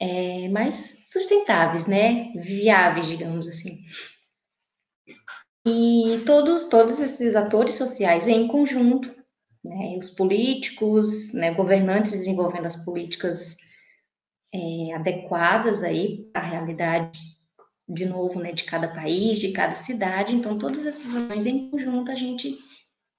é, 0.00 0.48
mais 0.48 1.10
sustentáveis, 1.10 1.86
né? 1.86 2.32
Viáveis, 2.34 3.06
digamos 3.06 3.48
assim. 3.48 3.78
E 5.66 6.22
todos, 6.24 6.68
todos 6.68 7.00
esses 7.00 7.34
atores 7.34 7.74
sociais 7.74 8.28
em 8.28 8.46
conjunto, 8.46 9.12
né, 9.64 9.96
os 9.98 10.10
políticos, 10.10 11.34
né, 11.34 11.52
governantes 11.54 12.12
desenvolvendo 12.12 12.66
as 12.66 12.84
políticas 12.84 13.56
é, 14.54 14.94
adequadas 14.94 15.82
aí 15.82 16.30
à 16.32 16.40
realidade, 16.40 17.18
de 17.88 18.06
novo, 18.06 18.38
né, 18.38 18.52
de 18.52 18.62
cada 18.62 18.88
país, 18.88 19.40
de 19.40 19.52
cada 19.52 19.74
cidade. 19.74 20.36
Então, 20.36 20.56
todas 20.56 20.86
essas 20.86 21.16
ações 21.16 21.46
em 21.46 21.68
conjunto, 21.68 22.12
a 22.12 22.14
gente 22.14 22.56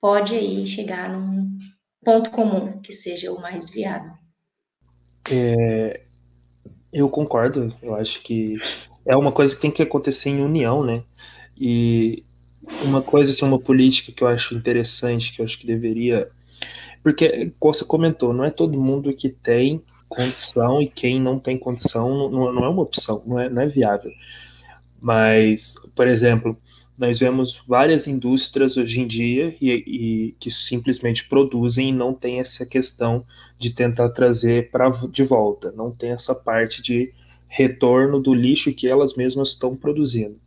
pode 0.02 0.34
aí 0.34 0.66
chegar 0.66 1.10
num 1.10 1.58
ponto 2.02 2.32
comum 2.32 2.80
que 2.82 2.94
seja 2.94 3.32
o 3.34 3.42
mais 3.42 3.70
viável. 3.70 4.14
É, 5.30 6.07
eu 6.92 7.10
concordo, 7.10 7.74
eu 7.82 7.96
acho 7.96 8.22
que 8.22 8.54
é 9.06 9.16
uma 9.16 9.32
coisa 9.32 9.56
que 9.56 9.62
tem 9.62 9.72
que 9.72 9.84
acontecer 9.84 10.30
em 10.30 10.42
união, 10.42 10.84
né? 10.84 11.04
E 11.58 12.24
uma 12.84 13.02
coisa, 13.02 13.32
assim, 13.32 13.46
uma 13.46 13.60
política 13.60 14.12
que 14.12 14.24
eu 14.24 14.28
acho 14.28 14.54
interessante, 14.56 15.34
que 15.34 15.42
eu 15.42 15.46
acho 15.46 15.58
que 15.58 15.66
deveria. 15.68 16.28
Porque, 17.04 17.52
como 17.60 17.74
você 17.74 17.86
comentou, 17.86 18.34
não 18.34 18.44
é 18.44 18.50
todo 18.50 18.80
mundo 18.80 19.14
que 19.14 19.30
tem 19.30 19.82
condição 20.10 20.82
e 20.82 20.88
quem 20.88 21.22
não 21.22 21.40
tem 21.40 21.58
condição 21.58 22.30
não, 22.30 22.54
não 22.54 22.66
é 22.66 22.70
uma 22.70 22.82
opção, 22.82 23.24
não 23.26 23.40
é, 23.40 23.50
não 23.50 23.62
é 23.62 23.68
viável. 23.68 24.12
Mas, 25.02 25.76
por 25.96 26.08
exemplo, 26.08 26.58
nós 26.98 27.20
vemos 27.20 27.62
várias 27.68 28.08
indústrias 28.08 28.76
hoje 28.76 29.02
em 29.02 29.08
dia 29.08 29.56
e, 29.62 29.72
e, 29.72 30.36
que 30.40 30.52
simplesmente 30.52 31.28
produzem 31.28 31.90
e 31.90 31.94
não 31.94 32.14
tem 32.14 32.40
essa 32.40 32.66
questão 32.66 33.24
de 33.60 33.70
tentar 33.70 34.10
trazer 34.10 34.72
para 34.72 34.90
de 34.90 35.24
volta, 35.24 35.72
não 35.72 35.92
tem 35.92 36.12
essa 36.12 36.34
parte 36.34 36.82
de 36.82 37.14
retorno 37.48 38.20
do 38.20 38.34
lixo 38.34 38.74
que 38.74 38.88
elas 38.88 39.16
mesmas 39.16 39.50
estão 39.50 39.76
produzindo. 39.76 40.38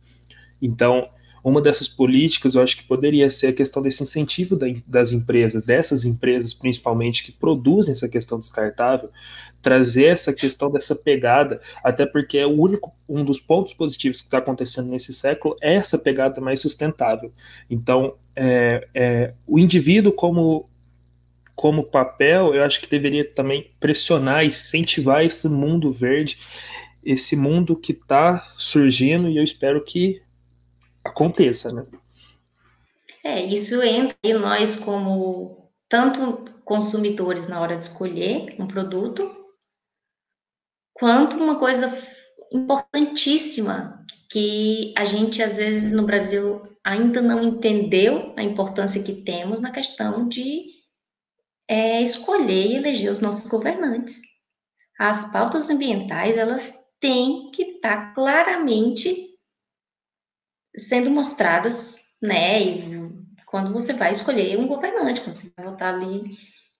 Então, 0.61 1.09
uma 1.43 1.61
dessas 1.61 1.87
políticas 1.87 2.55
eu 2.55 2.61
acho 2.61 2.77
que 2.77 2.83
poderia 2.83 3.29
ser 3.29 3.47
a 3.47 3.53
questão 3.53 3.81
desse 3.81 4.03
incentivo 4.03 4.55
da, 4.55 4.67
das 4.85 5.11
empresas, 5.11 5.63
dessas 5.63 6.05
empresas 6.05 6.53
principalmente 6.53 7.23
que 7.23 7.31
produzem 7.31 7.93
essa 7.93 8.07
questão 8.07 8.39
descartável, 8.39 9.09
trazer 9.61 10.05
essa 10.05 10.33
questão 10.33 10.71
dessa 10.71 10.95
pegada, 10.95 11.61
até 11.83 12.05
porque 12.05 12.37
é 12.37 12.45
o 12.45 12.59
único 12.59 12.93
um 13.07 13.23
dos 13.23 13.39
pontos 13.39 13.73
positivos 13.73 14.21
que 14.21 14.27
está 14.27 14.37
acontecendo 14.37 14.89
nesse 14.89 15.13
século 15.13 15.55
é 15.61 15.75
essa 15.75 15.97
pegada 15.97 16.39
mais 16.39 16.61
sustentável. 16.61 17.31
Então, 17.69 18.15
é, 18.35 18.87
é, 18.93 19.33
o 19.45 19.59
indivíduo 19.59 20.11
como 20.11 20.69
como 21.53 21.83
papel, 21.83 22.55
eu 22.55 22.63
acho 22.63 22.81
que 22.81 22.89
deveria 22.89 23.23
também 23.23 23.69
pressionar, 23.79 24.43
incentivar 24.43 25.23
esse 25.23 25.47
mundo 25.47 25.91
verde, 25.91 26.39
esse 27.03 27.35
mundo 27.35 27.75
que 27.75 27.91
está 27.91 28.51
surgindo 28.57 29.29
e 29.29 29.37
eu 29.37 29.43
espero 29.43 29.83
que 29.83 30.23
aconteça, 31.03 31.71
né? 31.71 31.85
É, 33.23 33.41
isso 33.43 33.81
entra 33.83 34.17
e 34.23 34.33
nós 34.33 34.75
como 34.75 35.69
tanto 35.87 36.51
consumidores 36.63 37.47
na 37.47 37.59
hora 37.59 37.77
de 37.77 37.83
escolher 37.83 38.55
um 38.57 38.67
produto, 38.67 39.29
quanto 40.93 41.35
uma 41.35 41.59
coisa 41.59 41.91
importantíssima 42.51 44.05
que 44.29 44.93
a 44.97 45.03
gente 45.05 45.43
às 45.43 45.57
vezes 45.57 45.91
no 45.91 46.05
Brasil 46.05 46.61
ainda 46.83 47.21
não 47.21 47.43
entendeu 47.43 48.33
a 48.37 48.43
importância 48.43 49.03
que 49.03 49.21
temos 49.21 49.61
na 49.61 49.71
questão 49.71 50.27
de 50.27 50.65
é, 51.67 52.01
escolher 52.01 52.67
e 52.67 52.75
eleger 52.75 53.11
os 53.11 53.19
nossos 53.19 53.49
governantes. 53.49 54.21
As 54.97 55.31
pautas 55.31 55.69
ambientais 55.69 56.37
elas 56.37 56.73
têm 56.99 57.51
que 57.51 57.63
estar 57.63 58.13
claramente 58.13 59.30
sendo 60.75 61.11
mostradas, 61.11 61.97
né? 62.21 62.61
E 62.61 63.11
quando 63.45 63.73
você 63.73 63.93
vai 63.93 64.11
escolher 64.11 64.57
um 64.57 64.67
governante, 64.67 65.21
quando 65.21 65.33
você 65.33 65.51
vai 65.57 65.65
votar 65.65 65.93
ali 65.93 66.35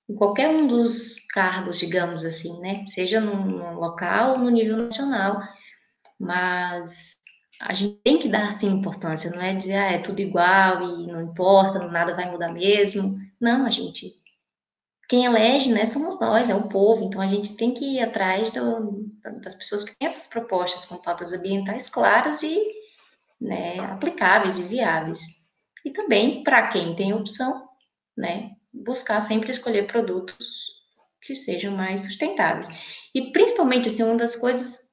em 0.09 0.15
qualquer 0.15 0.49
um 0.49 0.67
dos 0.67 1.25
cargos, 1.27 1.79
digamos 1.79 2.25
assim, 2.25 2.59
né? 2.61 2.83
Seja 2.85 3.19
no, 3.19 3.79
local 3.79 4.31
ou 4.31 4.37
no 4.39 4.49
nível 4.49 4.77
nacional. 4.77 5.41
Mas 6.19 7.17
a 7.59 7.73
gente 7.73 7.99
tem 8.03 8.17
que 8.17 8.27
dar 8.27 8.51
sim 8.51 8.67
importância, 8.67 9.31
não 9.31 9.41
é 9.41 9.53
dizer, 9.53 9.75
ah, 9.75 9.91
é 9.91 9.99
tudo 9.99 10.19
igual 10.19 10.83
e 10.83 11.07
não 11.07 11.21
importa, 11.21 11.79
nada 11.87 12.15
vai 12.15 12.29
mudar 12.29 12.51
mesmo. 12.51 13.17
Não, 13.39 13.65
a 13.65 13.69
gente. 13.69 14.07
Quem 15.07 15.25
elege, 15.25 15.71
né, 15.71 15.83
somos 15.83 16.19
nós, 16.21 16.49
é 16.49 16.55
o 16.55 16.69
povo, 16.69 17.03
então 17.03 17.21
a 17.21 17.27
gente 17.27 17.55
tem 17.57 17.73
que 17.73 17.97
ir 17.97 18.01
atrás 18.01 18.49
do, 18.51 19.11
das 19.43 19.55
pessoas 19.55 19.83
que 19.83 19.95
têm 19.97 20.07
essas 20.07 20.27
propostas 20.27 20.85
com 20.85 20.97
pautas 20.97 21.33
ambientais 21.33 21.89
claras 21.89 22.41
e 22.43 22.80
né, 23.41 23.79
aplicáveis 23.79 24.57
e 24.59 24.63
viáveis. 24.63 25.19
E 25.83 25.89
também, 25.89 26.43
para 26.43 26.67
quem 26.67 26.95
tem 26.95 27.13
opção, 27.13 27.67
né, 28.15 28.51
buscar 28.71 29.19
sempre 29.19 29.51
escolher 29.51 29.87
produtos 29.87 30.71
que 31.23 31.33
sejam 31.33 31.75
mais 31.75 32.01
sustentáveis. 32.01 32.67
E 33.13 33.31
principalmente, 33.31 33.87
assim, 33.87 34.03
uma 34.03 34.17
das 34.17 34.35
coisas 34.35 34.91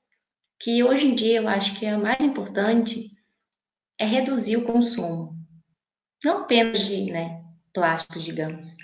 que 0.59 0.83
hoje 0.83 1.07
em 1.07 1.15
dia 1.15 1.41
eu 1.41 1.49
acho 1.49 1.79
que 1.79 1.87
é 1.87 1.91
a 1.91 1.99
mais 1.99 2.23
importante 2.23 3.11
é 3.99 4.07
reduzir 4.07 4.57
o 4.57 4.65
consumo. 4.65 5.37
Não 6.25 6.39
apenas 6.39 6.81
de 6.81 7.11
né, 7.11 7.43
plásticos, 7.73 8.25
digamos. 8.25 8.77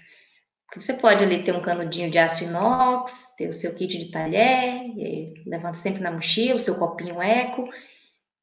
Você 0.74 0.94
pode 0.94 1.22
ali 1.22 1.44
ter 1.44 1.54
um 1.54 1.62
canudinho 1.62 2.10
de 2.10 2.18
aço 2.18 2.44
inox, 2.44 3.34
ter 3.36 3.48
o 3.48 3.52
seu 3.52 3.74
kit 3.76 3.96
de 3.96 4.10
talher, 4.10 4.92
levanta 5.46 5.74
sempre 5.74 6.02
na 6.02 6.10
mochila, 6.10 6.56
o 6.56 6.60
seu 6.60 6.76
copinho 6.76 7.22
eco, 7.22 7.68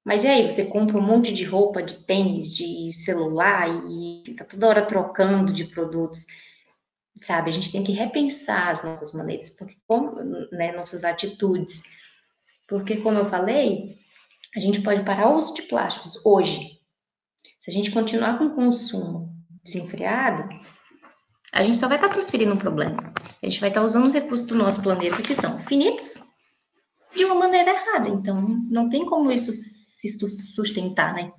mas 0.04 0.24
e 0.24 0.28
aí, 0.28 0.50
você 0.50 0.66
compra 0.66 0.98
um 0.98 1.02
monte 1.02 1.32
de 1.32 1.44
roupa, 1.44 1.84
de 1.84 1.94
tênis, 2.06 2.52
de 2.52 2.92
celular 2.92 3.68
e 3.90 4.34
tá 4.36 4.44
toda 4.44 4.68
hora 4.68 4.86
trocando 4.86 5.54
de 5.54 5.66
produtos, 5.66 6.26
sabe? 7.22 7.52
A 7.52 7.54
gente 7.54 7.72
tem 7.72 7.84
que 7.84 7.92
repensar 7.92 8.70
as 8.70 8.84
nossas 8.84 9.14
maneiras, 9.14 9.52
porque 9.52 9.76
como, 9.88 10.16
né, 10.52 10.72
nossas 10.72 11.04
atitudes. 11.04 11.84
Porque, 12.68 12.98
como 12.98 13.20
eu 13.20 13.26
falei, 13.26 14.00
a 14.56 14.60
gente 14.60 14.82
pode 14.82 15.04
parar 15.04 15.30
o 15.30 15.38
uso 15.38 15.54
de 15.54 15.64
plásticos 15.64 16.26
hoje. 16.26 16.80
Se 17.60 17.70
a 17.70 17.74
gente 17.74 17.92
continuar 17.92 18.40
com 18.40 18.46
o 18.46 18.56
consumo 18.56 19.30
desenfreado, 19.64 20.50
a 21.54 21.62
gente 21.62 21.78
só 21.78 21.88
vai 21.88 21.98
estar 21.98 22.10
transferindo 22.10 22.54
um 22.54 22.58
problema. 22.58 23.14
A 23.42 23.46
gente 23.46 23.60
vai 23.60 23.70
estar 23.70 23.84
usando 23.84 24.06
os 24.06 24.14
recursos 24.14 24.48
do 24.48 24.56
nosso 24.56 24.82
planeta 24.82 25.22
que 25.22 25.36
são 25.36 25.60
finitos 25.60 26.24
de 27.16 27.24
uma 27.24 27.36
maneira 27.36 27.72
errada. 27.72 28.10
Então, 28.10 28.42
não 28.42 28.90
tem 28.90 29.06
como 29.06 29.32
isso 29.32 29.52
se 30.10 30.44
sustentar, 30.54 31.14
né? 31.14 31.32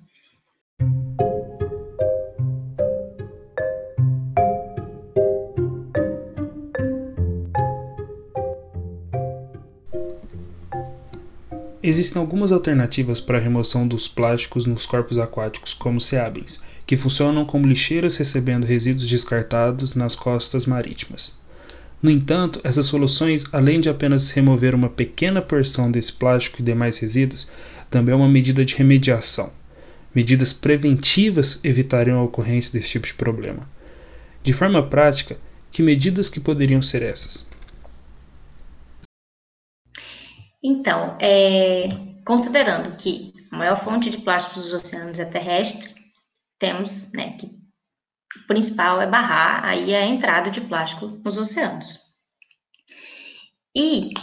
Existem 11.85 12.17
algumas 12.17 12.53
alternativas 12.53 13.19
para 13.19 13.37
a 13.37 13.41
remoção 13.41 13.85
dos 13.85 14.07
plásticos 14.07 14.65
nos 14.65 14.85
corpos 14.85 15.19
aquáticos, 15.19 15.73
como 15.73 15.99
SEABINs, 15.99 16.63
que 16.87 16.95
funcionam 16.95 17.43
como 17.43 17.67
lixeiras 17.67 18.15
recebendo 18.15 18.65
resíduos 18.65 19.09
descartados 19.09 19.93
nas 19.93 20.15
costas 20.15 20.65
marítimas. 20.65 21.37
No 22.01 22.09
entanto, 22.09 22.61
essas 22.63 22.85
soluções, 22.85 23.43
além 23.51 23.81
de 23.81 23.89
apenas 23.89 24.29
remover 24.29 24.73
uma 24.73 24.89
pequena 24.89 25.41
porção 25.41 25.91
desse 25.91 26.13
plástico 26.13 26.61
e 26.61 26.63
demais 26.63 26.97
resíduos, 26.99 27.49
também 27.93 28.11
é 28.11 28.15
uma 28.15 28.27
medida 28.27 28.65
de 28.65 28.73
remediação. 28.73 29.53
Medidas 30.15 30.51
preventivas 30.51 31.63
evitariam 31.63 32.17
a 32.17 32.23
ocorrência 32.23 32.73
desse 32.73 32.93
tipo 32.93 33.05
de 33.05 33.13
problema. 33.13 33.69
De 34.41 34.51
forma 34.51 34.89
prática, 34.89 35.37
que 35.71 35.83
medidas 35.83 36.27
que 36.27 36.39
poderiam 36.39 36.81
ser 36.81 37.03
essas? 37.03 37.47
Então, 40.63 41.15
é, 41.21 41.89
considerando 42.25 42.97
que 42.97 43.31
a 43.51 43.57
maior 43.57 43.77
fonte 43.77 44.09
de 44.09 44.17
plástico 44.17 44.55
dos 44.55 44.73
oceanos 44.73 45.19
é 45.19 45.25
terrestre, 45.25 45.93
temos 46.57 47.11
né, 47.13 47.37
que 47.37 47.45
o 47.45 48.47
principal 48.47 48.99
é 48.99 49.05
barrar 49.05 49.63
aí 49.65 49.93
a 49.93 50.03
entrada 50.03 50.49
de 50.49 50.61
plástico 50.61 51.09
nos 51.23 51.37
oceanos. 51.37 51.99
E 53.75 54.13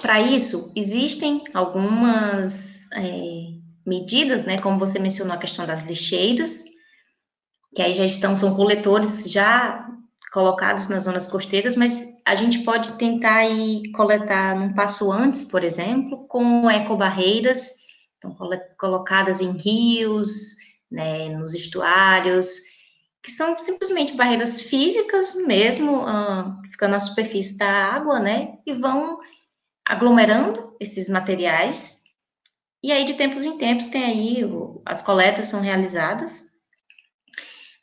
para 0.00 0.20
isso, 0.20 0.72
existem 0.76 1.42
algumas 1.52 2.90
é, 2.92 3.58
medidas, 3.84 4.44
né, 4.44 4.58
como 4.58 4.78
você 4.78 4.98
mencionou 4.98 5.34
a 5.34 5.38
questão 5.38 5.66
das 5.66 5.82
lixeiras, 5.82 6.64
que 7.74 7.82
aí 7.82 7.94
já 7.94 8.04
estão, 8.04 8.38
são 8.38 8.54
coletores 8.54 9.30
já 9.30 9.86
colocados 10.32 10.88
nas 10.88 11.04
zonas 11.04 11.26
costeiras, 11.26 11.74
mas 11.74 12.22
a 12.24 12.34
gente 12.34 12.60
pode 12.60 12.92
tentar 12.98 13.44
ir 13.46 13.90
coletar 13.92 14.54
num 14.56 14.72
passo 14.72 15.10
antes, 15.10 15.44
por 15.44 15.64
exemplo, 15.64 16.26
com 16.28 16.70
ecobarreiras, 16.70 17.88
então, 18.18 18.36
colocadas 18.78 19.40
em 19.40 19.52
rios, 19.52 20.56
né, 20.90 21.28
nos 21.30 21.54
estuários, 21.54 22.60
que 23.22 23.32
são 23.32 23.58
simplesmente 23.58 24.14
barreiras 24.14 24.60
físicas 24.60 25.34
mesmo, 25.46 26.02
uh, 26.02 26.62
ficando 26.70 26.92
na 26.92 27.00
superfície 27.00 27.58
da 27.58 27.70
água, 27.70 28.20
né, 28.20 28.58
e 28.66 28.74
vão 28.74 29.18
aglomerando 29.88 30.76
esses 30.78 31.08
materiais, 31.08 32.02
e 32.82 32.92
aí 32.92 33.06
de 33.06 33.14
tempos 33.14 33.42
em 33.42 33.56
tempos 33.56 33.86
tem 33.86 34.04
aí, 34.04 34.44
as 34.84 35.00
coletas 35.00 35.46
são 35.46 35.62
realizadas. 35.62 36.52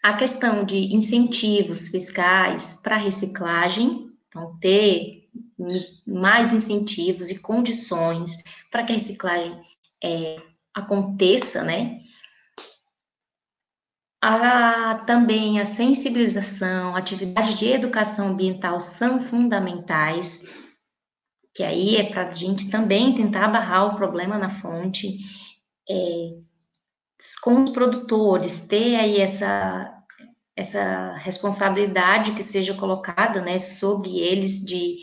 A 0.03 0.13
questão 0.13 0.63
de 0.63 0.95
incentivos 0.95 1.87
fiscais 1.87 2.79
para 2.83 2.95
reciclagem, 2.95 4.11
então 4.27 4.55
ter 4.59 5.27
mais 6.05 6.53
incentivos 6.53 7.31
e 7.31 7.41
condições 7.41 8.43
para 8.69 8.83
que 8.83 8.91
a 8.91 8.95
reciclagem 8.95 9.59
é, 10.03 10.37
aconteça, 10.75 11.63
né? 11.63 12.01
A, 14.21 15.03
também 15.07 15.59
a 15.59 15.65
sensibilização, 15.65 16.95
atividades 16.95 17.55
de 17.55 17.67
educação 17.67 18.29
ambiental 18.29 18.79
são 18.79 19.19
fundamentais 19.19 20.47
que 21.55 21.63
aí 21.63 21.95
é 21.95 22.03
para 22.03 22.27
a 22.27 22.31
gente 22.31 22.69
também 22.69 23.15
tentar 23.15 23.47
barrar 23.47 23.85
o 23.85 23.95
problema 23.95 24.37
na 24.37 24.49
fonte, 24.49 25.17
é, 25.89 26.31
com 27.41 27.63
os 27.63 27.71
produtores, 27.71 28.67
ter 28.67 28.97
aí 28.97 29.21
essa, 29.21 29.89
essa 30.53 31.13
responsabilidade 31.13 32.33
que 32.33 32.43
seja 32.43 32.73
colocada, 32.73 33.41
né, 33.41 33.57
sobre 33.57 34.19
eles 34.19 34.65
de 34.65 34.97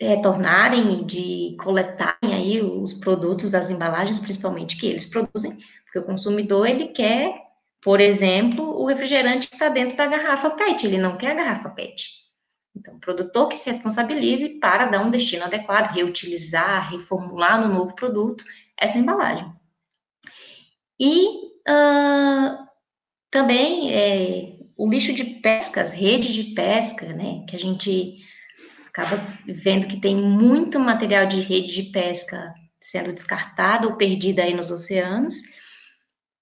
retornarem 0.00 1.00
e 1.00 1.04
de 1.04 1.56
coletarem 1.58 2.32
aí 2.32 2.62
os 2.62 2.92
produtos, 2.92 3.54
as 3.54 3.70
embalagens, 3.70 4.20
principalmente, 4.20 4.76
que 4.76 4.86
eles 4.86 5.06
produzem, 5.06 5.58
porque 5.84 5.98
o 5.98 6.04
consumidor, 6.04 6.68
ele 6.68 6.88
quer, 6.88 7.34
por 7.82 8.00
exemplo, 8.00 8.64
o 8.80 8.86
refrigerante 8.86 9.48
que 9.48 9.56
está 9.56 9.68
dentro 9.68 9.96
da 9.96 10.06
garrafa 10.06 10.50
PET, 10.50 10.86
ele 10.86 10.98
não 10.98 11.16
quer 11.16 11.32
a 11.32 11.34
garrafa 11.34 11.70
PET. 11.70 12.23
Então, 12.76 12.96
o 12.96 13.00
produtor 13.00 13.48
que 13.48 13.56
se 13.56 13.70
responsabilize 13.70 14.58
para 14.58 14.86
dar 14.86 15.00
um 15.00 15.10
destino 15.10 15.44
adequado, 15.44 15.94
reutilizar, 15.94 16.90
reformular 16.90 17.60
no 17.60 17.72
novo 17.72 17.94
produto 17.94 18.44
essa 18.76 18.98
embalagem. 18.98 19.50
E 20.98 21.26
uh, 21.68 22.66
também 23.30 23.92
é, 23.92 24.56
o 24.76 24.88
lixo 24.88 25.12
de 25.12 25.24
pesca, 25.24 25.80
as 25.80 25.92
redes 25.92 26.34
de 26.34 26.54
pesca, 26.54 27.06
né, 27.12 27.44
que 27.48 27.54
a 27.54 27.58
gente 27.58 28.16
acaba 28.88 29.16
vendo 29.46 29.86
que 29.86 30.00
tem 30.00 30.16
muito 30.16 30.78
material 30.78 31.26
de 31.26 31.40
rede 31.40 31.72
de 31.72 31.90
pesca 31.90 32.54
sendo 32.80 33.12
descartado 33.12 33.88
ou 33.88 33.96
perdido 33.96 34.40
aí 34.40 34.54
nos 34.54 34.70
oceanos. 34.70 35.36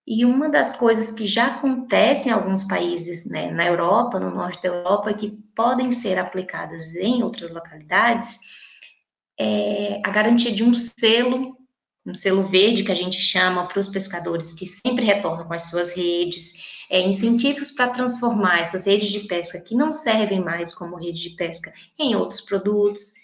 E 0.07 0.25
uma 0.25 0.49
das 0.49 0.75
coisas 0.77 1.13
que 1.13 1.27
já 1.27 1.47
acontece 1.47 2.29
em 2.29 2.33
alguns 2.33 2.65
países, 2.65 3.31
né, 3.31 3.51
na 3.53 3.67
Europa, 3.67 4.19
no 4.19 4.31
norte 4.31 4.61
da 4.63 4.69
Europa, 4.69 5.15
que 5.15 5.31
podem 5.55 5.93
ser 5.93 6.19
aplicadas 6.19 6.95
em 6.97 7.23
outras 7.23 7.53
localidades, 7.53 8.41
é 9.39 10.01
a 10.05 10.11
garantia 10.11 10.53
de 10.53 10.65
um 10.65 10.75
selo, 10.75 11.57
um 12.05 12.15
selo 12.15 12.49
verde 12.49 12.83
que 12.83 12.91
a 12.91 12.97
gente 12.97 13.21
chama 13.21 13.67
para 13.69 13.79
os 13.79 13.89
pescadores 13.89 14.53
que 14.53 14.67
sempre 14.67 15.05
retornam 15.05 15.47
com 15.47 15.55
as 15.55 15.71
suas 15.71 15.93
redes, 15.97 16.85
é, 16.91 17.01
incentivos 17.01 17.71
para 17.71 17.91
transformar 17.91 18.61
essas 18.61 18.85
redes 18.85 19.09
de 19.09 19.21
pesca 19.21 19.61
que 19.61 19.75
não 19.75 19.93
servem 19.93 20.41
mais 20.41 20.75
como 20.75 20.97
rede 20.97 21.23
de 21.23 21.37
pesca 21.37 21.73
em 21.99 22.17
outros 22.17 22.41
produtos, 22.41 23.15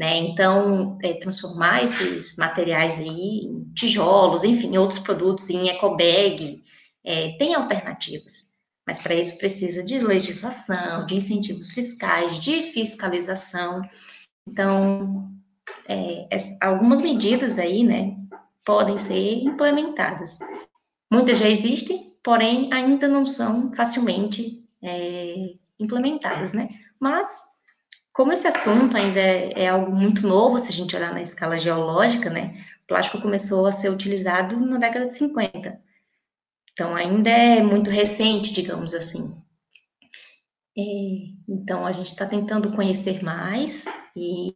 né? 0.00 0.16
Então, 0.16 0.98
é, 1.02 1.12
transformar 1.12 1.82
esses 1.82 2.34
materiais 2.38 2.98
aí 2.98 3.44
em 3.44 3.70
tijolos, 3.74 4.44
enfim, 4.44 4.78
outros 4.78 4.98
produtos, 4.98 5.50
em 5.50 5.68
ecobag, 5.68 6.62
é, 7.04 7.36
tem 7.36 7.54
alternativas. 7.54 8.54
Mas 8.86 8.98
para 8.98 9.14
isso 9.14 9.36
precisa 9.36 9.84
de 9.84 9.98
legislação, 9.98 11.04
de 11.04 11.16
incentivos 11.16 11.70
fiscais, 11.70 12.38
de 12.40 12.62
fiscalização. 12.72 13.82
Então, 14.48 15.30
é, 15.86 16.26
algumas 16.62 17.02
medidas 17.02 17.58
aí, 17.58 17.84
né, 17.84 18.16
podem 18.64 18.96
ser 18.96 19.44
implementadas. 19.44 20.38
Muitas 21.12 21.36
já 21.36 21.46
existem, 21.50 22.16
porém 22.22 22.72
ainda 22.72 23.06
não 23.06 23.26
são 23.26 23.70
facilmente 23.74 24.66
é, 24.82 25.56
implementadas, 25.78 26.54
né? 26.54 26.70
Mas 26.98 27.49
como 28.12 28.32
esse 28.32 28.46
assunto 28.46 28.96
ainda 28.96 29.20
é, 29.20 29.52
é, 29.62 29.68
algo 29.68 29.94
muito 29.94 30.26
novo, 30.26 30.58
se 30.58 30.70
a 30.70 30.74
gente 30.74 30.96
olhar 30.96 31.12
na 31.12 31.22
escala 31.22 31.58
geológica, 31.58 32.28
né? 32.28 32.54
O 32.84 32.86
plástico 32.88 33.22
começou 33.22 33.66
a 33.66 33.72
ser 33.72 33.88
utilizado 33.88 34.58
na 34.58 34.78
década 34.78 35.06
de 35.06 35.14
50. 35.14 35.80
Então, 36.72 36.94
ainda 36.96 37.30
é 37.30 37.62
muito 37.62 37.90
recente, 37.90 38.52
digamos 38.52 38.94
assim. 38.94 39.36
É, 40.76 40.82
então, 41.48 41.86
a 41.86 41.92
gente 41.92 42.08
está 42.08 42.26
tentando 42.26 42.72
conhecer 42.72 43.22
mais 43.22 43.84
e 44.16 44.54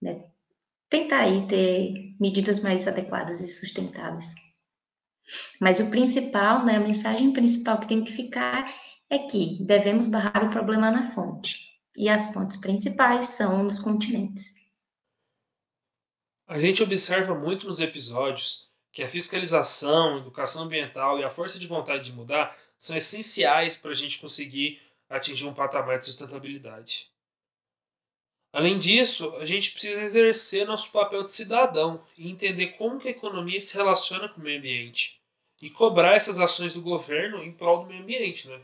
né, 0.00 0.24
tentar 0.90 1.20
aí 1.20 1.46
ter 1.46 2.14
medidas 2.20 2.60
mais 2.62 2.86
adequadas 2.86 3.40
e 3.40 3.48
sustentáveis. 3.48 4.34
Mas 5.60 5.80
o 5.80 5.90
principal, 5.90 6.64
né, 6.64 6.76
a 6.76 6.80
mensagem 6.80 7.32
principal 7.32 7.78
que 7.80 7.88
tem 7.88 8.04
que 8.04 8.12
ficar 8.12 8.70
é 9.08 9.18
que 9.18 9.64
devemos 9.64 10.06
barrar 10.06 10.44
o 10.44 10.50
problema 10.50 10.90
na 10.90 11.10
fonte 11.12 11.71
e 11.96 12.08
as 12.08 12.32
fontes 12.32 12.56
principais 12.56 13.28
são 13.28 13.64
nos 13.64 13.78
continentes. 13.78 14.54
A 16.46 16.58
gente 16.58 16.82
observa 16.82 17.34
muito 17.34 17.66
nos 17.66 17.80
episódios 17.80 18.70
que 18.90 19.02
a 19.02 19.08
fiscalização, 19.08 20.16
a 20.16 20.18
educação 20.18 20.64
ambiental 20.64 21.18
e 21.18 21.24
a 21.24 21.30
força 21.30 21.58
de 21.58 21.66
vontade 21.66 22.04
de 22.04 22.12
mudar 22.12 22.56
são 22.76 22.96
essenciais 22.96 23.76
para 23.76 23.92
a 23.92 23.94
gente 23.94 24.18
conseguir 24.18 24.80
atingir 25.08 25.46
um 25.46 25.54
patamar 25.54 25.98
de 25.98 26.06
sustentabilidade. 26.06 27.10
Além 28.52 28.78
disso, 28.78 29.34
a 29.36 29.46
gente 29.46 29.70
precisa 29.70 30.02
exercer 30.02 30.66
nosso 30.66 30.92
papel 30.92 31.24
de 31.24 31.32
cidadão 31.32 32.04
e 32.18 32.30
entender 32.30 32.72
como 32.72 32.98
que 32.98 33.08
a 33.08 33.12
economia 33.12 33.58
se 33.58 33.74
relaciona 33.74 34.28
com 34.28 34.40
o 34.40 34.44
meio 34.44 34.58
ambiente 34.58 35.22
e 35.60 35.70
cobrar 35.70 36.14
essas 36.16 36.38
ações 36.38 36.74
do 36.74 36.82
governo 36.82 37.42
em 37.42 37.52
prol 37.52 37.80
do 37.80 37.86
meio 37.86 38.02
ambiente, 38.02 38.46
né? 38.48 38.60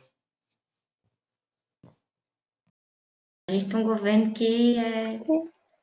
A 3.49 3.53
gente 3.53 3.67
tem 3.67 3.81
um 3.81 3.85
governo 3.85 4.33
que 4.35 4.77
é. 4.79 5.21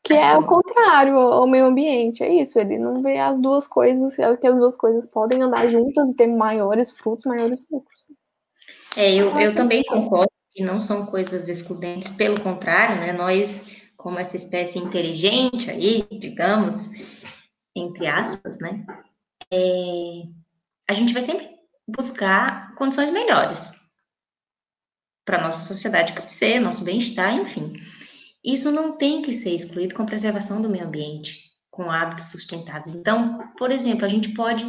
Que 0.04 0.14
é 0.14 0.38
o 0.38 0.46
contrário 0.46 1.18
ao 1.18 1.48
meio 1.48 1.66
ambiente, 1.66 2.24
é 2.24 2.32
isso. 2.32 2.60
Ele 2.60 2.78
não 2.78 3.02
vê 3.02 3.18
as 3.18 3.42
duas 3.42 3.68
coisas, 3.68 4.20
é 4.20 4.38
que 4.38 4.46
as 4.46 4.60
duas 4.60 4.78
coisas 4.78 5.08
podem 5.08 5.42
andar 5.42 5.68
juntas 5.68 6.12
e 6.12 6.16
ter 6.16 6.28
maiores 6.28 6.92
frutos, 6.92 7.26
maiores 7.26 7.66
lucros. 7.72 8.04
É, 8.96 9.12
eu, 9.16 9.36
eu 9.40 9.56
também 9.56 9.84
concordo 9.84 10.32
que 10.54 10.64
não 10.64 10.80
são 10.80 11.08
coisas 11.08 11.50
excludentes, 11.50 12.10
pelo 12.10 12.40
contrário, 12.40 12.98
né? 12.98 13.12
Nós, 13.14 13.82
como 13.98 14.20
essa 14.20 14.36
espécie 14.36 14.78
inteligente 14.78 15.72
aí, 15.72 16.06
digamos, 16.12 16.92
entre 17.76 18.06
aspas, 18.06 18.60
né? 18.60 18.86
É, 19.52 20.22
a 20.88 20.94
gente 20.94 21.14
vai 21.14 21.22
sempre 21.24 21.50
buscar 21.88 22.76
condições 22.76 23.10
melhores 23.10 23.72
para 25.26 25.42
nossa 25.42 25.64
sociedade 25.64 26.14
crescer, 26.14 26.60
nosso 26.60 26.84
bem-estar, 26.84 27.36
enfim. 27.36 27.74
Isso 28.44 28.72
não 28.72 28.96
tem 28.96 29.24
que 29.24 29.34
ser 29.34 29.56
excluído 29.56 29.96
com 29.96 30.04
a 30.04 30.06
preservação 30.06 30.62
do 30.62 30.70
meio 30.70 30.86
ambiente, 30.86 31.46
com 31.72 31.90
hábitos 31.90 32.28
sustentáveis. 32.28 32.96
Então, 32.96 33.40
por 33.58 33.72
exemplo, 33.72 34.06
a 34.06 34.10
gente 34.10 34.30
pode 34.30 34.66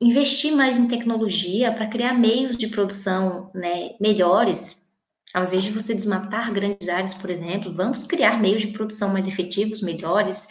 investir 0.00 0.52
mais 0.52 0.78
em 0.78 0.86
tecnologia 0.86 1.72
para 1.72 1.88
criar 1.88 2.14
meios 2.14 2.56
de 2.56 2.68
produção 2.68 3.50
né, 3.54 3.96
melhores. 4.00 4.92
Ao 5.34 5.44
invés 5.44 5.64
de 5.64 5.70
você 5.70 5.94
desmatar 5.94 6.52
grandes 6.52 6.88
áreas, 6.88 7.14
por 7.14 7.28
exemplo, 7.28 7.74
vamos 7.74 8.04
criar 8.04 8.40
meios 8.40 8.62
de 8.62 8.68
produção 8.68 9.12
mais 9.12 9.26
efetivos, 9.26 9.80
melhores. 9.80 10.48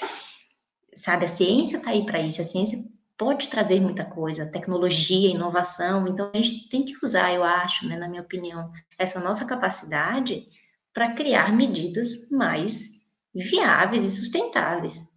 Sabe, 0.93 1.25
a 1.25 1.27
ciência 1.27 1.77
está 1.77 1.91
aí 1.91 2.05
para 2.05 2.19
isso. 2.19 2.41
A 2.41 2.45
ciência 2.45 2.77
pode 3.21 3.49
trazer 3.49 3.79
muita 3.79 4.03
coisa, 4.03 4.51
tecnologia, 4.51 5.29
inovação. 5.29 6.07
Então, 6.07 6.31
a 6.33 6.37
gente 6.37 6.67
tem 6.67 6.83
que 6.83 6.97
usar, 7.03 7.31
eu 7.31 7.43
acho, 7.43 7.87
né, 7.87 7.95
na 7.95 8.09
minha 8.09 8.23
opinião, 8.23 8.71
essa 8.97 9.19
nossa 9.19 9.45
capacidade 9.45 10.47
para 10.91 11.13
criar 11.13 11.55
medidas 11.55 12.31
mais 12.31 13.11
viáveis 13.31 14.05
e 14.05 14.09
sustentáveis, 14.09 15.07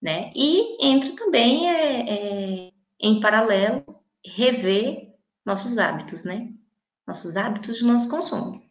né? 0.00 0.30
E 0.32 0.86
entra 0.86 1.10
também, 1.16 1.68
é, 1.68 2.68
é, 2.68 2.70
em 3.00 3.18
paralelo, 3.18 3.84
rever 4.24 5.08
nossos 5.44 5.76
hábitos, 5.76 6.22
né? 6.22 6.50
Nossos 7.04 7.36
hábitos 7.36 7.78
de 7.78 7.84
nosso 7.84 8.08
consumo. 8.08 8.62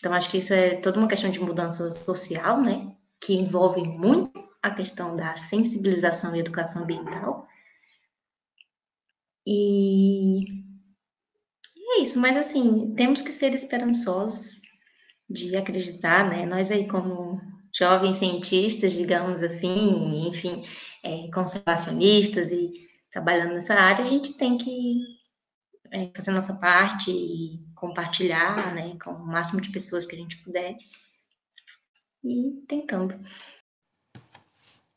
Então, 0.00 0.12
acho 0.12 0.28
que 0.28 0.38
isso 0.38 0.52
é 0.52 0.74
toda 0.74 0.98
uma 0.98 1.06
questão 1.06 1.30
de 1.30 1.38
mudança 1.38 1.92
social, 1.92 2.60
né? 2.60 2.92
Que 3.20 3.34
envolve 3.34 3.84
muito 3.84 4.32
a 4.60 4.72
questão 4.72 5.14
da 5.14 5.36
sensibilização 5.36 6.34
e 6.34 6.40
educação 6.40 6.82
ambiental, 6.82 7.46
e, 9.46 10.44
é 11.96 12.02
isso, 12.02 12.20
mas 12.20 12.36
assim, 12.36 12.94
temos 12.94 13.22
que 13.22 13.32
ser 13.32 13.54
esperançosos 13.54 14.60
de 15.28 15.56
acreditar, 15.56 16.28
né? 16.28 16.46
Nós 16.46 16.70
aí 16.70 16.88
como 16.88 17.40
jovens 17.76 18.16
cientistas, 18.16 18.92
digamos 18.92 19.42
assim, 19.42 20.26
enfim, 20.28 20.64
é, 21.02 21.30
conservacionistas 21.32 22.50
e 22.50 22.88
trabalhando 23.10 23.54
nessa 23.54 23.74
área, 23.74 24.04
a 24.04 24.08
gente 24.08 24.34
tem 24.34 24.56
que 24.58 25.02
é, 25.92 26.10
fazer 26.14 26.32
nossa 26.32 26.58
parte 26.60 27.10
e 27.10 27.58
compartilhar, 27.74 28.74
né, 28.74 28.96
com 29.02 29.10
o 29.10 29.26
máximo 29.26 29.60
de 29.60 29.70
pessoas 29.70 30.06
que 30.06 30.14
a 30.14 30.18
gente 30.18 30.36
puder 30.38 30.76
e 32.22 32.62
tentando. 32.68 33.18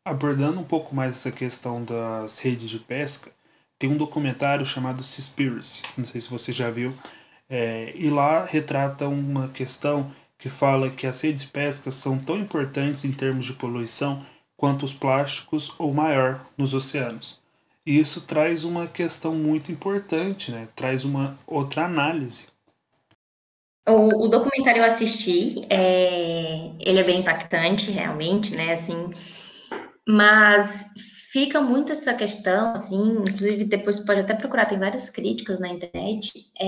Abordando 0.06 0.60
um 0.60 0.66
pouco 0.66 0.94
mais 0.94 1.16
essa 1.16 1.32
questão 1.32 1.84
das 1.84 2.38
redes 2.40 2.70
de 2.70 2.78
pesca, 2.78 3.32
tem 3.78 3.90
um 3.90 3.98
documentário 3.98 4.66
chamado 4.66 5.04
Seaspiracy, 5.04 5.84
não 5.98 6.06
sei 6.06 6.22
se 6.22 6.30
você 6.30 6.54
já 6.54 6.70
viu, 6.70 6.94
é, 7.50 7.92
e 7.96 8.10
lá 8.10 8.46
retrata 8.46 9.08
uma 9.08 9.50
questão 9.50 10.12
que 10.38 10.50
fala 10.50 10.90
que 10.90 11.08
as 11.08 11.22
redes 11.22 11.44
de 11.44 11.50
pesca 11.50 11.92
são 11.92 12.18
tão 12.18 12.38
importantes 12.38 13.06
em 13.06 13.12
termos 13.12 13.46
de 13.46 13.54
poluição 13.54 14.26
quanto 14.58 14.84
os 14.84 14.94
plásticos 14.94 15.74
ou 15.78 15.94
maior 15.94 16.46
nos 16.58 16.74
oceanos. 16.74 17.40
E 17.86 18.00
isso 18.00 18.22
traz 18.22 18.64
uma 18.64 18.88
questão 18.88 19.36
muito 19.36 19.72
importante, 19.72 20.52
né? 20.52 20.68
traz 20.76 21.04
uma 21.04 21.38
outra 21.46 21.86
análise. 21.86 22.48
O, 23.88 24.26
o 24.26 24.28
documentário 24.30 24.80
eu 24.80 24.86
assisti, 24.86 25.66
é, 25.70 26.72
ele 26.80 27.00
é 27.00 27.04
bem 27.04 27.20
impactante, 27.20 27.92
realmente, 27.92 28.56
né? 28.56 28.72
Assim, 28.72 29.12
mas 30.08 30.86
fica 31.34 31.60
muito 31.60 31.92
essa 31.92 32.14
questão, 32.14 32.74
assim, 32.74 33.24
inclusive 33.28 33.66
depois 33.66 34.06
pode 34.06 34.20
até 34.20 34.36
procurar, 34.36 34.68
tem 34.68 34.78
várias 34.78 35.10
críticas 35.10 35.60
na 35.60 35.68
internet, 35.68 36.32
é, 36.62 36.68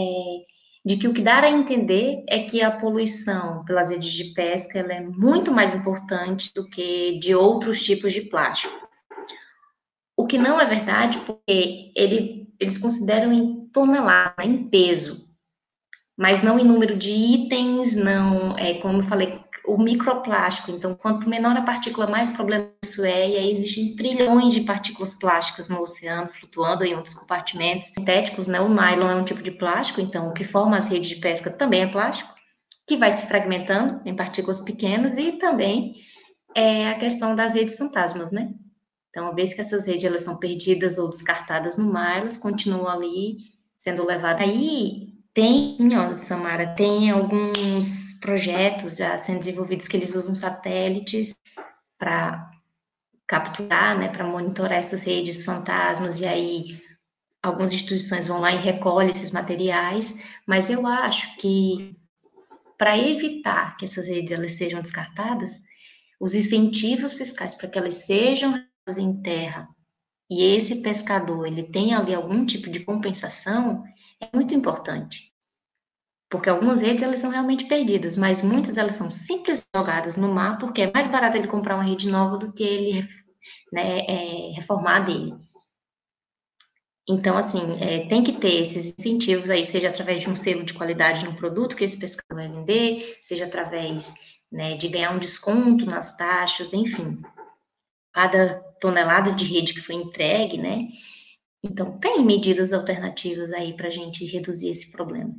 de 0.84 0.98
que 0.98 1.08
o 1.08 1.14
que 1.14 1.22
dá 1.22 1.40
a 1.40 1.52
entender 1.52 2.24
é 2.28 2.40
que 2.40 2.64
a 2.64 2.72
poluição 2.72 3.64
pelas 3.64 3.92
redes 3.92 4.12
de 4.12 4.34
pesca 4.34 4.80
é 4.80 5.02
muito 5.02 5.52
mais 5.52 5.76
importante 5.76 6.52
do 6.56 6.68
que 6.68 7.20
de 7.20 7.36
outros 7.36 7.84
tipos 7.84 8.12
de 8.12 8.22
plástico. 8.22 8.74
O 10.18 10.26
que 10.26 10.38
não 10.38 10.60
é 10.60 10.66
verdade, 10.66 11.20
porque 11.20 11.92
ele, 11.96 12.48
eles 12.60 12.80
consideram 12.80 13.32
em 13.32 13.68
tonelada, 13.68 14.44
em 14.44 14.68
peso, 14.68 15.26
mas 16.18 16.42
não 16.42 16.58
em 16.58 16.66
número 16.66 16.98
de 16.98 17.12
itens, 17.12 17.96
não, 17.96 18.58
é, 18.58 18.76
como 18.76 19.00
eu 19.00 19.04
falei, 19.04 19.40
o 19.68 19.78
microplástico. 19.78 20.72
Então, 20.72 20.96
quanto 20.96 21.30
menor 21.30 21.56
a 21.56 21.62
partícula, 21.62 22.08
mais 22.08 22.30
problema 22.30 22.70
isso 22.84 23.04
é. 23.04 23.30
E 23.30 23.38
aí 23.38 23.52
existem 23.52 23.96
trilhões 23.96 24.54
de 24.54 24.62
partículas 24.62 25.14
plásticas 25.14 25.70
no 25.70 25.80
oceano, 25.82 26.30
flutuando 26.30 26.84
em 26.84 26.96
outros 26.96 27.14
compartimentos 27.14 27.90
sintéticos. 27.90 28.48
Né? 28.48 28.60
O 28.60 28.70
nylon 28.70 29.10
é 29.10 29.16
um 29.16 29.26
tipo 29.26 29.42
de 29.42 29.52
plástico, 29.52 30.02
então 30.02 30.30
o 30.30 30.34
que 30.34 30.44
forma 30.44 30.78
as 30.78 30.88
redes 30.88 31.10
de 31.10 31.18
pesca 31.18 31.52
também 31.52 31.82
é 31.82 31.88
plástico, 31.88 32.34
que 32.88 32.98
vai 32.98 33.12
se 33.12 33.26
fragmentando 33.26 34.02
em 34.06 34.16
partículas 34.16 34.62
pequenas. 34.62 35.18
E 35.18 35.34
também 35.34 35.96
é 36.56 36.90
a 36.90 36.96
questão 36.96 37.36
das 37.36 37.54
redes 37.54 37.76
fantasmas, 37.76 38.32
né? 38.32 38.54
Então, 39.10 39.26
uma 39.26 39.36
vez 39.36 39.54
que 39.54 39.62
essas 39.62 39.86
redes 39.86 40.04
elas 40.04 40.24
são 40.24 40.38
perdidas 40.38 40.98
ou 40.98 41.10
descartadas 41.10 41.78
no 41.78 41.92
mar, 41.92 42.20
elas 42.20 42.36
continuam 42.36 42.88
ali 42.88 43.38
sendo 43.78 44.06
levadas. 44.06 44.48
Aí 44.48 45.15
tem, 45.36 45.78
ó, 45.98 46.16
Samara, 46.16 46.74
tem 46.76 47.12
alguns 47.12 48.18
projetos 48.22 48.96
já 48.96 49.18
sendo 49.18 49.40
desenvolvidos 49.40 49.86
que 49.86 49.98
eles 49.98 50.16
usam 50.16 50.34
satélites 50.34 51.36
para 52.00 52.50
capturar, 53.28 54.00
né, 54.00 54.08
para 54.08 54.24
monitorar 54.24 54.80
essas 54.80 55.04
redes 55.04 55.44
fantasmas, 55.44 56.22
e 56.22 56.26
aí 56.26 56.82
algumas 57.44 57.74
instituições 57.74 58.26
vão 58.26 58.40
lá 58.40 58.54
e 58.54 58.58
recolhem 58.58 59.12
esses 59.12 59.32
materiais, 59.32 60.24
mas 60.48 60.70
eu 60.70 60.88
acho 60.88 61.36
que 61.36 61.98
para 62.78 62.98
evitar 62.98 63.76
que 63.76 63.84
essas 63.84 64.08
redes 64.08 64.32
elas 64.32 64.54
sejam 64.54 64.82
descartadas, 64.82 65.60
os 66.18 66.34
incentivos 66.34 67.14
fiscais 67.14 67.54
para 67.54 67.68
que 67.68 67.78
elas 67.78 67.96
sejam 68.06 68.54
em 68.98 69.22
terra 69.22 69.68
e 70.30 70.44
esse 70.56 70.82
pescador 70.82 71.46
ele 71.46 71.64
tem 71.64 71.94
ali 71.94 72.14
algum 72.14 72.46
tipo 72.46 72.70
de 72.70 72.80
compensação, 72.80 73.84
é 74.22 74.30
muito 74.34 74.54
importante. 74.54 75.34
Porque 76.30 76.50
algumas 76.50 76.82
redes 76.82 77.04
elas 77.04 77.20
são 77.20 77.30
realmente 77.30 77.66
perdidas, 77.66 78.18
mas 78.18 78.42
muitas 78.42 78.78
elas 78.78 78.96
são 78.96 79.12
simples 79.12 79.66
jogadas 79.76 80.18
no 80.18 80.28
mar, 80.28 80.58
porque 80.58 80.82
é 80.82 80.92
mais 80.92 81.08
barato 81.08 81.38
ele 81.38 81.48
comprar 81.48 81.76
uma 81.76 81.84
rede 81.84 82.10
nova 82.10 82.38
do 82.38 82.52
que 82.52 82.64
ele 82.64 83.08
né, 83.72 84.00
é, 84.00 84.52
reformar 84.56 85.00
dele. 85.02 85.34
Então, 87.08 87.38
assim, 87.38 87.78
é, 87.80 88.08
tem 88.08 88.24
que 88.24 88.34
ter 88.34 88.62
esses 88.62 88.96
incentivos 88.98 89.52
aí, 89.52 89.64
seja 89.64 89.90
através 89.90 90.22
de 90.22 90.30
um 90.30 90.36
selo 90.36 90.64
de 90.64 90.74
qualidade 90.74 91.24
no 91.24 91.36
produto 91.36 91.76
que 91.76 91.84
esse 91.84 92.00
pescador 92.00 92.38
vai 92.38 92.50
vender, 92.50 93.20
seja 93.22 93.46
através 93.46 94.40
né, 94.52 94.76
de 94.76 94.88
ganhar 94.88 95.12
um 95.12 95.20
desconto 95.20 95.86
nas 95.86 96.18
taxas, 96.18 96.74
enfim. 96.74 97.22
Cada 98.12 98.56
tonelada 98.82 99.32
de 99.32 99.46
rede 99.46 99.74
que 99.74 99.82
foi 99.82 99.96
entregue, 99.96 100.58
né? 100.58 100.88
Então, 101.68 101.98
tem 101.98 102.24
medidas 102.24 102.72
alternativas 102.72 103.52
aí 103.52 103.74
para 103.74 103.88
a 103.88 103.92
gente 103.92 104.24
reduzir 104.24 104.70
esse 104.70 104.92
problema. 104.92 105.34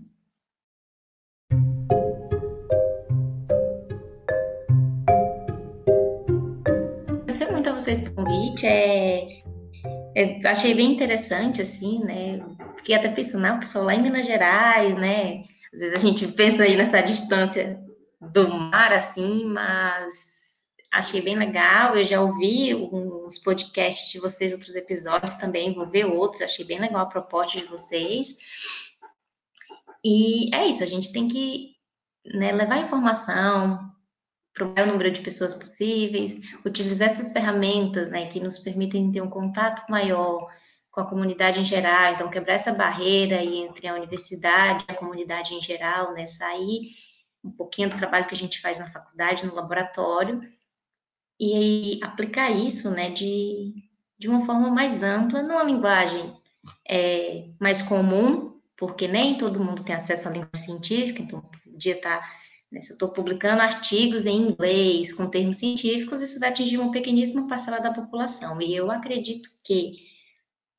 Agradecer 7.08 7.52
muito 7.52 7.70
a 7.70 7.72
vocês 7.72 8.00
pelo 8.00 8.16
convite. 8.16 8.66
É, 8.66 9.42
é, 10.16 10.48
achei 10.48 10.74
bem 10.74 10.92
interessante, 10.92 11.62
assim, 11.62 12.02
né? 12.02 12.44
Fiquei 12.76 12.96
até 12.96 13.08
pensando, 13.08 13.42
não, 13.42 13.56
o 13.56 13.60
pessoal 13.60 13.84
lá 13.84 13.94
em 13.94 14.02
Minas 14.02 14.26
Gerais, 14.26 14.96
né? 14.96 15.44
Às 15.72 15.80
vezes 15.80 15.94
a 15.94 15.98
gente 15.98 16.26
pensa 16.34 16.64
aí 16.64 16.76
nessa 16.76 17.00
distância 17.02 17.78
do 18.20 18.48
mar, 18.48 18.92
assim, 18.92 19.44
mas 19.44 20.35
achei 20.96 21.20
bem 21.20 21.36
legal. 21.36 21.96
Eu 21.96 22.04
já 22.04 22.20
ouvi 22.20 22.74
uns 22.74 23.38
podcasts 23.38 24.10
de 24.10 24.18
vocês, 24.18 24.52
outros 24.52 24.74
episódios 24.74 25.34
também, 25.36 25.74
vou 25.74 25.86
ver 25.86 26.06
outros, 26.06 26.42
achei 26.42 26.64
bem 26.64 26.80
legal 26.80 27.02
a 27.02 27.06
proposta 27.06 27.60
de 27.60 27.66
vocês. 27.66 28.38
E 30.04 30.54
é 30.54 30.66
isso, 30.66 30.82
a 30.82 30.86
gente 30.86 31.12
tem 31.12 31.28
que 31.28 31.74
né, 32.34 32.52
levar 32.52 32.78
informação 32.78 33.92
para 34.54 34.64
o 34.64 34.74
maior 34.74 34.86
número 34.86 35.10
de 35.10 35.20
pessoas 35.20 35.52
possíveis, 35.54 36.40
utilizar 36.64 37.08
essas 37.08 37.32
ferramentas 37.32 38.08
né, 38.08 38.26
que 38.26 38.40
nos 38.40 38.58
permitem 38.58 39.10
ter 39.10 39.20
um 39.20 39.28
contato 39.28 39.88
maior 39.90 40.48
com 40.90 41.00
a 41.02 41.06
comunidade 41.06 41.60
em 41.60 41.64
geral, 41.64 42.14
então 42.14 42.30
quebrar 42.30 42.54
essa 42.54 42.72
barreira 42.72 43.36
aí 43.38 43.58
entre 43.58 43.86
a 43.86 43.94
universidade 43.94 44.86
e 44.88 44.92
a 44.92 44.94
comunidade 44.94 45.52
em 45.52 45.60
geral, 45.60 46.14
né, 46.14 46.24
sair 46.24 46.92
um 47.44 47.50
pouquinho 47.50 47.90
do 47.90 47.98
trabalho 47.98 48.26
que 48.26 48.34
a 48.34 48.38
gente 48.38 48.60
faz 48.60 48.78
na 48.78 48.90
faculdade, 48.90 49.44
no 49.44 49.54
laboratório, 49.54 50.40
e 51.38 51.98
aplicar 52.02 52.50
isso 52.50 52.90
né, 52.90 53.10
de, 53.10 53.74
de 54.18 54.28
uma 54.28 54.44
forma 54.44 54.70
mais 54.70 55.02
ampla, 55.02 55.42
numa 55.42 55.62
linguagem 55.62 56.34
é, 56.88 57.48
mais 57.60 57.82
comum, 57.82 58.58
porque 58.76 59.06
nem 59.06 59.36
todo 59.36 59.62
mundo 59.62 59.82
tem 59.82 59.94
acesso 59.94 60.28
à 60.28 60.30
língua 60.30 60.50
científica, 60.54 61.22
então 61.22 61.42
podia 61.64 61.94
estar, 61.94 62.20
né, 62.70 62.80
se 62.80 62.90
eu 62.90 62.94
estou 62.94 63.10
publicando 63.10 63.62
artigos 63.62 64.26
em 64.26 64.48
inglês, 64.48 65.12
com 65.12 65.28
termos 65.28 65.58
científicos, 65.58 66.22
isso 66.22 66.40
vai 66.40 66.48
atingir 66.48 66.78
uma 66.78 66.90
pequeníssima 66.90 67.48
parcela 67.48 67.80
da 67.80 67.92
população, 67.92 68.60
e 68.60 68.74
eu 68.74 68.90
acredito 68.90 69.48
que 69.64 69.96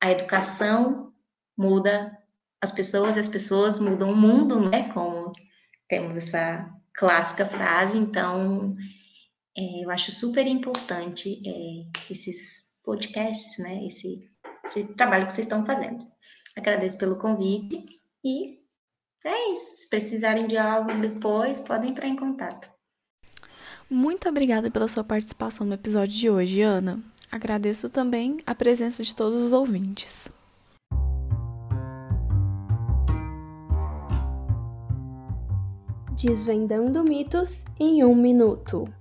a 0.00 0.10
educação 0.10 1.12
muda 1.56 2.16
as 2.60 2.72
pessoas, 2.72 3.16
as 3.16 3.28
pessoas 3.28 3.78
mudam 3.80 4.12
o 4.12 4.16
mundo, 4.16 4.60
né, 4.60 4.92
como 4.92 5.32
temos 5.88 6.16
essa 6.16 6.68
clássica 6.92 7.46
frase, 7.46 7.96
então 7.96 8.76
é, 9.58 9.84
eu 9.84 9.90
acho 9.90 10.12
super 10.12 10.46
importante 10.46 11.42
é, 11.44 12.12
esses 12.12 12.80
podcasts, 12.84 13.58
né? 13.58 13.84
Esse, 13.86 14.30
esse 14.64 14.94
trabalho 14.94 15.26
que 15.26 15.32
vocês 15.32 15.48
estão 15.48 15.66
fazendo. 15.66 16.06
Agradeço 16.56 16.96
pelo 16.96 17.18
convite 17.18 17.76
e 18.24 18.58
é 19.24 19.52
isso. 19.52 19.76
Se 19.76 19.90
precisarem 19.90 20.46
de 20.46 20.56
algo 20.56 21.00
depois, 21.00 21.58
podem 21.58 21.90
entrar 21.90 22.06
em 22.06 22.14
contato. 22.14 22.70
Muito 23.90 24.28
obrigada 24.28 24.70
pela 24.70 24.86
sua 24.86 25.02
participação 25.02 25.66
no 25.66 25.74
episódio 25.74 26.16
de 26.16 26.30
hoje, 26.30 26.62
Ana. 26.62 27.02
Agradeço 27.30 27.90
também 27.90 28.38
a 28.46 28.54
presença 28.54 29.02
de 29.02 29.16
todos 29.16 29.42
os 29.42 29.52
ouvintes. 29.52 30.30
Desvendando 36.14 37.02
mitos 37.02 37.64
em 37.78 38.04
um 38.04 38.14
minuto. 38.14 38.92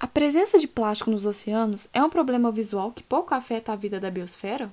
A 0.00 0.06
presença 0.06 0.60
de 0.60 0.68
plástico 0.68 1.10
nos 1.10 1.26
oceanos 1.26 1.88
é 1.92 2.00
um 2.00 2.08
problema 2.08 2.52
visual 2.52 2.92
que 2.92 3.02
pouco 3.02 3.34
afeta 3.34 3.72
a 3.72 3.76
vida 3.76 3.98
da 3.98 4.08
biosfera? 4.08 4.72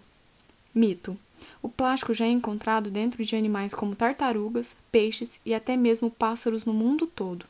Mito. 0.74 1.18
O 1.64 1.68
plástico 1.68 2.14
já 2.14 2.26
é 2.26 2.30
encontrado 2.30 2.92
dentro 2.92 3.26
de 3.26 3.36
animais 3.36 3.74
como 3.74 3.96
tartarugas, 3.96 4.76
peixes 4.92 5.40
e 5.44 5.52
até 5.52 5.76
mesmo 5.76 6.12
pássaros 6.12 6.64
no 6.64 6.74
mundo 6.74 7.08
todo. 7.08 7.48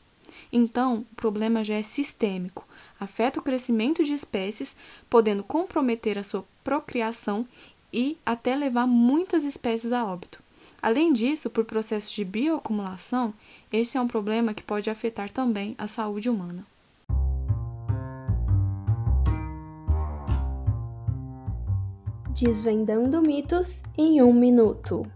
Então, 0.50 1.04
o 1.12 1.14
problema 1.16 1.62
já 1.62 1.74
é 1.74 1.82
sistêmico, 1.82 2.66
afeta 2.98 3.40
o 3.40 3.42
crescimento 3.42 4.02
de 4.02 4.14
espécies, 4.14 4.74
podendo 5.10 5.42
comprometer 5.42 6.16
a 6.16 6.24
sua 6.24 6.46
procriação 6.64 7.46
e 7.92 8.16
até 8.24 8.56
levar 8.56 8.86
muitas 8.86 9.44
espécies 9.44 9.92
a 9.92 10.02
óbito. 10.02 10.42
Além 10.80 11.12
disso, 11.12 11.50
por 11.50 11.64
processos 11.66 12.12
de 12.12 12.24
bioacumulação, 12.24 13.34
este 13.70 13.98
é 13.98 14.00
um 14.00 14.08
problema 14.08 14.54
que 14.54 14.62
pode 14.62 14.88
afetar 14.88 15.28
também 15.30 15.74
a 15.76 15.86
saúde 15.86 16.30
humana. 16.30 16.64
Desvendando 22.38 23.22
mitos 23.22 23.82
em 23.96 24.20
um 24.20 24.30
minuto. 24.30 25.10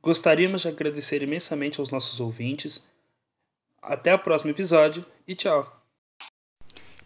Gostaríamos 0.00 0.62
de 0.62 0.68
agradecer 0.68 1.22
imensamente 1.22 1.78
aos 1.78 1.90
nossos 1.90 2.18
ouvintes. 2.18 2.82
Até 3.82 4.14
o 4.14 4.18
próximo 4.18 4.50
episódio 4.50 5.04
e 5.28 5.34
tchau! 5.34 5.84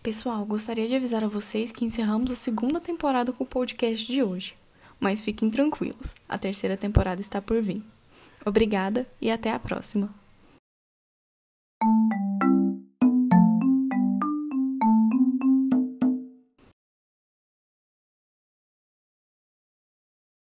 Pessoal, 0.00 0.44
gostaria 0.44 0.86
de 0.86 0.94
avisar 0.94 1.24
a 1.24 1.28
vocês 1.28 1.72
que 1.72 1.84
encerramos 1.84 2.30
a 2.30 2.36
segunda 2.36 2.80
temporada 2.80 3.32
com 3.32 3.42
o 3.42 3.48
podcast 3.48 4.06
de 4.06 4.22
hoje. 4.22 4.54
Mas 5.00 5.20
fiquem 5.20 5.50
tranquilos, 5.50 6.14
a 6.28 6.38
terceira 6.38 6.76
temporada 6.76 7.20
está 7.20 7.42
por 7.42 7.60
vir. 7.60 7.82
Obrigada 8.46 9.08
e 9.20 9.28
até 9.28 9.50
a 9.50 9.58
próxima! 9.58 10.23